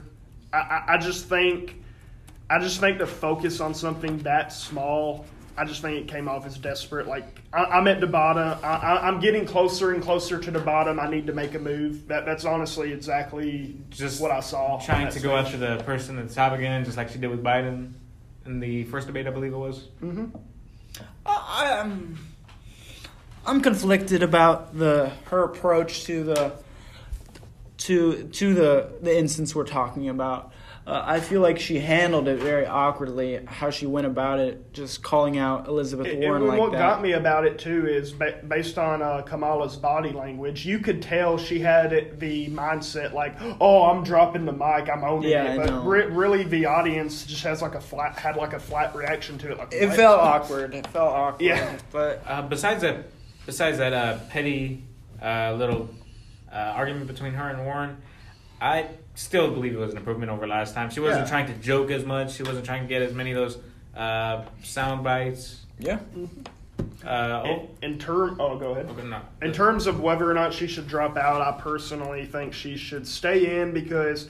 I, 0.52 0.58
I, 0.58 0.84
I 0.94 0.98
just 0.98 1.30
think, 1.30 1.76
I 2.50 2.58
just 2.58 2.80
think 2.80 2.98
to 2.98 3.06
focus 3.06 3.60
on 3.62 3.76
something 3.76 4.18
that 4.20 4.52
small. 4.52 5.26
I 5.58 5.66
just 5.66 5.82
think 5.82 5.98
it 5.98 6.08
came 6.08 6.28
off 6.28 6.46
as 6.46 6.58
desperate. 6.58 7.08
Like 7.08 7.42
I, 7.54 7.66
I'm 7.66 7.88
at 7.88 8.00
the 8.00 8.08
bottom. 8.08 8.60
I, 8.64 8.76
I, 8.76 9.08
I'm 9.08 9.20
getting 9.20 9.46
closer 9.46 9.94
and 9.94 10.02
closer 10.02 10.40
to 10.40 10.52
the 10.52 10.60
bottom. 10.60 11.00
I 11.00 11.10
need 11.10 11.28
to 11.28 11.34
make 11.34 11.54
a 11.54 11.60
move. 11.60 12.08
That 12.08 12.26
that's 12.26 12.46
honestly 12.46 12.94
exactly 12.94 13.78
Just 13.90 14.22
what 14.22 14.32
I 14.32 14.40
saw. 14.40 14.80
Trying 14.80 15.06
that 15.06 15.14
to 15.14 15.20
go 15.20 15.36
after 15.36 15.58
the 15.58 15.78
person 15.84 16.18
at 16.18 16.30
the 16.30 16.34
top 16.34 16.54
again, 16.54 16.86
just 16.86 16.98
like 16.98 17.10
she 17.10 17.20
did 17.20 17.30
with 17.30 17.44
Biden 17.44 17.94
in 18.46 18.60
the 18.60 18.84
first 18.86 19.08
debate, 19.08 19.28
I 19.28 19.32
believe 19.32 19.54
it 19.54 19.58
was. 19.58 19.88
Mm-hmm. 20.02 20.36
I, 21.26 21.80
I'm 21.80 22.18
I'm 23.46 23.62
conflicted 23.62 24.24
about 24.24 24.78
the 24.78 25.12
her 25.26 25.44
approach 25.44 26.04
to 26.06 26.24
the 26.24 26.54
to 27.82 28.24
to 28.28 28.54
the 28.54 28.90
the 29.02 29.18
instance 29.18 29.56
we're 29.56 29.66
talking 29.66 30.10
about. 30.10 30.52
Uh, 30.88 31.00
I 31.06 31.20
feel 31.20 31.42
like 31.42 31.60
she 31.60 31.78
handled 31.80 32.28
it 32.28 32.40
very 32.40 32.66
awkwardly. 32.66 33.40
How 33.46 33.70
she 33.70 33.86
went 33.86 34.08
about 34.08 34.40
it, 34.40 34.74
just 34.74 35.04
calling 35.04 35.38
out 35.38 35.68
Elizabeth 35.68 36.08
It- 36.08 36.16
it- 36.24 36.28
Warren 36.28 36.48
like 36.48 36.60
what 36.60 36.72
that. 36.72 36.80
got 36.80 37.04
me 37.04 37.12
about 37.12 37.46
it 37.46 37.60
too 37.60 37.88
is 37.88 38.12
ba- 38.12 38.40
based 38.48 38.80
on 38.80 39.00
uh, 39.04 39.22
Kamala's 39.22 39.76
body 39.76 40.10
language. 40.12 40.66
You 40.66 40.80
could 40.80 41.00
tell 41.04 41.38
she 41.38 41.60
had 41.60 41.94
it- 41.94 42.20
the 42.20 42.48
mindset 42.50 43.14
like, 43.14 43.36
"Oh, 43.62 43.84
I'm 43.92 44.04
dropping 44.04 44.46
the 44.46 44.54
mic, 44.54 44.90
I'm 44.90 45.04
owning 45.04 45.30
Yeah, 45.30 45.44
it." 45.44 45.52
I 45.52 45.58
But 45.58 45.70
know. 45.70 45.84
re- 45.84 46.06
really, 46.08 46.44
the 46.44 46.66
audience 46.66 47.26
just 47.28 47.44
has 47.44 47.62
like 47.62 47.76
a 47.76 47.82
flat 47.82 48.18
had 48.18 48.36
like 48.36 48.54
a 48.54 48.60
flat 48.60 48.96
reaction 48.96 49.38
to 49.38 49.52
it. 49.52 49.58
Like, 49.60 49.74
it 49.74 49.86
what? 49.88 49.96
felt 49.96 50.20
awkward. 50.34 50.74
It 50.74 50.88
felt 50.88 51.14
awkward. 51.14 51.46
Yeah. 51.46 51.78
but 51.92 52.24
Uh, 52.28 52.42
besides 52.42 52.82
that, 52.82 53.06
besides 53.46 53.78
that 53.78 53.94
uh, 53.94 54.18
petty 54.30 54.84
uh, 55.22 55.54
little 55.54 55.90
uh, 56.52 56.56
argument 56.56 57.08
between 57.08 57.34
her 57.34 57.50
and 57.50 57.66
Warren, 57.66 57.98
I 58.60 58.88
still 59.16 59.52
believe 59.52 59.74
it 59.74 59.78
was 59.80 59.92
an 59.92 59.98
improvement 59.98 60.32
over 60.32 60.48
last 60.48 60.74
time. 60.76 60.90
She 60.90 61.00
wasn't 61.00 61.26
Yeah. 61.26 61.30
trying 61.30 61.48
to 61.48 61.54
joke 61.56 61.90
as 61.92 62.06
much. 62.06 62.34
She 62.34 62.44
wasn't 62.44 62.66
trying 62.66 62.84
to 62.84 62.88
get 62.88 63.02
as 63.02 63.14
many 63.14 63.32
of 63.32 63.38
those 63.38 63.58
uh, 63.96 64.44
sound 64.64 65.04
bites. 65.04 65.66
yeah, 65.80 66.00
Uh, 67.04 67.44
oh, 67.46 67.70
In, 67.82 67.94
in 67.94 68.00
term, 68.00 68.38
oh, 68.40 68.58
go 68.58 68.72
ahead. 68.72 68.86
okay, 68.90 69.08
no. 69.08 69.20
In 69.42 69.52
terms 69.52 69.88
of 69.88 70.00
whether 70.00 70.30
or 70.30 70.34
not 70.34 70.54
she 70.54 70.68
should 70.68 70.88
drop 70.88 71.18
out, 71.18 71.42
I 71.42 71.60
personally 71.60 72.26
think 72.26 72.54
she 72.54 72.78
should 72.78 73.08
stay 73.08 73.60
in 73.62 73.72
because 73.74 74.30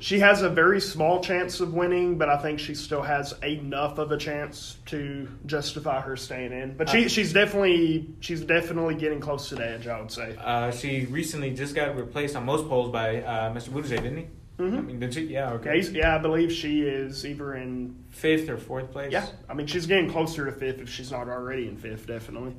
she 0.00 0.18
has 0.20 0.42
a 0.42 0.48
very 0.48 0.80
small 0.80 1.22
chance 1.22 1.60
of 1.60 1.74
winning, 1.74 2.16
but 2.18 2.28
I 2.28 2.38
think 2.38 2.58
she 2.58 2.74
still 2.74 3.02
has 3.02 3.34
enough 3.44 3.98
of 3.98 4.10
a 4.10 4.16
chance 4.16 4.78
to 4.86 5.28
justify 5.46 6.00
her 6.00 6.16
staying 6.16 6.52
in. 6.52 6.76
But 6.76 6.88
she, 6.88 7.08
she's 7.08 7.32
definitely 7.32 8.08
she's 8.20 8.40
definitely 8.40 8.94
getting 8.96 9.20
close 9.20 9.48
to 9.50 9.54
the 9.56 9.68
edge. 9.68 9.86
I 9.86 10.00
would 10.00 10.10
say. 10.10 10.34
Uh, 10.42 10.70
she 10.70 11.04
recently 11.06 11.50
just 11.52 11.74
got 11.74 11.96
replaced 11.96 12.36
on 12.36 12.44
most 12.46 12.68
polls 12.68 12.90
by 12.90 13.22
uh, 13.22 13.52
Mr. 13.52 13.68
Buttigieg, 13.68 14.02
didn't 14.02 14.16
he? 14.18 14.26
Mhm. 14.58 14.78
I 14.78 14.80
mean, 14.82 15.00
did 15.00 15.14
she? 15.14 15.22
Yeah, 15.26 15.48
Yeah, 15.48 15.54
okay. 15.54 15.74
he's- 15.76 15.90
yeah, 15.90 16.14
I 16.14 16.18
believe 16.18 16.52
she 16.52 16.82
is 16.82 17.24
either 17.26 17.54
in 17.54 17.96
Fifth 18.10 18.48
or 18.48 18.56
fourth 18.58 18.92
place. 18.92 19.10
yeah. 19.12 19.26
I 19.48 19.54
mean, 19.54 19.66
she's 19.66 19.86
getting 19.86 20.10
closer 20.10 20.44
to 20.46 20.52
fifth 20.52 20.78
if 20.80 20.88
she's 20.90 21.10
not 21.10 21.28
already 21.28 21.68
in 21.68 21.76
fifth. 21.76 22.06
Definitely. 22.06 22.54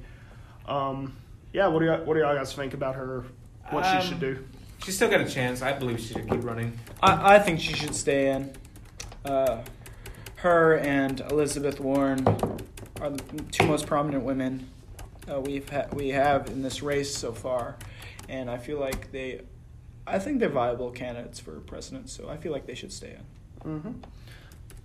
Um, 0.68 1.16
yeah. 1.54 1.68
What 1.68 1.80
do 1.80 1.86
y'all, 1.86 2.04
what 2.04 2.16
do 2.16 2.22
y'all 2.22 2.36
guys 2.36 2.54
think 2.54 2.74
about 2.74 2.96
her? 2.96 3.26
What 3.70 3.86
Um, 3.86 4.02
she 4.02 4.08
should 4.10 4.20
do? 4.20 4.44
She's 4.84 4.96
still 4.96 5.10
got 5.10 5.22
a 5.22 5.30
chance. 5.30 5.62
I 5.62 5.74
believe 5.74 6.00
she 6.00 6.14
should 6.14 6.30
keep 6.30 6.44
running. 6.44 6.78
I, 7.02 7.36
I 7.36 7.40
think 7.40 7.60
she 7.60 7.74
should 7.74 7.96
stay 7.96 8.32
in. 8.32 8.52
Uh, 9.24 9.62
her 10.36 10.78
and 10.80 11.22
Elizabeth 11.22 11.80
Warren 11.80 12.28
are 13.00 13.10
the 13.10 13.44
two 13.52 13.66
most 13.66 13.88
prominent 13.88 14.24
women 14.24 14.70
uh, 15.32 15.40
we've 15.40 15.70
ha- 15.70 15.88
we 15.94 16.10
have 16.10 16.48
in 16.48 16.62
this 16.62 16.84
race 16.84 17.16
so 17.16 17.32
far, 17.32 17.78
and 18.28 18.50
I 18.50 18.58
feel 18.58 18.78
like 18.78 19.12
they, 19.12 19.42
I 20.06 20.20
think 20.20 20.40
they're 20.40 20.50
viable 20.50 20.92
candidates 20.92 21.40
for 21.40 21.60
president. 21.62 22.10
So 22.10 22.28
I 22.28 22.36
feel 22.36 22.52
like 22.52 22.66
they 22.66 22.76
should 22.76 22.92
stay 22.92 23.16
in. 23.64 23.70
Mm-hmm. 23.72 23.92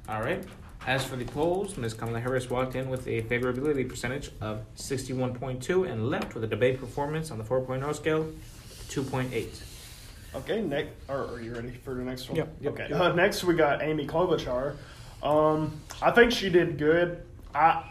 All 0.09 0.23
right. 0.23 0.45
As 0.87 1.05
for 1.05 1.17
the 1.17 1.25
polls, 1.25 1.77
Ms. 1.77 1.93
Kamala 1.93 2.21
Harris 2.21 2.49
walked 2.49 2.77
in 2.77 2.89
with 2.89 3.07
a 3.09 3.23
favorability 3.23 3.87
percentage 3.87 4.31
of 4.41 4.61
61.2 4.77 5.91
and 5.91 6.09
left 6.09 6.35
with 6.35 6.45
a 6.45 6.47
debate 6.47 6.79
performance 6.79 7.33
on 7.33 7.39
the 7.39 7.45
4.0 7.45 7.95
scale 7.97 8.33
2.8. 8.89 9.68
Okay, 10.35 10.61
next. 10.61 10.91
Or 11.09 11.27
are 11.27 11.41
you 11.41 11.55
ready 11.55 11.71
for 11.71 11.95
the 11.95 12.03
next 12.03 12.29
one? 12.29 12.37
Yep. 12.37 12.57
Yep. 12.61 12.73
Okay. 12.73 12.87
Yep. 12.91 13.01
Uh, 13.01 13.13
next, 13.15 13.45
we 13.45 13.55
got 13.55 13.83
Amy 13.83 14.07
Klobuchar. 14.07 14.77
Um, 15.23 15.81
I 16.01 16.11
think 16.11 16.33
she 16.33 16.49
did 16.49 16.79
good. 16.79 17.23
I 17.55 17.83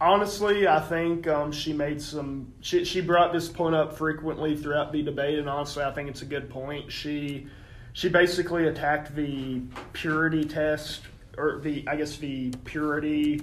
honestly, 0.00 0.66
I 0.66 0.80
think 0.80 1.26
um, 1.26 1.52
she 1.52 1.72
made 1.72 2.00
some. 2.00 2.52
She 2.60 2.84
she 2.84 3.00
brought 3.00 3.32
this 3.32 3.48
point 3.48 3.74
up 3.74 3.96
frequently 3.96 4.56
throughout 4.56 4.92
the 4.92 5.02
debate, 5.02 5.38
and 5.38 5.48
honestly, 5.48 5.82
I 5.82 5.92
think 5.92 6.08
it's 6.08 6.22
a 6.22 6.26
good 6.26 6.48
point. 6.48 6.90
She 6.90 7.46
she 7.92 8.08
basically 8.08 8.68
attacked 8.68 9.14
the 9.14 9.62
purity 9.92 10.44
test, 10.44 11.02
or 11.36 11.60
the 11.60 11.84
I 11.88 11.96
guess 11.96 12.16
the 12.16 12.50
purity 12.64 13.42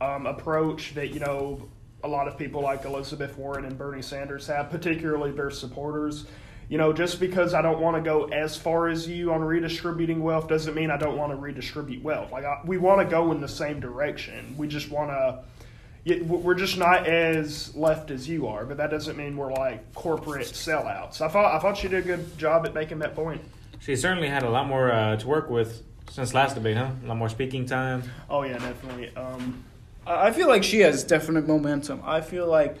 um, 0.00 0.26
approach 0.26 0.94
that 0.94 1.08
you 1.08 1.20
know 1.20 1.68
a 2.02 2.08
lot 2.08 2.28
of 2.28 2.36
people 2.36 2.60
like 2.60 2.84
Elizabeth 2.84 3.36
Warren 3.38 3.64
and 3.64 3.78
Bernie 3.78 4.02
Sanders 4.02 4.46
have, 4.46 4.70
particularly 4.70 5.30
their 5.30 5.50
supporters. 5.50 6.26
You 6.74 6.78
know, 6.78 6.92
just 6.92 7.20
because 7.20 7.54
I 7.54 7.62
don't 7.62 7.78
want 7.78 7.96
to 7.98 8.02
go 8.02 8.24
as 8.24 8.56
far 8.56 8.88
as 8.88 9.06
you 9.06 9.32
on 9.32 9.44
redistributing 9.44 10.24
wealth 10.24 10.48
doesn't 10.48 10.74
mean 10.74 10.90
I 10.90 10.96
don't 10.96 11.16
want 11.16 11.30
to 11.30 11.36
redistribute 11.36 12.02
wealth. 12.02 12.32
Like 12.32 12.44
I, 12.44 12.62
we 12.64 12.78
want 12.78 13.00
to 13.00 13.08
go 13.08 13.30
in 13.30 13.40
the 13.40 13.46
same 13.46 13.78
direction. 13.78 14.56
We 14.58 14.66
just 14.66 14.90
want 14.90 15.10
to. 15.10 16.24
We're 16.24 16.56
just 16.56 16.76
not 16.76 17.06
as 17.06 17.72
left 17.76 18.10
as 18.10 18.28
you 18.28 18.48
are, 18.48 18.66
but 18.66 18.78
that 18.78 18.90
doesn't 18.90 19.16
mean 19.16 19.36
we're 19.36 19.52
like 19.52 19.94
corporate 19.94 20.48
sellouts. 20.48 21.20
I 21.20 21.28
thought 21.28 21.54
I 21.54 21.60
thought 21.60 21.76
she 21.76 21.86
did 21.86 22.02
a 22.02 22.06
good 22.08 22.36
job 22.38 22.66
at 22.66 22.74
making 22.74 22.98
that 22.98 23.14
point. 23.14 23.40
She 23.78 23.94
certainly 23.94 24.28
had 24.28 24.42
a 24.42 24.50
lot 24.50 24.66
more 24.66 24.90
uh, 24.90 25.14
to 25.14 25.28
work 25.28 25.50
with 25.50 25.80
since 26.10 26.34
last 26.34 26.56
debate, 26.56 26.76
huh? 26.76 26.90
A 27.04 27.06
lot 27.06 27.18
more 27.18 27.28
speaking 27.28 27.66
time. 27.66 28.02
Oh 28.28 28.42
yeah, 28.42 28.58
definitely. 28.58 29.14
Um, 29.14 29.62
I 30.04 30.26
I 30.26 30.32
feel 30.32 30.48
like 30.48 30.64
she 30.64 30.80
has 30.80 31.04
definite 31.04 31.46
momentum. 31.46 32.02
I 32.04 32.20
feel 32.20 32.48
like 32.48 32.78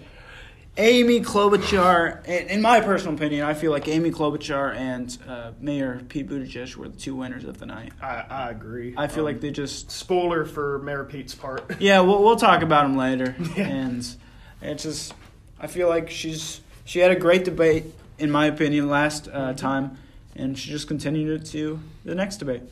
Amy 0.76 1.20
Klobuchar, 1.20 2.26
in 2.26 2.48
in 2.48 2.60
my 2.62 2.80
personal 2.80 3.14
opinion, 3.14 3.44
I 3.44 3.54
feel 3.54 3.70
like 3.70 3.86
Amy 3.86 4.10
Klobuchar 4.10 4.74
and 4.74 5.16
uh, 5.28 5.52
Mayor 5.60 6.02
Pete 6.08 6.28
Buttigieg 6.28 6.74
were 6.74 6.88
the 6.88 6.96
two 6.98 7.14
winners 7.14 7.44
of 7.44 7.58
the 7.58 7.66
night. 7.66 7.92
I, 8.02 8.24
I 8.28 8.50
agree. 8.50 8.92
I 8.96 9.06
feel 9.06 9.20
Um, 9.20 9.26
like 9.32 9.40
they 9.40 9.52
just 9.52 9.90
spoiler 9.92 10.44
for 10.44 10.80
Mayor 10.80 11.04
Pete's 11.04 11.34
part. 11.34 11.76
Yeah, 11.80 12.00
we'll 12.00 12.22
we'll 12.24 12.36
talk 12.36 12.62
about 12.62 12.86
him 12.86 12.96
later. 12.96 13.36
Yeah. 13.56 13.66
And 13.68 14.16
it's 14.62 14.82
just, 14.82 15.14
I 15.60 15.68
feel 15.68 15.88
like 15.88 16.10
she's 16.10 16.60
she 16.84 16.98
had 16.98 17.12
a 17.12 17.16
great 17.16 17.44
debate 17.44 17.84
in 18.18 18.30
my 18.32 18.46
opinion 18.46 18.88
last 18.88 19.28
uh, 19.32 19.52
time, 19.52 19.96
and 20.34 20.58
she 20.58 20.70
just 20.70 20.88
continued 20.88 21.40
it 21.42 21.46
to 21.50 21.78
the 22.04 22.16
next 22.16 22.38
debate. 22.38 22.62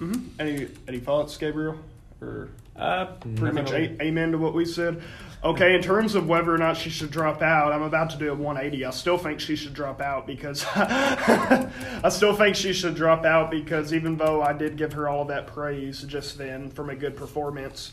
hmm 0.00 0.24
Any 0.40 0.66
any 0.88 0.98
thoughts, 0.98 1.36
Gabriel? 1.36 1.78
Or 2.20 2.48
Uh, 2.74 3.04
pretty 3.20 3.40
nothing 3.42 3.54
much 3.54 3.70
a- 3.70 4.02
amen 4.02 4.32
to 4.32 4.38
what 4.38 4.54
we 4.54 4.64
said. 4.64 5.00
Okay, 5.44 5.74
in 5.74 5.82
terms 5.82 6.14
of 6.14 6.26
whether 6.26 6.54
or 6.54 6.56
not 6.56 6.74
she 6.74 6.88
should 6.88 7.10
drop 7.10 7.42
out, 7.42 7.70
I'm 7.70 7.82
about 7.82 8.08
to 8.10 8.16
do 8.16 8.32
a 8.32 8.34
180. 8.34 8.86
I 8.86 8.90
still 8.90 9.18
think 9.18 9.40
she 9.40 9.56
should 9.56 9.74
drop 9.74 10.00
out 10.00 10.26
because 10.26 10.64
I 10.74 12.08
still 12.08 12.34
think 12.34 12.56
she 12.56 12.72
should 12.72 12.94
drop 12.94 13.26
out 13.26 13.50
because 13.50 13.92
even 13.92 14.16
though 14.16 14.40
I 14.40 14.54
did 14.54 14.78
give 14.78 14.94
her 14.94 15.06
all 15.06 15.26
that 15.26 15.46
praise 15.46 16.02
just 16.04 16.38
then 16.38 16.70
from 16.70 16.88
a 16.88 16.96
good 16.96 17.14
performance, 17.14 17.92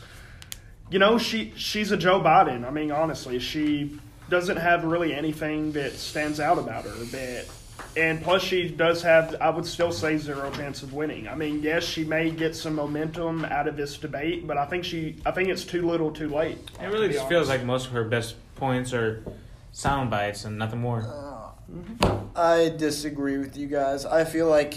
you 0.90 0.98
know 0.98 1.18
she 1.18 1.52
she's 1.54 1.92
a 1.92 1.96
Joe 1.98 2.22
Biden. 2.22 2.66
I 2.66 2.70
mean, 2.70 2.90
honestly, 2.90 3.38
she 3.38 3.98
doesn't 4.30 4.56
have 4.56 4.84
really 4.84 5.12
anything 5.12 5.72
that 5.72 5.92
stands 5.92 6.40
out 6.40 6.58
about 6.58 6.84
her 6.84 6.90
that 6.90 7.46
and 7.96 8.22
plus 8.22 8.42
she 8.42 8.68
does 8.68 9.02
have 9.02 9.34
i 9.40 9.50
would 9.50 9.66
still 9.66 9.92
say 9.92 10.16
zero 10.16 10.50
chance 10.52 10.82
of 10.82 10.92
winning 10.92 11.28
i 11.28 11.34
mean 11.34 11.62
yes 11.62 11.84
she 11.84 12.04
may 12.04 12.30
get 12.30 12.56
some 12.56 12.74
momentum 12.74 13.44
out 13.46 13.68
of 13.68 13.76
this 13.76 13.98
debate 13.98 14.46
but 14.46 14.56
i 14.56 14.64
think 14.64 14.84
she 14.84 15.16
i 15.26 15.30
think 15.30 15.48
it's 15.48 15.64
too 15.64 15.86
little 15.86 16.10
too 16.10 16.28
late 16.28 16.58
It 16.80 16.86
really 16.86 17.02
to 17.02 17.08
be 17.08 17.14
just 17.14 17.28
feels 17.28 17.48
like 17.48 17.64
most 17.64 17.86
of 17.86 17.92
her 17.92 18.04
best 18.04 18.36
points 18.56 18.92
are 18.92 19.22
sound 19.72 20.10
bites 20.10 20.44
and 20.44 20.58
nothing 20.58 20.80
more. 20.80 21.00
Uh, 21.02 22.18
I 22.36 22.68
disagree 22.76 23.38
with 23.38 23.56
you 23.56 23.66
guys. 23.66 24.04
I 24.04 24.24
feel 24.24 24.48
like 24.48 24.74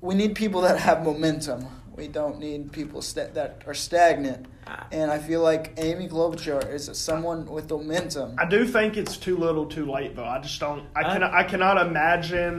we 0.00 0.14
need 0.14 0.34
people 0.34 0.62
that 0.62 0.78
have 0.78 1.04
momentum. 1.04 1.66
We 1.96 2.08
don't 2.08 2.38
need 2.38 2.72
people 2.72 3.00
sta- 3.00 3.32
that 3.34 3.62
are 3.66 3.74
stagnant. 3.74 4.46
And 4.92 5.10
I 5.10 5.18
feel 5.18 5.42
like 5.42 5.72
Amy 5.78 6.08
Klobuchar 6.08 6.72
is 6.72 6.90
someone 6.94 7.46
with 7.46 7.70
momentum. 7.70 8.34
i 8.38 8.44
do 8.44 8.66
think 8.66 8.96
it's 8.96 9.16
too 9.16 9.36
little 9.36 9.64
too 9.66 9.86
late 9.90 10.16
though 10.16 10.24
i 10.24 10.38
just 10.40 10.58
don't 10.60 10.82
i 10.96 11.00
I- 11.00 11.12
cannot 11.12 11.32
i 11.34 11.44
cannot 11.44 11.86
imagine 11.86 12.56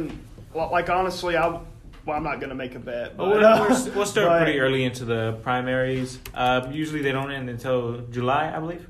well, 0.54 0.70
like 0.72 0.90
honestly 0.90 1.36
i 1.36 1.48
well 1.50 2.16
i'm 2.18 2.24
not 2.24 2.40
going 2.40 2.50
to 2.50 2.56
make 2.56 2.76
a 2.76 2.80
bet 2.80 3.18
But 3.18 3.26
but, 3.26 3.30
we're, 3.30 3.44
uh, 3.44 3.60
we're, 3.62 3.92
we'll 3.96 4.06
start 4.06 4.28
but- 4.30 4.44
pretty 4.44 4.60
early 4.60 4.84
into 4.86 5.04
the 5.06 5.34
primaries. 5.44 6.20
Uh, 6.34 6.68
usually 6.72 7.02
they 7.02 7.12
don't 7.12 7.32
end 7.32 7.50
until 7.50 8.02
July, 8.10 8.54
I 8.56 8.60
believe. 8.60 8.88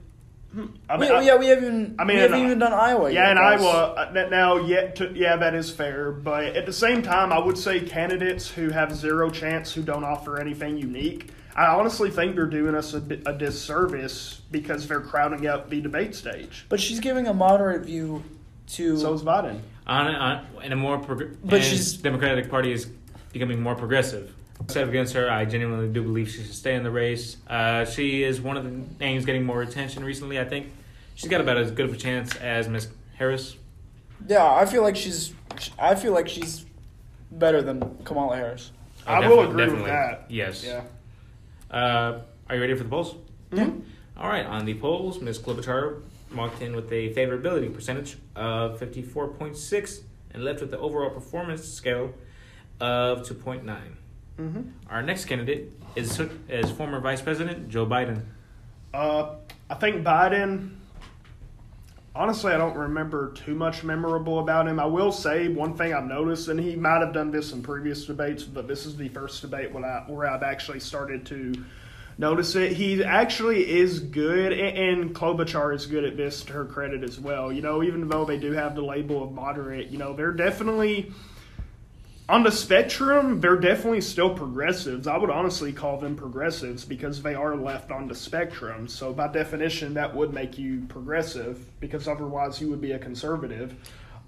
I 0.89 0.97
we, 0.97 1.07
I- 1.09 1.21
yeah, 1.21 1.35
we 1.35 1.47
haven't. 1.47 1.95
I 1.99 2.03
mean, 2.03 2.17
we 2.17 2.21
haven't 2.21 2.39
even 2.39 2.59
done 2.59 2.73
Iowa. 2.73 3.11
Yeah, 3.11 3.23
yet, 3.27 3.31
in. 3.31 3.37
Iowa 3.37 3.93
uh, 4.15 4.27
now 4.29 4.57
yet 4.57 4.95
to, 4.97 5.11
yeah, 5.13 5.35
that 5.35 5.53
is 5.53 5.69
fair. 5.69 6.11
But 6.11 6.55
at 6.55 6.65
the 6.65 6.73
same 6.73 7.01
time, 7.01 7.31
I 7.31 7.39
would 7.39 7.57
say 7.57 7.79
candidates 7.81 8.49
who 8.49 8.69
have 8.69 8.95
zero 8.95 9.29
chance, 9.29 9.73
who 9.73 9.83
don't 9.83 10.03
offer 10.03 10.39
anything 10.39 10.77
unique, 10.77 11.29
I 11.55 11.65
honestly 11.67 12.09
think 12.09 12.35
they're 12.35 12.45
doing 12.45 12.75
us 12.75 12.93
a, 12.93 12.97
a 13.25 13.33
disservice 13.33 14.41
because 14.51 14.87
they're 14.87 15.01
crowding 15.01 15.47
up 15.47 15.69
the 15.69 15.81
debate 15.81 16.15
stage. 16.15 16.65
But 16.69 16.79
she's 16.79 16.99
giving 16.99 17.27
a 17.27 17.33
moderate 17.33 17.83
view 17.85 18.23
to. 18.69 18.97
So 18.97 19.13
is 19.13 19.21
Biden. 19.23 19.59
On, 19.85 20.07
on 20.07 20.45
in 20.63 20.71
a 20.71 20.75
more 20.75 20.97
prog- 20.99 21.35
But 21.43 21.55
and 21.55 21.63
she's- 21.63 21.93
Democratic 21.93 22.49
Party 22.49 22.71
is 22.71 22.85
becoming 23.33 23.61
more 23.61 23.75
progressive. 23.75 24.33
Except 24.63 24.89
against 24.89 25.13
her, 25.13 25.29
I 25.29 25.45
genuinely 25.45 25.87
do 25.87 26.01
believe 26.03 26.29
she 26.29 26.43
should 26.43 26.53
stay 26.53 26.75
in 26.75 26.83
the 26.83 26.91
race. 26.91 27.37
Uh, 27.47 27.85
she 27.85 28.23
is 28.23 28.41
one 28.41 28.57
of 28.57 28.63
the 28.65 28.71
names 28.99 29.25
getting 29.25 29.45
more 29.45 29.61
attention 29.61 30.03
recently. 30.03 30.39
I 30.39 30.45
think 30.45 30.71
she's 31.15 31.29
got 31.29 31.39
about 31.41 31.57
as 31.57 31.71
good 31.71 31.85
of 31.85 31.93
a 31.93 31.97
chance 31.97 32.35
as 32.37 32.67
Miss 32.67 32.87
Harris. 33.17 33.55
yeah, 34.27 34.43
I 34.45 34.65
feel 34.65 34.81
like 34.83 34.95
she's. 34.95 35.33
I 35.79 35.95
feel 35.95 36.13
like 36.13 36.27
she's 36.27 36.65
better 37.31 37.61
than 37.61 37.97
Kamala 38.03 38.35
Harris. 38.35 38.71
Oh, 39.07 39.13
I 39.13 39.19
will 39.27 39.37
definitely- 39.45 39.63
agree 39.63 39.75
with 39.77 39.85
that. 39.87 40.25
Yes. 40.29 40.63
Yeah. 40.65 40.83
Uh, 41.71 42.19
are 42.49 42.55
you 42.55 42.61
ready 42.61 42.75
for 42.75 42.83
the 42.83 42.89
polls? 42.89 43.15
Mhm. 43.51 43.81
All 44.17 44.27
right. 44.29 44.45
On 44.45 44.65
the 44.65 44.73
polls, 44.75 45.21
Ms. 45.21 45.39
Klobuchar 45.39 46.01
walked 46.35 46.61
in 46.61 46.75
with 46.75 46.91
a 46.91 47.13
favorability 47.13 47.73
percentage 47.73 48.17
of 48.35 48.77
54.6 48.79 50.01
and 50.33 50.43
left 50.43 50.59
with 50.61 50.71
the 50.71 50.77
overall 50.79 51.09
performance 51.09 51.63
scale 51.63 52.13
of 52.81 53.23
2.9. 53.25 53.95
Mm-hmm. 54.39 54.61
Our 54.89 55.01
next 55.01 55.25
candidate 55.25 55.71
is 55.95 56.21
is 56.47 56.71
former 56.71 56.99
Vice 56.99 57.21
President 57.21 57.69
Joe 57.69 57.85
Biden. 57.85 58.21
Uh, 58.93 59.35
I 59.69 59.75
think 59.75 60.03
Biden. 60.03 60.73
Honestly, 62.15 62.51
I 62.51 62.57
don't 62.57 62.75
remember 62.75 63.31
too 63.33 63.53
much 63.53 63.83
memorable 63.83 64.39
about 64.39 64.67
him. 64.67 64.79
I 64.79 64.87
will 64.87 65.11
say 65.11 65.49
one 65.49 65.77
thing 65.77 65.93
I've 65.93 66.07
noticed, 66.07 66.47
and 66.47 66.59
he 66.59 66.75
might 66.75 67.01
have 67.01 67.13
done 67.13 67.29
this 67.29 67.51
in 67.51 67.61
previous 67.61 68.05
debates, 68.05 68.43
but 68.43 68.67
this 68.67 68.87
is 68.87 68.97
the 68.97 69.07
first 69.09 69.39
debate 69.41 69.71
when 69.71 69.85
I, 69.85 70.03
where 70.07 70.27
I've 70.27 70.41
actually 70.41 70.79
started 70.79 71.27
to 71.27 71.53
notice 72.17 72.55
it. 72.55 72.71
He 72.71 73.03
actually 73.03 73.69
is 73.69 73.99
good, 73.99 74.51
and, 74.51 75.01
and 75.01 75.15
Klobuchar 75.15 75.75
is 75.75 75.85
good 75.85 76.03
at 76.03 76.17
this 76.17 76.43
to 76.45 76.53
her 76.53 76.65
credit 76.65 77.03
as 77.03 77.19
well. 77.19 77.51
You 77.51 77.61
know, 77.61 77.83
even 77.83 78.07
though 78.07 78.25
they 78.25 78.39
do 78.39 78.51
have 78.53 78.73
the 78.73 78.81
label 78.81 79.23
of 79.23 79.31
moderate, 79.31 79.89
you 79.89 79.99
know, 79.99 80.13
they're 80.13 80.31
definitely 80.31 81.11
on 82.29 82.43
the 82.43 82.51
spectrum, 82.51 83.39
they're 83.39 83.55
definitely 83.55 84.01
still 84.01 84.33
progressives. 84.33 85.07
I 85.07 85.17
would 85.17 85.29
honestly 85.29 85.71
call 85.71 85.97
them 85.97 86.15
progressives 86.15 86.83
because 86.83 87.21
they 87.21 87.35
are 87.35 87.55
left 87.55 87.89
on 87.89 88.07
the 88.07 88.15
spectrum. 88.15 88.87
So 88.87 89.13
by 89.13 89.29
definition, 89.29 89.93
that 89.93 90.13
would 90.13 90.33
make 90.33 90.57
you 90.57 90.85
progressive 90.89 91.65
because 91.79 92.07
otherwise 92.07 92.59
you 92.59 92.69
would 92.69 92.81
be 92.81 92.91
a 92.91 92.99
conservative. 92.99 93.75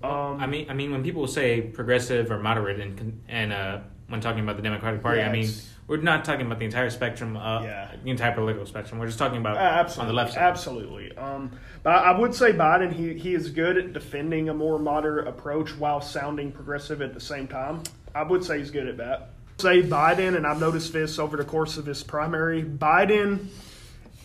Um, 0.02 0.40
I 0.40 0.48
mean, 0.48 0.70
I 0.70 0.74
mean, 0.74 0.92
when 0.92 1.04
people 1.04 1.28
say 1.28 1.60
progressive 1.60 2.32
or 2.32 2.40
moderate, 2.40 2.80
and 2.80 3.22
and 3.28 3.52
uh, 3.52 3.80
when 4.08 4.22
talking 4.22 4.44
about 4.44 4.56
the 4.56 4.62
Democratic 4.62 5.02
Party, 5.02 5.20
Yeah, 5.20 5.28
I 5.28 5.32
mean, 5.34 5.50
we're 5.90 5.98
not 5.98 6.24
talking 6.24 6.46
about 6.46 6.60
the 6.60 6.66
entire 6.66 6.90
spectrum, 6.92 7.36
uh, 7.36 7.64
Yeah. 7.64 7.88
the 8.04 8.12
entire 8.12 8.32
political 8.34 8.66
spectrum. 8.68 9.00
We're 9.00 9.08
just 9.08 9.18
talking 9.20 9.40
about 9.40 9.58
Uh, 9.58 9.60
absolutely, 9.60 10.02
on 10.02 10.08
the 10.16 10.22
left 10.22 10.34
side. 10.36 10.44
Absolutely. 10.44 11.18
Um, 11.18 11.52
but 11.84 11.90
I, 11.90 12.12
I 12.12 12.20
would 12.20 12.34
say 12.36 12.54
Biden, 12.54 12.94
he, 12.94 13.16
he 13.16 13.34
is 13.34 13.50
good 13.50 13.76
at 13.78 13.92
defending 13.92 14.48
a 14.50 14.54
more 14.54 14.78
moderate 14.78 15.28
approach 15.28 15.72
while 15.78 16.00
sounding 16.00 16.52
progressive 16.52 17.02
at 17.02 17.14
the 17.16 17.20
same 17.20 17.48
time. 17.48 17.82
I 18.14 18.24
would 18.24 18.44
say 18.46 18.60
he's 18.60 18.72
good 18.72 18.88
at 18.88 18.98
that. 18.98 19.30
Say 19.58 19.82
Biden, 19.82 20.38
and 20.38 20.46
I've 20.48 20.60
noticed 20.62 20.94
this 20.94 21.20
over 21.20 21.36
the 21.36 21.44
course 21.44 21.78
of 21.78 21.86
his 21.86 22.02
primary, 22.04 22.64
Biden 22.64 23.48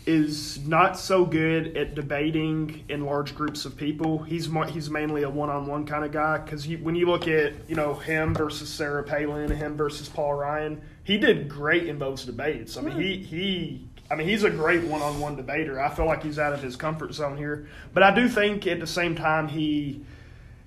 is 0.06 0.58
not 0.66 0.98
so 0.98 1.24
good 1.24 1.76
at 1.76 1.94
debating 1.94 2.84
in 2.88 3.04
large 3.04 3.34
groups 3.34 3.64
of 3.64 3.76
people. 3.76 4.18
He's 4.22 4.48
more, 4.48 4.66
he's 4.66 4.90
mainly 4.90 5.22
a 5.22 5.30
one-on-one 5.30 5.86
kind 5.86 6.04
of 6.04 6.12
guy 6.12 6.38
because 6.38 6.66
when 6.68 6.94
you 6.94 7.06
look 7.06 7.26
at 7.26 7.54
you 7.68 7.76
know 7.76 7.94
him 7.94 8.34
versus 8.34 8.68
Sarah 8.68 9.02
Palin, 9.02 9.50
him 9.50 9.76
versus 9.76 10.08
Paul 10.08 10.34
Ryan, 10.34 10.82
he 11.04 11.16
did 11.16 11.48
great 11.48 11.86
in 11.86 11.98
those 11.98 12.24
debates. 12.24 12.76
I 12.76 12.82
mean, 12.82 13.00
he 13.00 13.16
he 13.16 13.88
I 14.10 14.16
mean, 14.16 14.28
he's 14.28 14.44
a 14.44 14.50
great 14.50 14.84
one-on-one 14.84 15.36
debater. 15.36 15.80
I 15.80 15.88
feel 15.88 16.06
like 16.06 16.22
he's 16.22 16.38
out 16.38 16.52
of 16.52 16.62
his 16.62 16.76
comfort 16.76 17.14
zone 17.14 17.38
here, 17.38 17.68
but 17.94 18.02
I 18.02 18.14
do 18.14 18.28
think 18.28 18.66
at 18.66 18.80
the 18.80 18.86
same 18.86 19.14
time 19.14 19.48
he, 19.48 20.04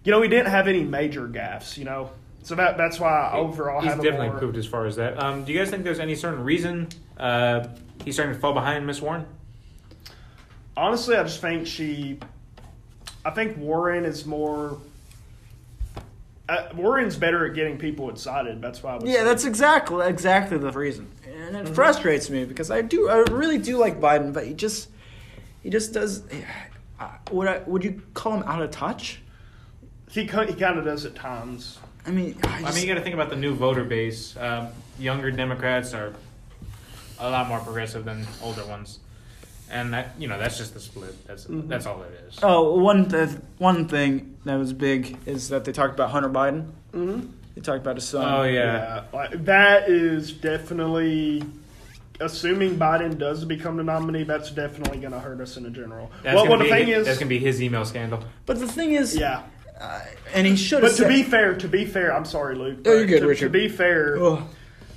you 0.03 0.11
know, 0.11 0.21
he 0.21 0.27
didn't 0.27 0.49
have 0.49 0.67
any 0.67 0.83
major 0.83 1.27
gaffes. 1.27 1.77
You 1.77 1.85
know, 1.85 2.11
so 2.47 2.55
that 2.55 2.77
that's 2.77 2.97
why 2.97 3.09
I 3.09 3.35
overall 3.35 3.81
he's 3.81 3.89
have 3.89 3.97
definitely 4.01 4.27
more, 4.27 4.35
improved 4.35 4.55
as 4.55 4.65
far 4.65 4.85
as 4.85 4.95
that. 4.95 5.21
Um, 5.21 5.43
do 5.43 5.51
you 5.51 5.59
guys 5.59 5.69
think 5.69 5.83
there's 5.83 5.99
any 5.99 6.15
certain 6.15 6.45
reason 6.45 6.87
uh, 7.17 7.67
he's 8.05 8.15
starting 8.15 8.33
to 8.35 8.39
fall 8.39 8.53
behind 8.53 8.87
Miss 8.87 9.01
Warren? 9.01 9.25
Honestly, 10.77 11.17
I 11.17 11.23
just 11.23 11.41
think 11.41 11.67
she. 11.67 12.19
I 13.25 13.31
think 13.31 13.57
Warren 13.57 14.05
is 14.05 14.25
more. 14.25 14.77
Uh, 16.47 16.69
Warren's 16.73 17.17
better 17.17 17.45
at 17.45 17.53
getting 17.53 17.77
people 17.77 18.09
excited. 18.09 18.61
That's 18.61 18.81
why 18.81 18.93
I 18.93 18.97
would 18.97 19.07
Yeah, 19.07 19.15
say. 19.15 19.23
that's 19.25 19.43
exactly 19.43 20.07
exactly 20.07 20.57
the 20.57 20.71
reason, 20.71 21.11
and 21.29 21.53
it 21.57 21.67
frustrates 21.67 22.29
me 22.29 22.45
because 22.45 22.71
I 22.71 22.81
do 22.81 23.09
I 23.09 23.17
really 23.29 23.57
do 23.57 23.75
like 23.77 23.99
Biden, 23.99 24.31
but 24.31 24.47
he 24.47 24.53
just 24.53 24.87
he 25.63 25.69
just 25.69 25.91
does. 25.93 26.23
uh, 26.97 27.09
Would 27.29 27.49
I 27.49 27.61
would 27.67 27.83
you 27.83 28.01
call 28.13 28.35
him 28.37 28.43
out 28.43 28.61
of 28.61 28.71
touch? 28.71 29.19
he 30.09 30.21
he 30.21 30.27
kind 30.27 30.79
of 30.79 30.85
does 30.85 31.03
at 31.03 31.13
times. 31.13 31.79
I 32.07 32.11
mean, 32.11 32.37
I, 32.43 32.63
I 32.63 32.71
mean, 32.71 32.81
you 32.81 32.87
got 32.87 32.95
to 32.95 33.01
think 33.01 33.15
about 33.15 33.29
the 33.29 33.35
new 33.35 33.53
voter 33.53 33.83
base. 33.83 34.35
Um, 34.37 34.69
younger 34.97 35.29
Democrats 35.29 35.93
are 35.93 36.13
a 37.19 37.29
lot 37.29 37.47
more 37.49 37.59
progressive 37.59 38.05
than 38.05 38.25
older 38.41 38.65
ones, 38.65 38.99
and 39.69 39.93
that 39.93 40.13
you 40.17 40.27
know 40.27 40.39
that's 40.39 40.57
just 40.57 40.73
the 40.73 40.79
split. 40.79 41.27
That's 41.27 41.45
Mhm. 41.45 41.67
that's 41.67 41.85
all 41.85 42.01
it 42.03 42.11
is. 42.27 42.39
oh 42.41 42.79
one 42.79 43.09
th- 43.09 43.37
one 43.57 43.87
thing 43.87 44.37
that 44.45 44.55
was 44.55 44.71
big 44.71 45.17
is 45.25 45.49
that 45.49 45.65
they 45.65 45.73
talked 45.73 45.93
about 45.93 46.11
Hunter 46.11 46.29
Biden. 46.29 46.71
Mm-hmm. 46.93 47.27
They 47.55 47.61
talked 47.61 47.81
about 47.81 47.95
his 47.95 48.05
son. 48.07 48.23
Oh 48.33 48.43
yeah. 48.43 49.03
like, 49.11 49.43
that 49.45 49.89
is 49.89 50.31
definitely. 50.31 51.43
Assuming 52.19 52.77
Biden 52.79 53.19
does 53.19 53.45
become 53.45 53.77
the 53.77 53.83
nominee, 53.83 54.23
that's 54.23 54.49
definitely 54.49 54.97
going 54.97 55.11
to 55.11 55.19
hurt 55.19 55.39
us 55.39 55.55
in 55.55 55.61
the 55.61 55.69
general. 55.69 56.11
That's 56.23 56.33
well, 56.33 56.45
gonna 56.45 56.49
well, 56.49 56.59
the 56.59 56.63
be, 56.63 56.71
thing 56.71 56.87
is, 56.87 57.05
that's 57.05 57.19
gonna 57.19 57.29
be 57.29 57.37
his 57.37 57.61
email 57.61 57.85
scandal. 57.85 58.23
But 58.47 58.57
the 58.57 58.67
thing 58.67 58.93
is, 58.93 59.15
yeah. 59.15 59.43
Uh, 59.79 60.01
and 60.33 60.47
he 60.47 60.55
should 60.55 60.83
have. 60.83 60.91
But 60.97 61.03
to 61.03 61.07
be 61.07 61.23
fair, 61.23 61.55
to 61.55 61.67
be 61.67 61.85
fair, 61.85 62.13
I'm 62.13 62.25
sorry, 62.25 62.55
Luke. 62.55 62.79
Oh, 62.85 62.93
you're 62.93 63.05
good, 63.05 63.19
to, 63.21 63.27
Richard. 63.27 63.53
To 63.53 63.59
be 63.59 63.69
fair, 63.69 64.21
Ugh. 64.21 64.43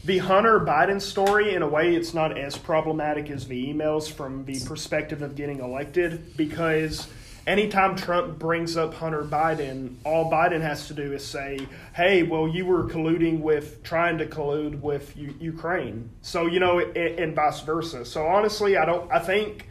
the 0.04 0.18
Hunter 0.18 0.60
Biden 0.60 1.00
story, 1.00 1.54
in 1.54 1.62
a 1.62 1.68
way, 1.68 1.94
it's 1.94 2.14
not 2.14 2.36
as 2.38 2.56
problematic 2.56 3.30
as 3.30 3.46
the 3.46 3.72
emails 3.72 4.10
from 4.10 4.44
the 4.44 4.58
perspective 4.66 5.22
of 5.22 5.36
getting 5.36 5.60
elected 5.60 6.36
because 6.36 7.08
anytime 7.46 7.96
Trump 7.96 8.38
brings 8.38 8.76
up 8.76 8.94
Hunter 8.94 9.22
Biden, 9.22 9.96
all 10.04 10.30
Biden 10.30 10.60
has 10.60 10.86
to 10.88 10.94
do 10.94 11.12
is 11.12 11.24
say, 11.24 11.58
hey, 11.94 12.22
well, 12.22 12.48
you 12.48 12.64
were 12.66 12.84
colluding 12.84 13.40
with, 13.40 13.82
trying 13.82 14.18
to 14.18 14.26
collude 14.26 14.80
with 14.80 15.16
U- 15.16 15.34
Ukraine. 15.40 16.10
So, 16.22 16.46
you 16.46 16.60
know, 16.60 16.78
and, 16.78 16.96
and 16.96 17.34
vice 17.34 17.60
versa. 17.60 18.04
So, 18.04 18.26
honestly, 18.26 18.76
I 18.76 18.84
don't, 18.84 19.10
I 19.12 19.18
think. 19.18 19.66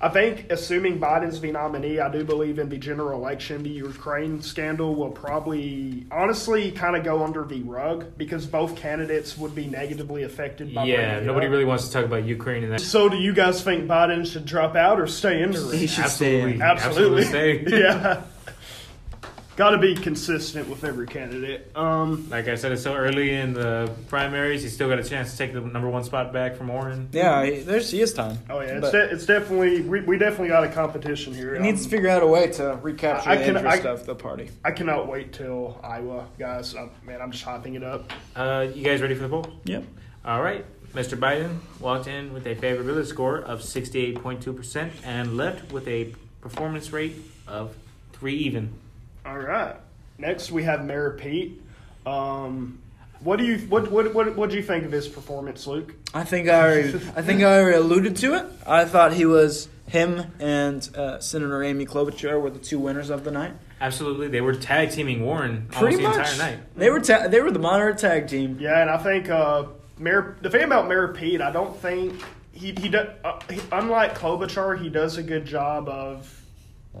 I 0.00 0.08
think, 0.08 0.50
assuming 0.50 0.98
Biden's 1.00 1.40
the 1.40 1.50
nominee, 1.52 1.98
I 1.98 2.10
do 2.10 2.24
believe 2.24 2.58
in 2.58 2.68
the 2.68 2.76
general 2.76 3.18
election, 3.18 3.62
the 3.62 3.70
Ukraine 3.70 4.42
scandal 4.42 4.94
will 4.94 5.10
probably, 5.10 6.06
honestly, 6.10 6.70
kind 6.72 6.94
of 6.96 7.04
go 7.04 7.24
under 7.24 7.44
the 7.44 7.62
rug 7.62 8.06
because 8.18 8.44
both 8.46 8.76
candidates 8.76 9.38
would 9.38 9.54
be 9.54 9.66
negatively 9.66 10.22
affected 10.24 10.74
by 10.74 10.84
Yeah, 10.84 11.20
nobody 11.20 11.46
up. 11.46 11.52
really 11.52 11.64
wants 11.64 11.86
to 11.86 11.92
talk 11.92 12.04
about 12.04 12.24
Ukraine 12.24 12.64
in 12.64 12.70
that. 12.70 12.80
So, 12.80 13.08
do 13.08 13.16
you 13.16 13.32
guys 13.32 13.62
think 13.62 13.86
Biden 13.88 14.30
should 14.30 14.44
drop 14.44 14.76
out 14.76 15.00
or 15.00 15.06
stay 15.06 15.42
in 15.42 15.52
the 15.52 15.58
He 15.72 15.80
race? 15.82 15.92
should 15.92 16.08
stay 16.08 16.40
in. 16.42 16.60
Absolutely. 16.62 17.22
Absolutely 17.22 17.24
stay. 17.24 17.64
yeah. 17.80 18.22
Got 19.56 19.70
to 19.70 19.78
be 19.78 19.94
consistent 19.94 20.68
with 20.68 20.82
every 20.82 21.06
candidate. 21.06 21.70
Um, 21.76 22.28
Like 22.28 22.48
I 22.48 22.56
said, 22.56 22.72
it's 22.72 22.82
so 22.82 22.92
early 22.96 23.34
in 23.34 23.54
the 23.54 23.88
primaries. 24.08 24.62
He's 24.64 24.72
still 24.74 24.88
got 24.88 24.98
a 24.98 25.04
chance 25.04 25.30
to 25.30 25.38
take 25.38 25.52
the 25.52 25.60
number 25.60 25.88
one 25.88 26.02
spot 26.02 26.32
back 26.32 26.56
from 26.56 26.66
Warren. 26.68 27.08
Yeah, 27.12 27.48
there's 27.60 27.92
he 27.92 28.00
is 28.00 28.12
time. 28.12 28.38
oh 28.50 28.58
yeah, 28.60 28.78
it's, 28.78 28.90
de- 28.90 29.10
it's 29.12 29.26
definitely 29.26 29.82
we, 29.82 30.00
we 30.00 30.18
definitely 30.18 30.48
got 30.48 30.64
a 30.64 30.68
competition 30.68 31.32
here. 31.34 31.54
he 31.54 31.60
needs 31.60 31.82
to 31.82 31.86
Um, 31.86 31.90
figure 31.90 32.08
out 32.08 32.24
a 32.24 32.26
way 32.26 32.48
to 32.48 32.80
recapture 32.82 33.30
I 33.30 33.36
the 33.36 33.44
can- 33.44 33.56
interest 33.58 33.86
I- 33.86 33.90
of 33.90 34.06
the 34.06 34.14
party. 34.16 34.50
I 34.64 34.72
cannot 34.72 35.06
wait 35.06 35.32
till 35.32 35.78
Iowa, 35.84 36.26
guys. 36.36 36.74
Uh, 36.74 36.88
man, 37.06 37.22
I'm 37.22 37.30
just 37.30 37.44
hyping 37.44 37.76
it 37.76 37.84
up. 37.84 38.10
Uh, 38.34 38.66
you 38.74 38.82
guys 38.82 39.00
ready 39.02 39.14
for 39.14 39.22
the 39.22 39.28
poll? 39.28 39.46
Yep. 39.66 39.84
All 40.24 40.42
right. 40.42 40.64
Mr. 40.94 41.16
Biden 41.16 41.58
walked 41.78 42.08
in 42.08 42.32
with 42.32 42.44
a 42.48 42.56
favorability 42.56 43.06
score 43.06 43.38
of 43.38 43.60
68.2% 43.60 44.90
and 45.04 45.36
left 45.36 45.70
with 45.72 45.86
a 45.86 46.12
performance 46.40 46.92
rate 46.92 47.14
of 47.46 47.76
three 48.12 48.34
even. 48.34 48.72
All 49.24 49.38
right. 49.38 49.76
Next, 50.18 50.50
we 50.50 50.62
have 50.64 50.84
Mayor 50.84 51.16
Pete. 51.18 51.60
Um, 52.06 52.78
what 53.20 53.38
do 53.38 53.44
you 53.44 53.58
what 53.68 53.90
what 53.90 54.12
what 54.14 54.36
what 54.36 54.50
do 54.50 54.56
you 54.56 54.62
think 54.62 54.84
of 54.84 54.92
his 54.92 55.08
performance, 55.08 55.66
Luke? 55.66 55.94
I 56.12 56.24
think 56.24 56.48
I 56.48 56.60
already, 56.60 56.94
I 57.16 57.22
think 57.22 57.42
I 57.42 57.58
already 57.60 57.78
alluded 57.78 58.16
to 58.16 58.34
it. 58.34 58.44
I 58.66 58.84
thought 58.84 59.14
he 59.14 59.24
was 59.24 59.68
him 59.88 60.32
and 60.38 60.88
uh, 60.96 61.20
Senator 61.20 61.62
Amy 61.62 61.86
Klobuchar 61.86 62.40
were 62.40 62.50
the 62.50 62.58
two 62.58 62.78
winners 62.78 63.10
of 63.10 63.24
the 63.24 63.30
night. 63.30 63.52
Absolutely. 63.80 64.28
They 64.28 64.40
were 64.40 64.54
tag 64.54 64.90
teaming 64.90 65.24
Warren 65.24 65.66
Pretty 65.70 65.96
almost 65.96 66.18
much. 66.18 66.26
the 66.28 66.32
entire 66.34 66.50
night. 66.56 66.76
They 66.76 66.90
were 66.90 67.00
ta- 67.00 67.28
they 67.28 67.40
were 67.40 67.50
the 67.50 67.58
moderate 67.58 67.98
tag 67.98 68.28
team. 68.28 68.58
Yeah, 68.60 68.80
and 68.82 68.90
I 68.90 68.98
think 68.98 69.30
uh, 69.30 69.64
Mayor. 69.98 70.36
The 70.42 70.50
thing 70.50 70.64
about 70.64 70.88
Mayor 70.88 71.08
Pete, 71.08 71.40
I 71.40 71.50
don't 71.50 71.74
think 71.80 72.22
he 72.52 72.72
he 72.78 72.88
does. 72.90 73.08
Uh, 73.24 73.40
he, 73.50 73.60
unlike 73.72 74.16
Klobuchar, 74.18 74.80
he 74.80 74.90
does 74.90 75.16
a 75.16 75.22
good 75.22 75.46
job 75.46 75.88
of 75.88 76.43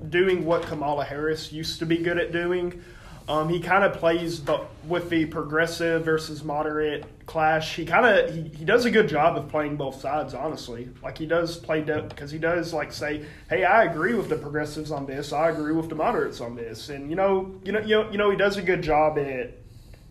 doing 0.08 0.44
what 0.44 0.62
Kamala 0.62 1.04
Harris 1.04 1.52
used 1.52 1.78
to 1.78 1.86
be 1.86 1.98
good 1.98 2.18
at 2.18 2.32
doing. 2.32 2.82
Um, 3.26 3.48
he 3.48 3.58
kind 3.58 3.84
of 3.84 3.94
plays 3.94 4.44
the, 4.44 4.60
with 4.86 5.08
the 5.08 5.24
progressive 5.26 6.04
versus 6.04 6.44
moderate 6.44 7.06
clash. 7.24 7.74
He 7.74 7.86
kind 7.86 8.04
of 8.04 8.34
he, 8.34 8.42
he 8.58 8.64
does 8.66 8.84
a 8.84 8.90
good 8.90 9.08
job 9.08 9.38
of 9.38 9.48
playing 9.48 9.76
both 9.76 9.98
sides. 9.98 10.34
Honestly, 10.34 10.90
like 11.02 11.16
he 11.16 11.24
does 11.24 11.56
play 11.56 11.80
because 11.80 12.30
he 12.30 12.38
does 12.38 12.74
like 12.74 12.92
say, 12.92 13.24
"Hey, 13.48 13.64
I 13.64 13.84
agree 13.84 14.14
with 14.14 14.28
the 14.28 14.36
progressives 14.36 14.90
on 14.90 15.06
this. 15.06 15.32
I 15.32 15.48
agree 15.48 15.72
with 15.72 15.88
the 15.88 15.94
moderates 15.94 16.42
on 16.42 16.54
this," 16.54 16.90
and 16.90 17.08
you 17.08 17.16
know, 17.16 17.54
you 17.64 17.72
know, 17.72 17.80
you 17.80 17.94
know, 17.96 18.10
you 18.10 18.18
know, 18.18 18.30
he 18.30 18.36
does 18.36 18.58
a 18.58 18.62
good 18.62 18.82
job 18.82 19.18
at 19.18 19.52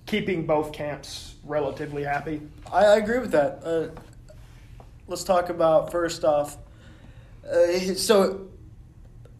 keeping 0.07 0.47
both 0.47 0.71
camps 0.73 1.35
relatively 1.43 2.03
happy. 2.03 2.41
I, 2.71 2.85
I 2.85 2.97
agree 2.97 3.19
with 3.19 3.31
that. 3.31 3.61
Uh, 3.63 3.89
let's 5.07 5.23
talk 5.23 5.49
about 5.49 5.91
first 5.91 6.23
off. 6.23 6.57
Uh, 7.47 7.93
so, 7.95 8.47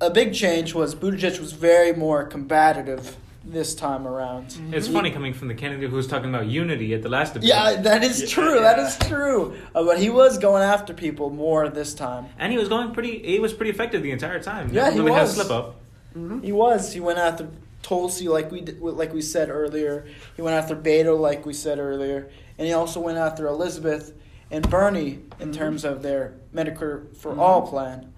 a 0.05 0.09
big 0.09 0.33
change 0.33 0.73
was 0.73 0.95
Buttigieg 0.95 1.39
was 1.39 1.53
very 1.53 1.93
more 1.93 2.23
combative 2.25 3.17
this 3.45 3.75
time 3.75 4.07
around. 4.07 4.45
It's 4.45 4.57
mm-hmm. 4.57 4.93
funny 4.93 5.11
coming 5.11 5.33
from 5.33 5.49
the 5.49 5.53
candidate 5.53 5.89
who 5.89 5.95
was 5.95 6.07
talking 6.07 6.29
about 6.29 6.47
unity 6.47 6.93
at 6.93 7.01
the 7.01 7.09
last 7.09 7.33
debate. 7.33 7.49
Yeah, 7.49 7.81
that 7.81 8.03
is 8.03 8.21
Yeah, 8.21 8.27
true. 8.27 8.59
That 8.61 8.77
yeah. 8.77 8.87
is 8.87 8.97
true. 8.99 9.57
Uh, 9.75 9.83
but 9.83 9.99
he 9.99 10.09
was 10.09 10.37
going 10.37 10.63
after 10.63 10.93
people 10.93 11.29
more 11.29 11.67
this 11.69 11.93
time. 11.93 12.27
And 12.37 12.51
he 12.51 12.57
was 12.57 12.69
going 12.69 12.93
pretty. 12.93 13.19
He 13.19 13.39
was 13.39 13.53
pretty 13.53 13.71
effective 13.71 14.01
the 14.01 14.11
entire 14.11 14.41
time. 14.41 14.69
Yeah, 14.71 14.91
he 14.91 14.99
really 14.99 15.11
was. 15.11 15.35
slip 15.35 15.51
up. 15.51 15.81
Mm-hmm. 16.15 16.41
He 16.41 16.51
was. 16.51 16.93
He 16.93 16.99
went 16.99 17.19
after 17.19 17.49
Tulsi, 17.81 18.27
like 18.29 18.51
we 18.51 18.61
did, 18.61 18.81
like 18.81 19.13
we 19.13 19.21
said 19.21 19.49
earlier. 19.49 20.07
He 20.35 20.41
went 20.41 20.55
after 20.55 20.75
Beto, 20.75 21.19
like 21.19 21.45
we 21.45 21.53
said 21.53 21.79
earlier, 21.79 22.29
and 22.57 22.65
he 22.65 22.73
also 22.73 22.99
went 22.99 23.17
after 23.17 23.47
Elizabeth 23.47 24.13
and 24.49 24.67
Bernie 24.69 25.19
in 25.39 25.49
mm-hmm. 25.49 25.51
terms 25.51 25.83
of 25.83 26.01
their 26.01 26.35
Medicare 26.53 27.15
for 27.17 27.37
All 27.37 27.67
plan. 27.67 28.13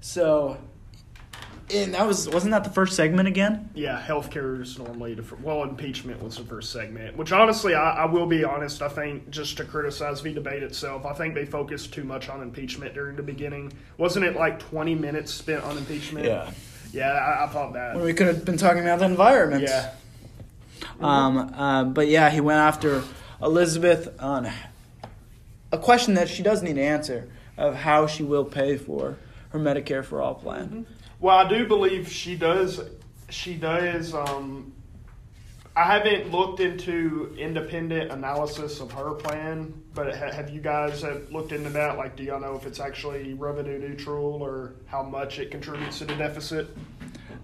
So, 0.00 0.58
and 1.72 1.94
that 1.94 2.06
was 2.06 2.28
wasn't 2.28 2.52
that 2.52 2.64
the 2.64 2.70
first 2.70 2.94
segment 2.94 3.28
again? 3.28 3.70
Yeah, 3.74 4.02
healthcare 4.04 4.60
is 4.60 4.78
normally 4.78 5.14
the 5.14 5.24
well, 5.42 5.62
impeachment 5.62 6.22
was 6.22 6.36
the 6.36 6.44
first 6.44 6.72
segment. 6.72 7.16
Which 7.16 7.32
honestly, 7.32 7.74
I, 7.74 8.02
I 8.02 8.04
will 8.04 8.26
be 8.26 8.44
honest. 8.44 8.82
I 8.82 8.88
think 8.88 9.30
just 9.30 9.56
to 9.56 9.64
criticize 9.64 10.22
the 10.22 10.32
debate 10.32 10.62
itself, 10.62 11.06
I 11.06 11.14
think 11.14 11.34
they 11.34 11.46
focused 11.46 11.92
too 11.92 12.04
much 12.04 12.28
on 12.28 12.42
impeachment 12.42 12.94
during 12.94 13.16
the 13.16 13.22
beginning. 13.22 13.72
Wasn't 13.98 14.24
it 14.24 14.36
like 14.36 14.58
twenty 14.58 14.94
minutes 14.94 15.32
spent 15.32 15.64
on 15.64 15.78
impeachment? 15.78 16.26
yeah, 16.92 17.10
I, 17.10 17.44
I 17.44 17.48
thought 17.48 17.72
that. 17.72 17.94
When 17.96 18.04
we 18.04 18.14
could 18.14 18.26
have 18.26 18.44
been 18.44 18.58
talking 18.58 18.82
about 18.82 18.98
the 18.98 19.06
environment. 19.06 19.62
Yeah, 19.62 19.92
Um, 21.00 21.38
uh, 21.38 21.84
but 21.84 22.08
yeah, 22.08 22.30
he 22.30 22.40
went 22.40 22.58
after 22.60 23.02
Elizabeth 23.42 24.08
on 24.20 24.50
a 25.72 25.78
question 25.78 26.14
that 26.14 26.28
she 26.28 26.42
does 26.42 26.62
need 26.62 26.74
to 26.74 26.82
answer 26.82 27.28
of 27.56 27.74
how 27.74 28.06
she 28.06 28.22
will 28.22 28.44
pay 28.44 28.76
for 28.76 29.16
her 29.50 29.58
Medicare 29.58 30.04
for 30.04 30.20
All 30.20 30.34
plan. 30.34 30.86
Well, 31.20 31.36
I 31.38 31.48
do 31.48 31.66
believe 31.66 32.10
she 32.10 32.36
does. 32.36 32.80
She 33.30 33.54
does. 33.54 34.14
Um, 34.14 34.72
I 35.76 35.82
haven't 35.84 36.30
looked 36.30 36.60
into 36.60 37.34
independent 37.36 38.12
analysis 38.12 38.80
of 38.80 38.92
her 38.92 39.10
plan, 39.12 39.74
but 39.94 40.14
ha- 40.16 40.30
have 40.30 40.50
you 40.50 40.60
guys 40.60 41.02
have 41.02 41.32
looked 41.32 41.50
into 41.50 41.70
that? 41.70 41.96
Like, 41.96 42.14
do 42.14 42.22
y'all 42.22 42.38
know 42.40 42.54
if 42.54 42.64
it's 42.66 42.78
actually 42.78 43.34
revenue 43.34 43.78
neutral 43.78 44.40
or 44.42 44.74
how 44.86 45.02
much 45.02 45.40
it 45.40 45.50
contributes 45.50 45.98
to 45.98 46.04
the 46.04 46.14
deficit? 46.14 46.68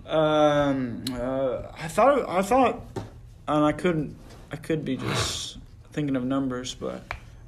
Um, 0.06 1.04
uh, 1.12 1.62
I 1.76 1.88
thought 1.88 2.28
I 2.28 2.42
thought, 2.42 2.80
and 3.48 3.64
I 3.64 3.72
couldn't. 3.72 4.16
I 4.52 4.56
could 4.56 4.84
be 4.84 4.96
just 4.96 5.58
thinking 5.92 6.16
of 6.16 6.24
numbers, 6.24 6.74
but 6.74 7.02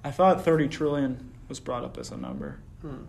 I 0.05 0.11
thought 0.11 0.45
thirty 0.45 0.69
trillion 0.69 1.31
was 1.49 1.61
brought 1.61 1.85
up 1.85 1.99
as 1.99 2.11
a 2.11 2.17
number, 2.17 2.59
Hmm. 2.81 3.05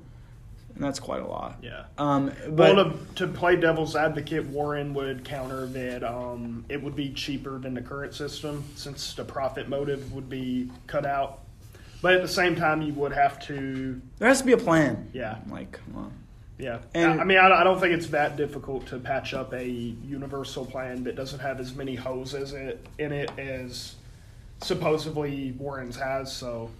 And 0.75 0.83
that's 0.83 0.99
quite 0.99 1.21
a 1.21 1.27
lot. 1.27 1.57
Yeah. 1.61 1.83
Um, 1.97 2.31
but 2.49 2.75
well, 2.75 2.91
to, 2.91 2.97
to 3.15 3.27
play 3.27 3.55
devil's 3.55 3.95
advocate, 3.95 4.45
Warren 4.47 4.93
would 4.93 5.23
counter 5.23 5.65
that 5.67 6.03
um, 6.03 6.65
it 6.69 6.81
would 6.81 6.95
be 6.95 7.11
cheaper 7.13 7.59
than 7.59 7.73
the 7.73 7.81
current 7.81 8.13
system 8.13 8.63
since 8.75 9.13
the 9.13 9.23
profit 9.23 9.69
motive 9.69 10.11
would 10.13 10.29
be 10.29 10.69
cut 10.87 11.05
out. 11.05 11.39
But 12.01 12.15
at 12.15 12.21
the 12.21 12.27
same 12.27 12.55
time, 12.55 12.81
you 12.81 12.93
would 12.93 13.13
have 13.13 13.39
to, 13.47 14.01
There 14.17 14.27
has 14.27 14.39
to 14.39 14.45
be 14.45 14.51
a 14.53 14.57
plan. 14.57 15.09
yeah, 15.13 15.37
Like, 15.49 15.71
come 15.73 15.95
on. 15.95 16.13
yeah. 16.57 16.79
And- 16.93 17.21
I 17.21 17.23
mean, 17.23 17.37
I 17.37 17.61
I 17.61 17.63
don't 17.63 17.79
think 17.79 17.93
it's 17.93 18.07
that 18.07 18.35
difficult 18.35 18.87
to 18.87 18.99
patch 18.99 19.33
up 19.33 19.53
a 19.53 19.65
universal 19.65 20.65
plan 20.65 21.03
that 21.05 21.15
doesn't 21.15 21.39
have 21.39 21.59
as 21.59 21.73
many 21.75 21.95
holes 21.95 22.33
as 22.33 22.51
it 22.53 22.85
in 22.99 23.11
it 23.13 23.31
as 23.37 23.95
supposedly 24.61 25.51
Warren's 25.53 25.95
has. 25.97 26.33
So, 26.35 26.71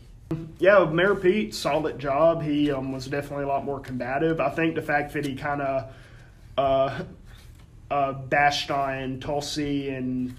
yeah, 0.59 0.85
Mayor 0.85 1.15
Pete, 1.15 1.53
solid 1.53 1.99
job. 1.99 2.41
He 2.41 2.71
um, 2.71 2.91
was 2.91 3.07
definitely 3.07 3.45
a 3.45 3.47
lot 3.47 3.65
more 3.65 3.79
combative. 3.79 4.39
I 4.39 4.49
think 4.49 4.75
the 4.75 4.81
fact 4.81 5.13
that 5.13 5.25
he 5.25 5.35
kind 5.35 5.61
of 5.61 5.93
uh, 6.57 7.03
uh, 7.89 8.13
bashed 8.13 8.71
on 8.71 9.19
Tulsi 9.19 9.89
and 9.89 10.35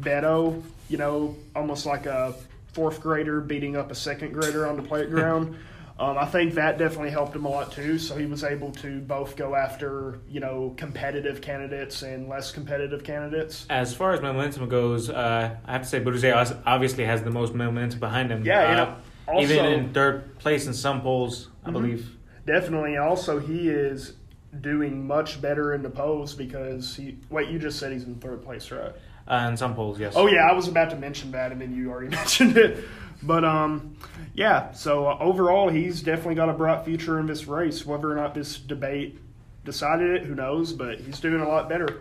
Beto, 0.00 0.62
you 0.88 0.98
know, 0.98 1.36
almost 1.54 1.86
like 1.86 2.06
a 2.06 2.34
fourth 2.72 3.00
grader 3.00 3.40
beating 3.40 3.76
up 3.76 3.90
a 3.90 3.94
second 3.94 4.32
grader 4.32 4.66
on 4.66 4.76
the 4.76 4.82
playground. 4.82 5.56
Um, 6.00 6.16
I 6.16 6.24
think 6.24 6.54
that 6.54 6.78
definitely 6.78 7.10
helped 7.10 7.36
him 7.36 7.44
a 7.44 7.48
lot 7.50 7.72
too. 7.72 7.98
So 7.98 8.16
he 8.16 8.24
was 8.24 8.42
able 8.42 8.72
to 8.72 9.00
both 9.00 9.36
go 9.36 9.54
after, 9.54 10.18
you 10.30 10.40
know, 10.40 10.72
competitive 10.78 11.42
candidates 11.42 12.00
and 12.00 12.26
less 12.26 12.52
competitive 12.52 13.04
candidates. 13.04 13.66
As 13.68 13.94
far 13.94 14.12
as 14.12 14.22
momentum 14.22 14.66
goes, 14.70 15.10
uh, 15.10 15.56
I 15.62 15.72
have 15.72 15.82
to 15.82 15.88
say 15.88 16.00
Buttigieg 16.00 16.62
obviously 16.64 17.04
has 17.04 17.22
the 17.22 17.30
most 17.30 17.54
momentum 17.54 18.00
behind 18.00 18.30
him. 18.30 18.46
Yeah, 18.46 18.82
Uh, 18.82 18.94
also- 19.30 19.42
even 19.52 19.64
in 19.66 19.92
third 19.92 20.38
place 20.38 20.66
in 20.66 20.74
some 20.74 21.00
polls, 21.00 21.48
I 21.64 21.70
Mhm. 21.70 21.72
believe. 21.72 22.16
Definitely. 22.46 22.96
Also, 22.96 23.38
he 23.38 23.68
is 23.68 24.14
doing 24.60 25.06
much 25.06 25.40
better 25.40 25.72
in 25.74 25.82
the 25.82 25.90
polls 25.90 26.34
because 26.34 26.96
he. 26.96 27.18
Wait, 27.30 27.48
you 27.48 27.58
just 27.58 27.78
said 27.78 27.92
he's 27.92 28.04
in 28.04 28.16
third 28.16 28.42
place, 28.42 28.70
right? 28.70 28.92
Uh, 29.28 29.46
in 29.48 29.56
some 29.56 29.74
polls, 29.74 30.00
yes. 30.00 30.14
Oh 30.16 30.26
yeah, 30.26 30.48
I 30.50 30.52
was 30.54 30.66
about 30.66 30.90
to 30.90 30.96
mention 30.96 31.30
that, 31.32 31.52
and 31.52 31.60
then 31.60 31.72
you 31.74 31.90
already 31.90 32.08
mentioned 32.16 32.56
it. 32.56 32.84
But 33.22 33.44
um, 33.44 33.94
yeah. 34.34 34.72
So 34.72 35.06
uh, 35.06 35.18
overall, 35.20 35.68
he's 35.68 36.02
definitely 36.02 36.34
got 36.34 36.48
a 36.48 36.52
bright 36.54 36.84
future 36.84 37.20
in 37.20 37.26
this 37.26 37.46
race. 37.46 37.86
Whether 37.86 38.10
or 38.10 38.16
not 38.16 38.34
this 38.34 38.56
debate 38.58 39.20
decided 39.64 40.10
it, 40.10 40.22
who 40.24 40.34
knows? 40.34 40.72
But 40.72 41.00
he's 41.00 41.20
doing 41.20 41.40
a 41.40 41.48
lot 41.48 41.68
better, 41.68 42.00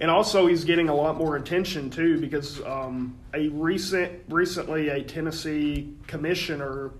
and 0.00 0.10
also 0.10 0.46
he's 0.46 0.64
getting 0.64 0.88
a 0.88 0.94
lot 0.94 1.16
more 1.16 1.36
attention 1.36 1.90
too 1.90 2.20
because 2.20 2.62
um, 2.64 3.16
a 3.34 3.48
recent 3.48 4.22
recently 4.28 4.88
a 4.88 5.02
Tennessee 5.02 5.94
commissioner 6.06 6.92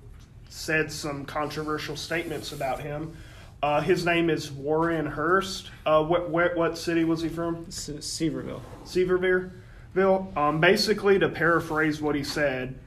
said 0.49 0.91
some 0.91 1.25
controversial 1.25 1.97
statements 1.97 2.53
about 2.53 2.81
him. 2.81 3.17
Uh, 3.63 3.81
his 3.81 4.07
name 4.07 4.31
is 4.31 4.51
Warren 4.51 5.07
Hurst. 5.07 5.71
Uh, 5.85 6.03
what, 6.03 6.31
what 6.31 6.57
what 6.57 6.79
city 6.79 7.05
was 7.05 7.21
he 7.21 7.29
from? 7.29 7.71
Se- 7.71 7.99
Sevierville. 7.99 8.63
Sevierville. 8.85 10.37
Um, 10.37 10.61
basically, 10.61 11.19
to 11.19 11.29
paraphrase 11.29 12.01
what 12.01 12.15
he 12.15 12.25
said, 12.25 12.79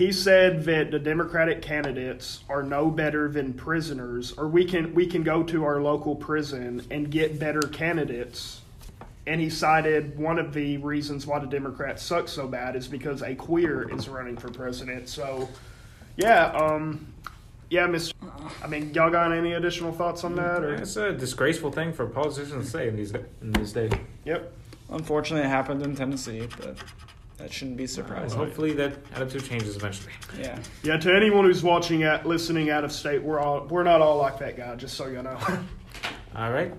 he 0.00 0.10
said 0.12 0.64
that 0.64 0.90
the 0.90 0.98
Democratic 0.98 1.60
candidates 1.60 2.42
are 2.48 2.62
no 2.62 2.90
better 2.90 3.28
than 3.28 3.52
prisoners, 3.52 4.32
or 4.32 4.48
we 4.48 4.64
can 4.64 4.94
we 4.94 5.06
can 5.06 5.22
go 5.22 5.42
to 5.42 5.62
our 5.62 5.82
local 5.82 6.16
prison 6.16 6.82
and 6.90 7.10
get 7.10 7.38
better 7.38 7.60
candidates. 7.60 8.62
And 9.26 9.42
he 9.42 9.50
cited 9.50 10.18
one 10.18 10.38
of 10.38 10.54
the 10.54 10.78
reasons 10.78 11.26
why 11.26 11.38
the 11.38 11.46
Democrats 11.46 12.02
suck 12.02 12.28
so 12.28 12.48
bad 12.48 12.76
is 12.76 12.88
because 12.88 13.20
a 13.20 13.34
queer 13.34 13.94
is 13.94 14.08
running 14.08 14.38
for 14.38 14.50
president. 14.50 15.06
So, 15.06 15.50
yeah, 16.16 16.46
um, 16.46 17.06
yeah, 17.68 17.86
Mr. 17.86 18.14
I 18.64 18.68
mean, 18.68 18.94
y'all 18.94 19.10
got 19.10 19.32
any 19.32 19.52
additional 19.52 19.92
thoughts 19.92 20.24
on 20.24 20.34
that? 20.36 20.64
Or 20.64 20.76
It's 20.76 20.96
a 20.96 21.12
disgraceful 21.12 21.72
thing 21.72 21.92
for 21.92 22.06
politicians 22.06 22.64
to 22.64 22.70
say 22.70 22.88
in 22.88 22.96
these 22.96 23.12
in 23.12 23.52
this 23.52 23.72
day. 23.72 23.90
yep. 24.24 24.50
Unfortunately, 24.88 25.46
it 25.46 25.50
happened 25.50 25.82
in 25.82 25.94
Tennessee, 25.94 26.48
but 26.58 26.78
that 27.40 27.52
shouldn't 27.52 27.76
be 27.76 27.86
surprising. 27.86 28.38
Hopefully 28.38 28.72
that 28.74 28.92
attitude 29.14 29.44
changes 29.44 29.76
eventually. 29.76 30.12
Yeah. 30.38 30.58
Yeah, 30.82 30.96
to 30.98 31.14
anyone 31.14 31.44
who's 31.44 31.62
watching 31.62 32.02
at 32.02 32.26
listening 32.26 32.70
out 32.70 32.84
of 32.84 32.92
state, 32.92 33.22
we're 33.22 33.40
all 33.40 33.66
we're 33.66 33.82
not 33.82 34.00
all 34.00 34.18
like 34.18 34.38
that 34.38 34.56
guy. 34.56 34.74
Just 34.76 34.96
so 34.96 35.06
you 35.06 35.22
know. 35.22 35.38
All 36.36 36.52
right. 36.52 36.72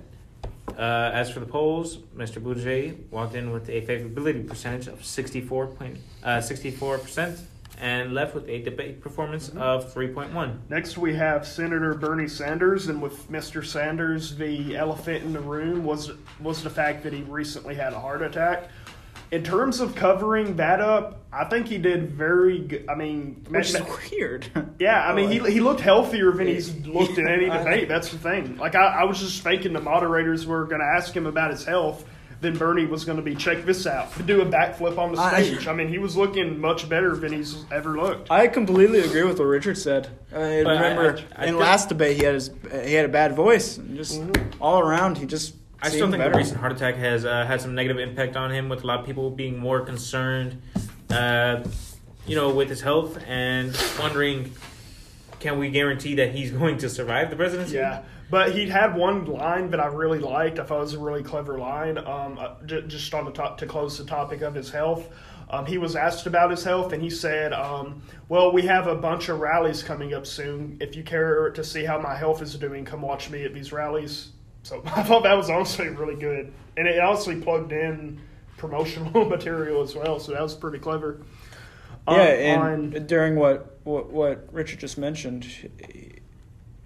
Uh, 0.77 1.11
as 1.13 1.29
for 1.29 1.41
the 1.41 1.45
polls, 1.45 1.97
Mr. 2.15 2.41
Buttigieg 2.41 3.09
walked 3.09 3.35
in 3.35 3.51
with 3.51 3.69
a 3.69 3.81
favorability 3.81 4.47
percentage 4.47 4.87
of 4.87 5.03
64 5.03 5.67
point, 5.67 5.97
uh, 6.23 6.37
64% 6.37 7.37
and 7.81 8.13
left 8.13 8.35
with 8.35 8.47
a 8.47 8.61
debate 8.61 9.01
performance 9.01 9.49
of 9.49 9.93
3.1. 9.93 10.57
Next, 10.69 10.97
we 10.99 11.15
have 11.15 11.47
Senator 11.47 11.95
Bernie 11.95 12.27
Sanders, 12.27 12.87
and 12.87 13.01
with 13.01 13.29
Mr. 13.29 13.65
Sanders, 13.65 14.35
the 14.35 14.77
elephant 14.77 15.23
in 15.23 15.33
the 15.33 15.39
room 15.39 15.83
was 15.83 16.11
was 16.39 16.63
the 16.63 16.69
fact 16.69 17.03
that 17.03 17.11
he 17.11 17.23
recently 17.23 17.73
had 17.75 17.93
a 17.93 17.99
heart 17.99 18.21
attack. 18.21 18.69
In 19.31 19.43
terms 19.43 19.79
of 19.79 19.95
covering 19.95 20.57
that 20.57 20.81
up, 20.81 21.21
I 21.31 21.45
think 21.45 21.67
he 21.67 21.77
did 21.77 22.11
very 22.11 22.59
good. 22.59 22.85
I 22.89 22.95
mean, 22.95 23.45
Which 23.49 23.73
is 23.73 23.81
weird. 24.11 24.45
yeah, 24.79 25.07
I 25.07 25.15
mean, 25.15 25.31
he, 25.31 25.39
he 25.51 25.61
looked 25.61 25.79
healthier 25.79 26.31
than 26.33 26.47
he's 26.47 26.75
looked 26.85 27.17
in 27.17 27.27
any 27.27 27.45
debate. 27.49 27.87
That's 27.87 28.09
the 28.09 28.17
thing. 28.17 28.57
Like, 28.57 28.75
I, 28.75 29.01
I 29.01 29.03
was 29.05 29.19
just 29.19 29.41
thinking 29.41 29.71
the 29.71 29.79
moderators 29.79 30.45
were 30.45 30.65
going 30.65 30.81
to 30.81 30.87
ask 30.87 31.15
him 31.15 31.25
about 31.27 31.51
his 31.51 31.63
health. 31.63 32.03
Then 32.41 32.57
Bernie 32.57 32.87
was 32.87 33.05
going 33.05 33.17
to 33.17 33.21
be, 33.23 33.35
check 33.35 33.65
this 33.65 33.85
out, 33.85 34.09
do 34.25 34.41
a 34.41 34.45
backflip 34.45 34.97
on 34.97 35.13
the 35.13 35.29
stage. 35.29 35.67
I 35.67 35.73
mean, 35.73 35.87
he 35.87 35.99
was 35.99 36.17
looking 36.17 36.59
much 36.59 36.89
better 36.89 37.15
than 37.15 37.31
he's 37.31 37.63
ever 37.71 37.95
looked. 37.95 38.31
I 38.31 38.47
completely 38.47 38.99
agree 38.99 39.23
with 39.23 39.37
what 39.37 39.45
Richard 39.45 39.77
said. 39.77 40.07
I 40.31 40.63
But 40.63 40.67
I- 40.67 40.89
remember 40.89 41.19
I- 41.37 41.43
I 41.43 41.45
in 41.45 41.53
don't- 41.53 41.61
last 41.61 41.87
debate 41.87 42.17
he 42.17 42.23
had 42.25 42.33
his 42.33 42.49
he 42.83 42.93
had 42.93 43.05
a 43.05 43.09
bad 43.09 43.35
voice. 43.35 43.77
And 43.77 43.95
just 43.95 44.19
mm-hmm. 44.19 44.61
all 44.61 44.79
around, 44.79 45.19
he 45.19 45.25
just. 45.25 45.53
I 45.81 45.89
still 45.89 46.09
think 46.09 46.19
better. 46.19 46.31
the 46.31 46.37
recent 46.37 46.59
heart 46.59 46.71
attack 46.73 46.95
has 46.95 47.25
uh, 47.25 47.45
had 47.45 47.61
some 47.61 47.73
negative 47.73 47.97
impact 47.99 48.35
on 48.35 48.51
him, 48.51 48.69
with 48.69 48.83
a 48.83 48.87
lot 48.87 48.99
of 48.99 49.05
people 49.05 49.31
being 49.31 49.57
more 49.57 49.81
concerned, 49.81 50.61
uh, 51.09 51.63
you 52.27 52.35
know, 52.35 52.51
with 52.51 52.69
his 52.69 52.81
health 52.81 53.17
and 53.27 53.75
wondering, 53.99 54.51
can 55.39 55.57
we 55.57 55.71
guarantee 55.71 56.15
that 56.15 56.35
he's 56.35 56.51
going 56.61 56.77
to 56.79 56.89
survive 56.89 57.29
the 57.29 57.35
presidency? 57.35 57.77
Yeah, 57.77 58.03
but 58.29 58.53
he 58.53 58.69
had 58.69 58.95
one 58.95 59.25
line 59.25 59.71
that 59.71 59.79
I 59.79 59.87
really 59.87 60.19
liked. 60.19 60.59
I 60.59 60.63
thought 60.63 60.77
it 60.77 60.81
was 60.81 60.93
a 60.93 60.99
really 60.99 61.23
clever 61.23 61.57
line. 61.57 61.97
Um, 61.97 62.37
uh, 62.39 62.55
just 62.65 63.13
on 63.13 63.25
the 63.25 63.31
top 63.31 63.57
to 63.57 63.65
close 63.65 63.97
the 63.97 64.05
topic 64.05 64.41
of 64.41 64.53
his 64.53 64.69
health. 64.69 65.09
Um, 65.49 65.65
he 65.65 65.77
was 65.77 65.97
asked 65.97 66.27
about 66.27 66.49
his 66.49 66.63
health, 66.63 66.93
and 66.93 67.03
he 67.03 67.09
said, 67.09 67.51
um, 67.51 68.01
"Well, 68.29 68.53
we 68.53 68.61
have 68.61 68.87
a 68.87 68.95
bunch 68.95 69.27
of 69.27 69.41
rallies 69.41 69.83
coming 69.83 70.13
up 70.13 70.25
soon. 70.25 70.77
If 70.79 70.95
you 70.95 71.03
care 71.03 71.49
to 71.49 71.63
see 71.63 71.83
how 71.83 71.99
my 71.99 72.15
health 72.15 72.41
is 72.41 72.55
doing, 72.55 72.85
come 72.85 73.01
watch 73.01 73.29
me 73.29 73.43
at 73.43 73.53
these 73.53 73.73
rallies." 73.73 74.29
So 74.63 74.81
I 74.85 75.03
thought 75.03 75.23
that 75.23 75.35
was 75.37 75.49
honestly 75.49 75.89
really 75.89 76.15
good, 76.15 76.51
and 76.77 76.87
it 76.87 76.99
honestly 76.99 77.39
plugged 77.41 77.71
in 77.71 78.19
promotional 78.57 79.25
material 79.29 79.81
as 79.81 79.95
well. 79.95 80.19
So 80.19 80.31
that 80.33 80.41
was 80.41 80.55
pretty 80.55 80.79
clever. 80.79 81.21
Um, 82.07 82.17
Yeah, 82.17 82.23
and 82.23 82.95
on- 82.95 83.07
during 83.07 83.35
what, 83.35 83.77
what 83.83 84.11
what 84.11 84.47
Richard 84.51 84.79
just 84.79 84.97
mentioned, 84.97 85.45
he, 85.45 86.11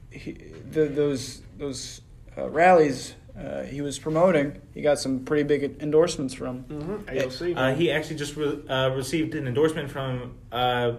he, 0.09 0.31
the, 0.71 0.85
those 0.85 1.41
those 1.57 2.01
uh, 2.37 2.49
rallies 2.49 3.15
uh, 3.37 3.63
he 3.63 3.81
was 3.81 3.99
promoting, 3.99 4.61
he 4.73 4.81
got 4.81 4.97
some 4.97 5.19
pretty 5.25 5.43
big 5.43 5.81
endorsements 5.81 6.33
from. 6.33 6.63
Mhm, 6.63 7.03
AOC. 7.03 7.53
Uh, 7.57 7.75
he 7.75 7.91
actually 7.91 8.15
just 8.15 8.37
re- 8.37 8.61
uh, 8.69 8.89
received 8.95 9.35
an 9.35 9.45
endorsement 9.45 9.91
from 9.91 10.35
uh, 10.53 10.93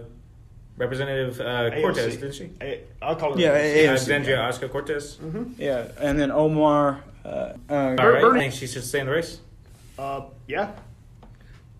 Representative 0.77 1.39
uh, 1.41 1.71
Cortez, 1.81 2.17
didn't 2.17 2.33
she? 2.35 2.49
A- 2.61 2.83
I'll 3.01 3.15
call 3.15 3.33
it. 3.33 3.39
Yeah, 3.39 3.57
AOC. 3.57 3.75
AOC. 3.75 3.87
Alexandria 3.89 4.41
Oscar 4.41 4.67
Cortez. 4.69 5.15
Mhm. 5.17 5.53
Yeah, 5.57 5.87
and 5.99 6.19
then 6.19 6.31
Omar. 6.31 7.03
Uh, 7.25 7.27
uh, 7.27 7.53
All 7.69 7.95
right, 7.95 8.21
Bernie- 8.21 8.39
I 8.39 8.41
think 8.43 8.53
she 8.53 8.67
should 8.67 8.83
stay 8.83 8.99
in 8.99 9.07
the 9.07 9.11
race. 9.11 9.39
Uh, 9.97 10.21
yeah. 10.47 10.71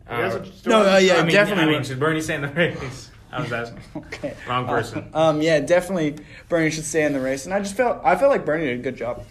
Uh, 0.09 0.39
No, 0.65 0.81
uh, 0.93 0.97
yeah, 0.97 1.15
I 1.17 1.23
mean, 1.23 1.33
definitely 1.33 1.63
I 1.75 1.77
mean, 1.77 1.83
should 1.83 1.99
Bernie 1.99 2.21
stay 2.21 2.35
in 2.35 2.41
the 2.41 2.47
race? 2.55 3.11
I 3.31 3.41
was 3.41 3.51
asking. 3.51 3.81
okay. 3.97 4.33
Wrong 4.47 4.65
person. 4.65 5.09
Uh, 5.13 5.29
um, 5.29 5.41
yeah, 5.41 5.59
definitely 5.59 6.15
Bernie 6.49 6.71
should 6.71 6.85
stay 6.85 7.03
in 7.05 7.13
the 7.13 7.19
race, 7.19 7.45
and 7.45 7.53
I 7.53 7.59
just 7.59 7.75
felt 7.75 8.01
I 8.03 8.15
felt 8.15 8.31
like 8.31 8.45
Bernie 8.45 8.65
did 8.65 8.79
a 8.79 8.83
good 8.83 8.95
job. 8.97 9.23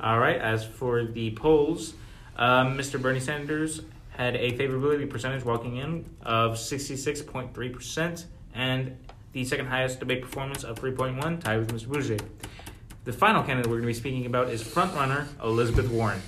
All 0.00 0.18
right. 0.18 0.36
As 0.40 0.64
for 0.64 1.04
the 1.04 1.32
polls, 1.32 1.94
um, 2.36 2.78
Mr. 2.78 3.02
Bernie 3.02 3.20
Sanders 3.20 3.82
had 4.10 4.36
a 4.36 4.52
favorability 4.56 5.08
percentage 5.10 5.44
walking 5.44 5.76
in 5.76 6.04
of 6.22 6.52
66.3%, 6.56 8.24
and 8.54 8.96
the 9.32 9.44
second 9.44 9.66
highest 9.66 10.00
debate 10.00 10.22
performance 10.22 10.64
of 10.64 10.78
3.1, 10.78 11.42
tied 11.42 11.58
with 11.58 11.72
Mr. 11.72 11.86
Buttigieg. 11.86 12.22
The 13.04 13.12
final 13.12 13.42
candidate 13.42 13.70
we're 13.70 13.78
going 13.78 13.82
to 13.82 13.86
be 13.88 13.94
speaking 13.94 14.26
about 14.26 14.48
is 14.50 14.62
frontrunner 14.62 15.26
Elizabeth 15.42 15.88
Warren. 15.90 16.22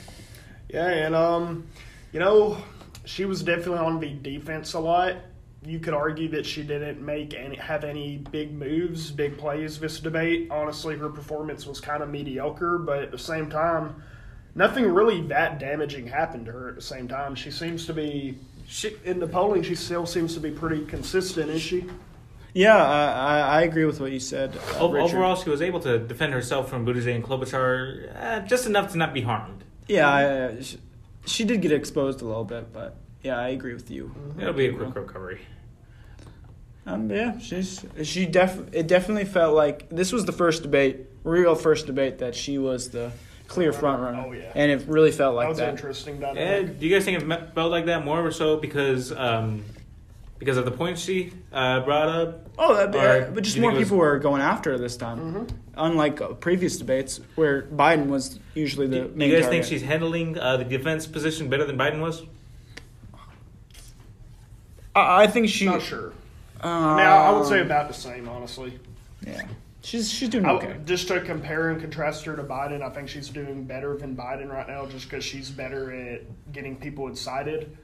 Yeah, 0.69 0.89
and 0.89 1.15
um, 1.15 1.67
you 2.13 2.19
know, 2.21 2.59
she 3.05 3.25
was 3.27 3.43
definitely 3.43 3.79
on 3.79 4.01
the 4.01 4.15
defense 4.15 4.73
a 4.73 4.81
lot. 4.81 5.17
You 5.65 5.79
could 5.79 5.95
argue 5.95 6.29
that 6.31 6.45
she 6.45 6.63
didn't 6.63 7.01
make 7.01 7.33
any 7.33 7.57
have 7.57 7.85
any 7.85 8.19
big 8.19 8.53
moves, 8.53 9.11
big 9.11 9.39
plays 9.39 9.79
this 9.79 10.01
debate. 10.01 10.49
Honestly, 10.51 10.97
her 10.97 11.09
performance 11.09 11.67
was 11.67 11.81
kind 11.81 12.03
of 12.03 12.11
mediocre, 12.11 12.79
but 12.79 13.03
at 13.03 13.11
the 13.11 13.19
same 13.19 13.49
time, 13.49 14.03
nothing 14.55 14.85
really 14.87 15.23
that 15.29 15.59
damaging 15.59 16.07
happened 16.07 16.47
to 16.47 16.53
her. 16.53 16.69
At 16.71 16.75
the 16.75 16.83
same 16.83 17.09
time, 17.09 17.35
she 17.35 17.51
seems 17.51 17.87
to 17.87 17.95
be 17.95 18.37
She, 18.67 18.97
in 19.05 19.21
the 19.21 19.27
polling. 19.27 19.63
She 19.63 19.75
still 19.75 20.07
seems 20.07 20.35
to 20.35 20.41
be 20.41 20.51
pretty 20.51 20.85
consistent, 20.87 21.51
is 21.51 21.63
she? 21.63 21.87
Yeah, 22.55 22.77
I, 22.77 23.11
I, 23.11 23.41
I 23.41 23.63
agree 23.63 23.85
with 23.85 24.01
what 24.01 24.13
you 24.13 24.21
said. 24.21 24.57
Uh, 24.77 24.79
overall, 24.79 25.35
she 25.35 25.51
was 25.51 25.61
able 25.61 25.81
to 25.81 25.99
defend 25.99 26.33
herself 26.33 26.71
from 26.71 26.87
Buttigieg 26.87 27.15
and 27.17 27.25
Klobuchar 27.25 28.17
uh, 28.17 28.41
just 28.41 28.67
enough 28.67 28.93
to 28.93 28.99
not 28.99 29.13
be 29.13 29.23
harmed. 29.23 29.65
yeah, 29.89 30.09
I, 30.09 30.25
uh, 30.25 30.63
she, 30.63 30.79
she 31.27 31.45
did 31.45 31.61
get 31.63 31.73
exposed 31.73 32.23
a 32.23 32.25
little 32.25 32.45
bit, 32.45 32.73
but 32.73 32.97
yeah, 33.23 33.37
I 33.39 33.49
agree 33.49 33.75
with 33.75 33.91
you. 33.91 34.15
It'll 34.39 34.53
be 34.53 34.67
a 34.67 34.73
quick 34.73 34.95
recovery. 34.95 35.41
Um, 36.87 37.11
yeah, 37.11 37.39
she's 37.39 37.85
she 38.03 38.27
def 38.27 38.61
it 38.73 38.87
definitely 38.87 39.25
felt 39.25 39.55
like 39.55 39.89
this 39.89 40.13
was 40.13 40.27
the 40.27 40.33
first 40.33 40.63
debate, 40.63 41.07
real 41.25 41.55
first 41.55 41.87
debate 41.87 42.19
that 42.19 42.35
she 42.35 42.59
was 42.59 42.91
the 42.91 43.11
clear 43.49 43.73
front 43.73 44.03
runner. 44.03 44.25
Oh, 44.27 44.33
yeah. 44.33 44.53
and 44.55 44.71
it 44.71 44.87
really 44.87 45.11
felt 45.11 45.35
like 45.35 45.47
that 45.47 45.49
was 45.49 45.59
that. 45.59 45.73
Was 45.73 45.81
interesting. 45.81 46.21
Yeah, 46.21 46.63
do 46.63 46.87
you 46.87 46.95
guys 46.95 47.05
think 47.07 47.23
it 47.23 47.55
felt 47.55 47.71
like 47.71 47.87
that 47.87 48.05
more 48.05 48.25
or 48.25 48.31
so 48.31 48.59
because 48.59 49.13
um, 49.13 49.65
because 50.39 50.57
of 50.57 50.65
the 50.65 50.71
points 50.71 51.01
she 51.01 51.33
uh, 51.53 51.81
brought 51.81 52.09
up? 52.09 52.49
Oh, 52.59 52.75
that, 52.75 52.95
Or 52.95 53.31
but 53.33 53.45
just 53.45 53.59
more 53.59 53.71
think 53.71 53.77
it 53.77 53.81
was- 53.81 53.89
people 53.89 53.99
were 53.99 54.19
going 54.19 54.43
after 54.43 54.73
her 54.73 54.79
this 54.79 54.97
time, 54.97 55.19
Mm-hmm. 55.19 55.45
unlike 55.77 56.21
uh, 56.21 56.29
previous 56.35 56.77
debates 56.77 57.21
where 57.35 57.63
Biden 57.63 58.07
was 58.07 58.39
usually 58.55 58.87
the 58.87 59.01
Do, 59.01 59.09
do 59.09 59.15
main 59.17 59.31
you 59.31 59.37
guys 59.37 59.45
target. 59.45 59.65
think 59.65 59.73
she's 59.73 59.87
handling 59.87 60.39
uh, 60.39 60.57
the 60.59 60.65
defense 60.65 61.07
position 61.07 61.49
better 61.49 61.65
than 61.65 61.77
Biden 61.79 62.01
was? 62.01 62.23
I, 64.95 65.25
I 65.25 65.27
think 65.27 65.49
she. 65.49 65.65
Not 65.67 65.83
sure. 65.83 66.13
Uh, 66.63 66.67
I 66.69 67.03
I, 67.03 67.17
I 67.29 67.31
would 67.39 67.47
say 67.47 67.61
about 67.61 67.89
the 67.89 67.95
same, 67.95 68.29
honestly. 68.29 68.79
Yeah, 69.27 69.43
she's 69.83 70.11
she's 70.11 70.29
doing 70.29 70.45
I- 70.47 70.53
okay. 70.53 70.77
just 70.85 71.09
to 71.09 71.21
compare 71.21 71.71
and 71.71 71.81
contrast 71.81 72.25
her 72.27 72.37
to 72.37 72.43
Biden, 72.45 72.83
I 72.83 72.91
think 72.91 73.09
she's 73.09 73.29
doing 73.29 73.65
better 73.65 73.97
than 73.97 74.17
Biden 74.17 74.51
right 74.51 74.67
now, 74.69 74.87
just 74.87 75.09
because 75.11 75.25
she's 75.25 75.51
better 75.51 75.93
at 75.93 76.53
getting 76.53 76.77
people 76.77 77.09
excited. 77.09 77.77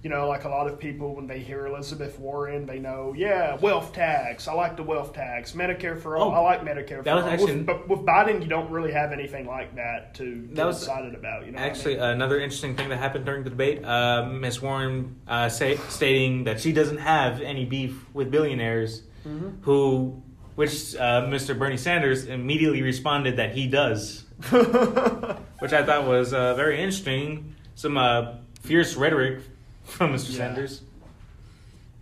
You 0.00 0.10
know, 0.10 0.28
like 0.28 0.44
a 0.44 0.48
lot 0.48 0.68
of 0.68 0.78
people 0.78 1.16
when 1.16 1.26
they 1.26 1.40
hear 1.40 1.66
Elizabeth 1.66 2.20
Warren, 2.20 2.66
they 2.66 2.78
know, 2.78 3.14
yeah, 3.16 3.56
wealth 3.56 3.92
tax. 3.92 4.46
I 4.46 4.52
like 4.52 4.76
the 4.76 4.84
wealth 4.84 5.12
tax. 5.12 5.52
Medicare 5.52 6.00
for 6.00 6.16
all. 6.16 6.30
Oh, 6.30 6.34
I 6.34 6.38
like 6.38 6.60
Medicare 6.62 7.02
for 7.02 7.14
was 7.14 7.24
all. 7.24 7.28
actually- 7.28 7.56
with, 7.56 7.66
but 7.66 7.88
with 7.88 8.00
Biden, 8.06 8.40
you 8.40 8.46
don't 8.46 8.70
really 8.70 8.92
have 8.92 9.10
anything 9.10 9.46
like 9.48 9.74
that 9.74 10.14
to 10.14 10.42
get 10.54 10.68
excited 10.68 11.16
about. 11.16 11.46
You 11.46 11.50
know, 11.52 11.58
what 11.58 11.64
I 11.64 11.68
Actually, 11.70 11.94
mean? 11.94 12.04
another 12.04 12.38
interesting 12.38 12.76
thing 12.76 12.90
that 12.90 12.98
happened 12.98 13.26
during 13.26 13.42
the 13.42 13.50
debate, 13.50 13.84
uh, 13.84 14.24
Ms. 14.26 14.62
Warren 14.62 15.16
uh, 15.26 15.48
say, 15.48 15.78
stating 15.88 16.44
that 16.44 16.60
she 16.60 16.72
doesn't 16.72 16.98
have 16.98 17.40
any 17.40 17.64
beef 17.64 18.04
with 18.14 18.30
billionaires, 18.30 19.02
Mm-hmm. 19.26 19.62
who, 19.62 20.22
which 20.54 20.94
uh, 20.94 21.22
Mr. 21.26 21.58
Bernie 21.58 21.76
Sanders 21.76 22.26
immediately 22.26 22.82
responded 22.82 23.36
that 23.38 23.52
he 23.52 23.66
does, 23.66 24.24
which 24.50 25.72
I 25.72 25.82
thought 25.84 26.06
was 26.06 26.32
uh, 26.32 26.54
very 26.54 26.78
interesting. 26.78 27.56
Some 27.74 27.96
uh, 27.98 28.36
fierce 28.62 28.94
rhetoric 28.94 29.40
from 29.88 30.12
Mr. 30.12 30.30
Yeah. 30.30 30.36
Sanders. 30.36 30.82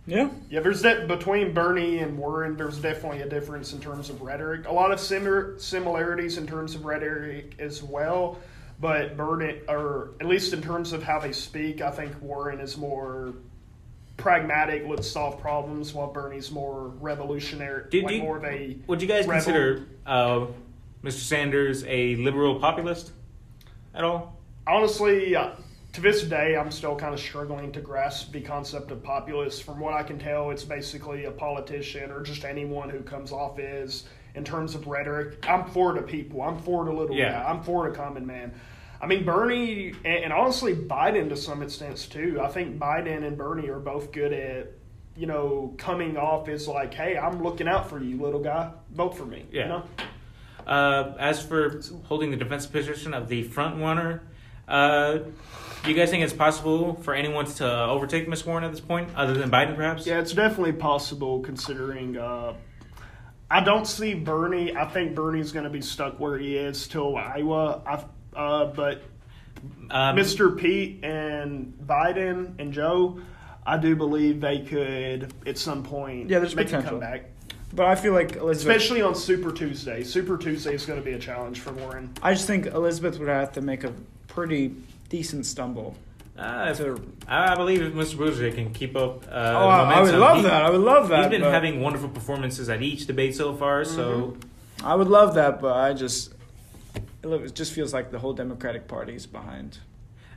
Yeah, 0.05 0.29
Yeah, 0.49 0.61
there's 0.61 0.81
that 0.83 1.09
between 1.09 1.53
Bernie 1.53 1.97
and 1.99 2.17
Warren. 2.17 2.55
There's 2.55 2.77
definitely 2.79 3.21
a 3.23 3.27
difference 3.29 3.73
in 3.73 3.81
terms 3.81 4.09
of 4.09 4.21
rhetoric. 4.21 4.65
A 4.65 4.71
lot 4.71 4.91
of 4.93 5.01
similar 5.01 5.59
similarities 5.59 6.37
in 6.37 6.47
terms 6.47 6.75
of 6.75 6.85
rhetoric 6.85 7.55
as 7.59 7.83
well. 7.83 8.39
But 8.79 9.17
Bernie, 9.17 9.59
or 9.67 10.11
at 10.21 10.27
least 10.27 10.53
in 10.53 10.61
terms 10.61 10.93
of 10.93 11.03
how 11.03 11.19
they 11.19 11.33
speak, 11.33 11.81
I 11.81 11.91
think 11.91 12.13
Warren 12.21 12.61
is 12.61 12.77
more 12.77 13.33
pragmatic. 14.15 14.85
Let's 14.87 15.09
solve 15.11 15.41
problems, 15.41 15.93
while 15.93 16.07
Bernie's 16.13 16.51
more 16.51 16.87
revolutionary, 17.01 17.89
Do- 17.89 18.03
like 18.03 18.15
you- 18.15 18.21
more 18.21 18.37
of 18.37 18.45
a. 18.45 18.77
Would 18.87 19.01
you 19.01 19.07
guys 19.09 19.25
Rebel. 19.27 19.33
consider 19.43 19.85
uh, 20.05 20.45
Mr. 21.03 21.19
Sanders 21.19 21.83
a 21.85 22.15
liberal 22.15 22.59
populist 22.61 23.11
at 23.93 24.05
all? 24.05 24.37
Honestly, 24.65 25.35
uh, 25.35 25.49
to 25.97 26.03
this 26.03 26.21
day, 26.21 26.55
I'm 26.55 26.69
still 26.69 26.95
kind 26.95 27.11
of 27.11 27.19
struggling 27.19 27.71
to 27.71 27.81
grasp 27.81 28.31
the 28.31 28.39
concept 28.39 28.91
of 28.91 29.01
populist. 29.01 29.63
From 29.63 29.79
what 29.79 29.95
I 29.95 30.03
can 30.03 30.19
tell, 30.19 30.51
it's 30.51 30.63
basically 30.63 31.25
a 31.25 31.31
politician 31.31 32.11
or 32.11 32.21
just 32.21 32.45
anyone 32.45 32.87
who 32.87 32.99
comes 32.99 33.31
off 33.31 33.57
as, 33.57 34.03
in 34.35 34.43
terms 34.43 34.75
of 34.75 34.85
rhetoric, 34.85 35.43
I'm 35.49 35.65
for 35.65 35.93
the 35.95 36.03
people, 36.03 36.43
I'm 36.43 36.59
for 36.59 36.85
the 36.85 36.91
little 36.91 37.15
Yeah. 37.15 37.31
guy, 37.31 37.49
I'm 37.49 37.63
for 37.63 37.89
the 37.89 37.95
common 37.95 38.27
man. 38.27 38.53
I 39.01 39.07
mean, 39.07 39.25
Bernie, 39.25 39.95
and, 40.05 40.25
and 40.25 40.33
honestly, 40.33 40.75
Biden 40.75 41.29
to 41.29 41.35
some 41.35 41.63
extent 41.63 41.97
too. 42.11 42.41
I 42.43 42.47
think 42.49 42.77
Biden 42.77 43.25
and 43.25 43.35
Bernie 43.35 43.67
are 43.69 43.79
both 43.79 44.11
good 44.11 44.33
at, 44.33 44.73
you 45.15 45.25
know, 45.25 45.73
coming 45.79 46.15
off 46.15 46.47
as 46.47 46.67
like, 46.67 46.93
hey, 46.93 47.17
I'm 47.17 47.41
looking 47.41 47.67
out 47.67 47.89
for 47.89 47.99
you, 47.99 48.21
little 48.21 48.39
guy. 48.43 48.69
Vote 48.91 49.17
for 49.17 49.25
me. 49.25 49.45
Yeah. 49.51 49.63
You 49.63 49.67
know? 49.69 49.83
Uh, 50.67 51.15
as 51.17 51.43
for 51.43 51.81
holding 52.03 52.29
the 52.29 52.37
defensive 52.37 52.71
position 52.71 53.15
of 53.15 53.29
the 53.29 53.41
front 53.41 53.81
runner, 53.81 54.21
uh, 54.67 55.19
do 55.83 55.89
you 55.91 55.95
guys 55.95 56.09
think 56.09 56.23
it's 56.23 56.33
possible 56.33 56.95
for 57.01 57.13
anyone 57.13 57.45
to 57.45 57.83
overtake 57.85 58.27
Miss 58.27 58.45
Warren 58.45 58.63
at 58.63 58.71
this 58.71 58.79
point, 58.81 59.09
other 59.15 59.33
than 59.33 59.49
Biden, 59.49 59.75
perhaps? 59.75 60.05
Yeah, 60.05 60.19
it's 60.19 60.33
definitely 60.33 60.73
possible 60.73 61.39
considering. 61.41 62.17
Uh, 62.17 62.53
I 63.49 63.63
don't 63.63 63.87
see 63.87 64.13
Bernie. 64.13 64.75
I 64.75 64.85
think 64.89 65.15
Bernie's 65.15 65.51
going 65.53 65.63
to 65.63 65.69
be 65.69 65.81
stuck 65.81 66.19
where 66.19 66.37
he 66.37 66.57
is 66.57 66.87
till 66.87 67.15
Iowa. 67.15 67.81
I, 67.85 68.37
uh, 68.37 68.65
but 68.73 69.01
Um, 69.89 70.15
Mr. 70.17 70.55
Pete 70.57 70.99
and 71.03 71.73
Biden 71.85 72.59
and 72.59 72.73
Joe, 72.73 73.21
I 73.65 73.77
do 73.77 73.95
believe 73.95 74.41
they 74.41 74.59
could 74.59 75.33
at 75.45 75.57
some 75.57 75.83
point 75.83 76.29
Yeah, 76.29 76.39
there's 76.39 76.55
make 76.55 76.71
a 76.73 76.81
comeback. 76.81 77.29
but 77.73 77.85
I 77.85 77.95
feel 77.95 78.13
like 78.13 78.35
Elizabeth. 78.35 78.75
Especially 78.75 79.01
on 79.01 79.15
Super 79.15 79.51
Tuesday. 79.53 80.03
Super 80.03 80.37
Tuesday 80.37 80.73
is 80.75 80.85
going 80.85 80.99
to 80.99 81.05
be 81.05 81.13
a 81.13 81.19
challenge 81.19 81.61
for 81.61 81.71
Warren. 81.71 82.09
I 82.21 82.33
just 82.33 82.45
think 82.47 82.65
Elizabeth 82.67 83.17
would 83.19 83.29
have 83.29 83.53
to 83.53 83.61
make 83.61 83.83
a 83.85 83.93
pretty 84.27 84.75
decent 85.09 85.45
stumble. 85.45 85.95
uh, 86.37 86.73
To, 86.73 87.01
I 87.27 87.53
I 87.53 87.55
believe 87.55 87.81
if 87.81 87.93
Mr. 87.93 88.15
Buttigieg 88.17 88.55
can 88.55 88.71
keep 88.73 88.95
up. 88.95 89.23
Uh, 89.27 89.31
oh, 89.31 89.67
I, 89.67 89.93
I 89.93 90.01
would 90.01 90.13
love 90.15 90.37
he- 90.37 90.43
that. 90.43 90.63
I 90.65 90.69
would 90.69 90.81
love 90.81 91.09
that. 91.09 91.19
He's 91.23 91.29
been 91.29 91.41
but- 91.41 91.53
having 91.53 91.81
wonderful 91.81 92.09
performances 92.09 92.69
at 92.69 92.81
each 92.81 93.05
debate 93.07 93.35
so 93.35 93.55
far, 93.55 93.83
so 93.85 94.37
I 94.83 94.95
would 94.95 95.07
love 95.07 95.35
that, 95.35 95.59
but 95.61 95.75
I 95.75 95.93
just 95.93 96.33
it 97.23 97.55
just 97.55 97.73
feels 97.73 97.93
like 97.93 98.11
the 98.11 98.19
whole 98.19 98.33
Democratic 98.33 98.87
Party 98.87 99.13
is 99.15 99.25
behind 99.25 99.79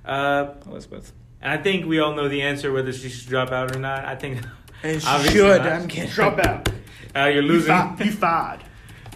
uh, 0.04 0.54
Elizabeth. 0.66 1.12
and 1.40 1.52
I 1.52 1.62
think 1.62 1.86
we 1.86 2.00
all 2.00 2.14
know 2.14 2.28
the 2.28 2.42
answer 2.42 2.72
whether 2.72 2.92
she 2.92 3.08
should 3.10 3.28
drop 3.28 3.52
out 3.52 3.76
or 3.76 3.78
not. 3.78 4.04
I 4.04 4.16
think 4.16 4.40
And 4.82 5.00
she 5.02 5.06
Obviously 5.06 5.38
should. 5.40 5.62
not. 5.62 5.72
I'm 5.72 5.88
kidding. 5.88 6.10
Drop 6.10 6.38
out. 6.38 6.68
uh, 7.14 7.26
you're 7.26 7.42
losing. 7.42 7.68
fi- 7.68 7.96
you 8.02 8.12
fired. 8.12 8.60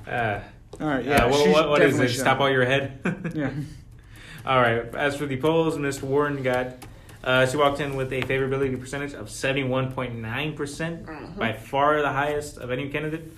Uh, 0.07 0.41
All 0.79 0.87
right. 0.89 1.03
yeah, 1.05 1.25
Yeah. 1.25 1.31
what, 1.31 1.49
what, 1.49 1.69
what 1.71 1.83
is 1.83 1.99
it? 1.99 2.11
should. 2.11 2.21
Stop 2.21 2.39
all 2.41 2.51
your 2.51 2.67
head. 2.67 3.01
Yeah. 3.35 3.51
All 4.47 4.61
right. 4.61 4.95
As 4.95 5.17
for 5.17 5.27
the 5.27 5.37
polls, 5.37 5.77
Mr. 5.79 6.03
Warren 6.03 6.43
got. 6.43 6.69
Uh, 7.23 7.47
she 7.47 7.57
walked 7.57 7.81
in 7.81 7.97
with 7.97 8.13
a 8.13 8.21
favorability 8.23 8.79
percentage 8.79 9.15
of 9.15 9.29
71.9%, 9.29 10.57
percent 10.57 11.07
by 11.39 11.55
far 11.55 12.03
the 12.03 12.13
highest 12.13 12.59
of 12.59 12.71
any 12.71 12.91
candidate, 12.91 13.33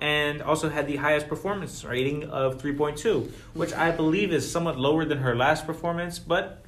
and 0.00 0.40
also 0.42 0.68
had 0.68 0.86
the 0.86 0.94
highest 0.94 1.28
performance 1.28 1.84
rating 1.84 2.22
of 2.30 2.62
3.2, 2.62 3.28
which 3.54 3.72
I 3.72 3.90
believe 3.90 4.32
is 4.32 4.48
somewhat 4.48 4.78
lower 4.78 5.04
than 5.04 5.18
her 5.18 5.34
last 5.34 5.66
performance, 5.66 6.20
but 6.20 6.62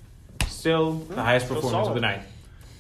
still 0.49 0.95
the 0.95 1.23
highest 1.23 1.47
still 1.47 1.61
performance 1.61 1.87
of 1.89 1.95
the 1.95 2.01
night. 2.01 2.23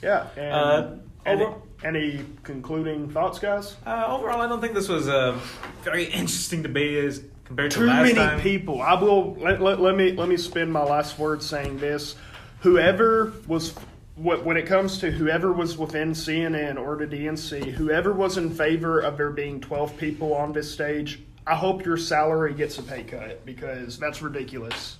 Yeah. 0.02 0.26
And 0.36 0.52
Uh, 0.52 0.90
any, 1.24 1.44
over- 1.44 1.56
any 1.84 2.24
concluding 2.42 3.10
thoughts, 3.10 3.38
guys? 3.38 3.76
Uh, 3.86 4.06
overall, 4.08 4.40
I 4.42 4.48
don't 4.48 4.60
think 4.60 4.74
this 4.74 4.88
was 4.88 5.06
a 5.06 5.38
very 5.84 6.06
interesting 6.06 6.62
debate 6.62 7.04
as 7.04 7.22
compared 7.44 7.70
to 7.72 7.78
too 7.78 7.86
last 7.86 8.02
many 8.02 8.14
time. 8.14 8.40
people. 8.40 8.80
I 8.82 8.94
will 8.94 9.34
let, 9.34 9.60
let, 9.60 9.80
let 9.80 9.96
me 9.96 10.12
let 10.12 10.28
me 10.28 10.36
spend 10.36 10.72
my 10.72 10.82
last 10.82 11.18
word 11.18 11.42
saying 11.42 11.78
this. 11.78 12.16
Whoever 12.60 13.32
was 13.46 13.74
when 14.16 14.56
it 14.56 14.66
comes 14.66 14.98
to 14.98 15.10
whoever 15.10 15.52
was 15.52 15.76
within 15.76 16.12
CNN 16.12 16.78
or 16.78 16.96
the 16.96 17.06
DNC, 17.06 17.72
whoever 17.72 18.12
was 18.12 18.38
in 18.38 18.50
favor 18.50 19.00
of 19.00 19.16
there 19.16 19.30
being 19.30 19.60
12 19.60 19.96
people 19.96 20.34
on 20.34 20.52
this 20.52 20.72
stage, 20.72 21.20
I 21.46 21.56
hope 21.56 21.84
your 21.84 21.96
salary 21.96 22.54
gets 22.54 22.78
a 22.78 22.82
pay 22.82 23.02
cut 23.02 23.44
because 23.44 23.98
that's 23.98 24.22
ridiculous. 24.22 24.98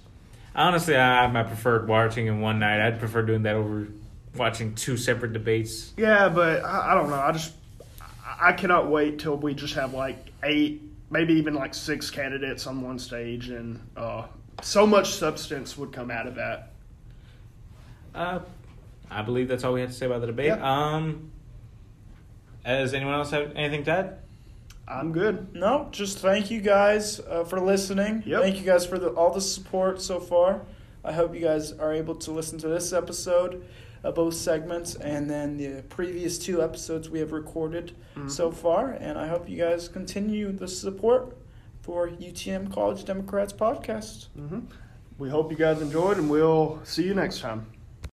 Honestly, 0.54 0.96
I, 0.96 1.26
I 1.26 1.42
preferred 1.44 1.88
watching 1.88 2.26
in 2.26 2.40
one 2.40 2.58
night. 2.58 2.84
I'd 2.84 2.98
prefer 2.98 3.22
doing 3.22 3.42
that 3.44 3.54
over 3.54 3.88
watching 4.36 4.74
two 4.74 4.96
separate 4.96 5.32
debates. 5.32 5.92
Yeah, 5.96 6.28
but 6.28 6.64
I, 6.64 6.92
I 6.92 6.94
don't 6.94 7.10
know. 7.10 7.20
I 7.20 7.32
just 7.32 7.52
I 8.00 8.48
I 8.48 8.52
cannot 8.52 8.88
wait 8.88 9.18
till 9.20 9.36
we 9.36 9.54
just 9.54 9.74
have 9.74 9.94
like 9.94 10.32
eight, 10.42 10.82
maybe 11.14 11.32
even 11.34 11.54
like 11.54 11.72
six 11.72 12.10
candidates 12.10 12.66
on 12.66 12.82
one 12.82 12.98
stage, 12.98 13.48
and 13.48 13.80
uh, 13.96 14.26
so 14.62 14.84
much 14.84 15.14
substance 15.14 15.78
would 15.78 15.92
come 15.92 16.10
out 16.10 16.26
of 16.26 16.34
that. 16.34 16.72
Uh, 18.14 18.40
I 19.10 19.22
believe 19.22 19.46
that's 19.46 19.62
all 19.62 19.72
we 19.72 19.80
have 19.80 19.90
to 19.90 19.94
say 19.94 20.06
about 20.06 20.20
the 20.20 20.26
debate. 20.26 20.46
Yeah. 20.46 20.94
Um, 20.94 21.30
does 22.64 22.94
anyone 22.94 23.14
else 23.14 23.30
have 23.30 23.52
anything 23.54 23.84
to 23.84 23.90
add? 23.90 24.18
I'm 24.88 25.12
good. 25.12 25.54
No, 25.54 25.88
just 25.92 26.18
thank 26.18 26.50
you 26.50 26.60
guys 26.60 27.20
uh, 27.20 27.44
for 27.44 27.60
listening. 27.60 28.24
Yep. 28.26 28.42
Thank 28.42 28.58
you 28.58 28.64
guys 28.64 28.84
for 28.84 28.98
the, 28.98 29.08
all 29.10 29.32
the 29.32 29.40
support 29.40 30.02
so 30.02 30.18
far. 30.18 30.62
I 31.04 31.12
hope 31.12 31.34
you 31.34 31.40
guys 31.40 31.72
are 31.72 31.92
able 31.92 32.16
to 32.16 32.32
listen 32.32 32.58
to 32.58 32.68
this 32.68 32.92
episode, 32.92 33.64
uh, 34.04 34.12
both 34.12 34.34
segments, 34.34 34.94
and 34.96 35.28
then 35.28 35.56
the 35.56 35.82
previous 35.88 36.38
two 36.38 36.62
episodes 36.62 37.08
we 37.10 37.18
have 37.18 37.32
recorded 37.32 37.96
so 38.28 38.50
far. 38.52 38.92
And 38.92 39.18
I 39.18 39.26
hope 39.26 39.48
you 39.48 39.56
guys 39.58 39.88
continue 39.88 40.52
the 40.52 40.68
support 40.68 41.36
for 41.80 42.08
UTM 42.08 42.72
College 42.72 43.04
Democrats 43.04 43.52
podcast. 43.52 44.28
hmm 44.36 44.60
We 45.18 45.28
hope 45.30 45.50
you 45.50 45.56
guys 45.56 45.80
enjoyed, 45.80 46.18
and 46.18 46.28
we'll 46.30 46.80
see 46.84 47.04
you 47.04 47.14
next 47.14 47.40
time. 47.40 47.66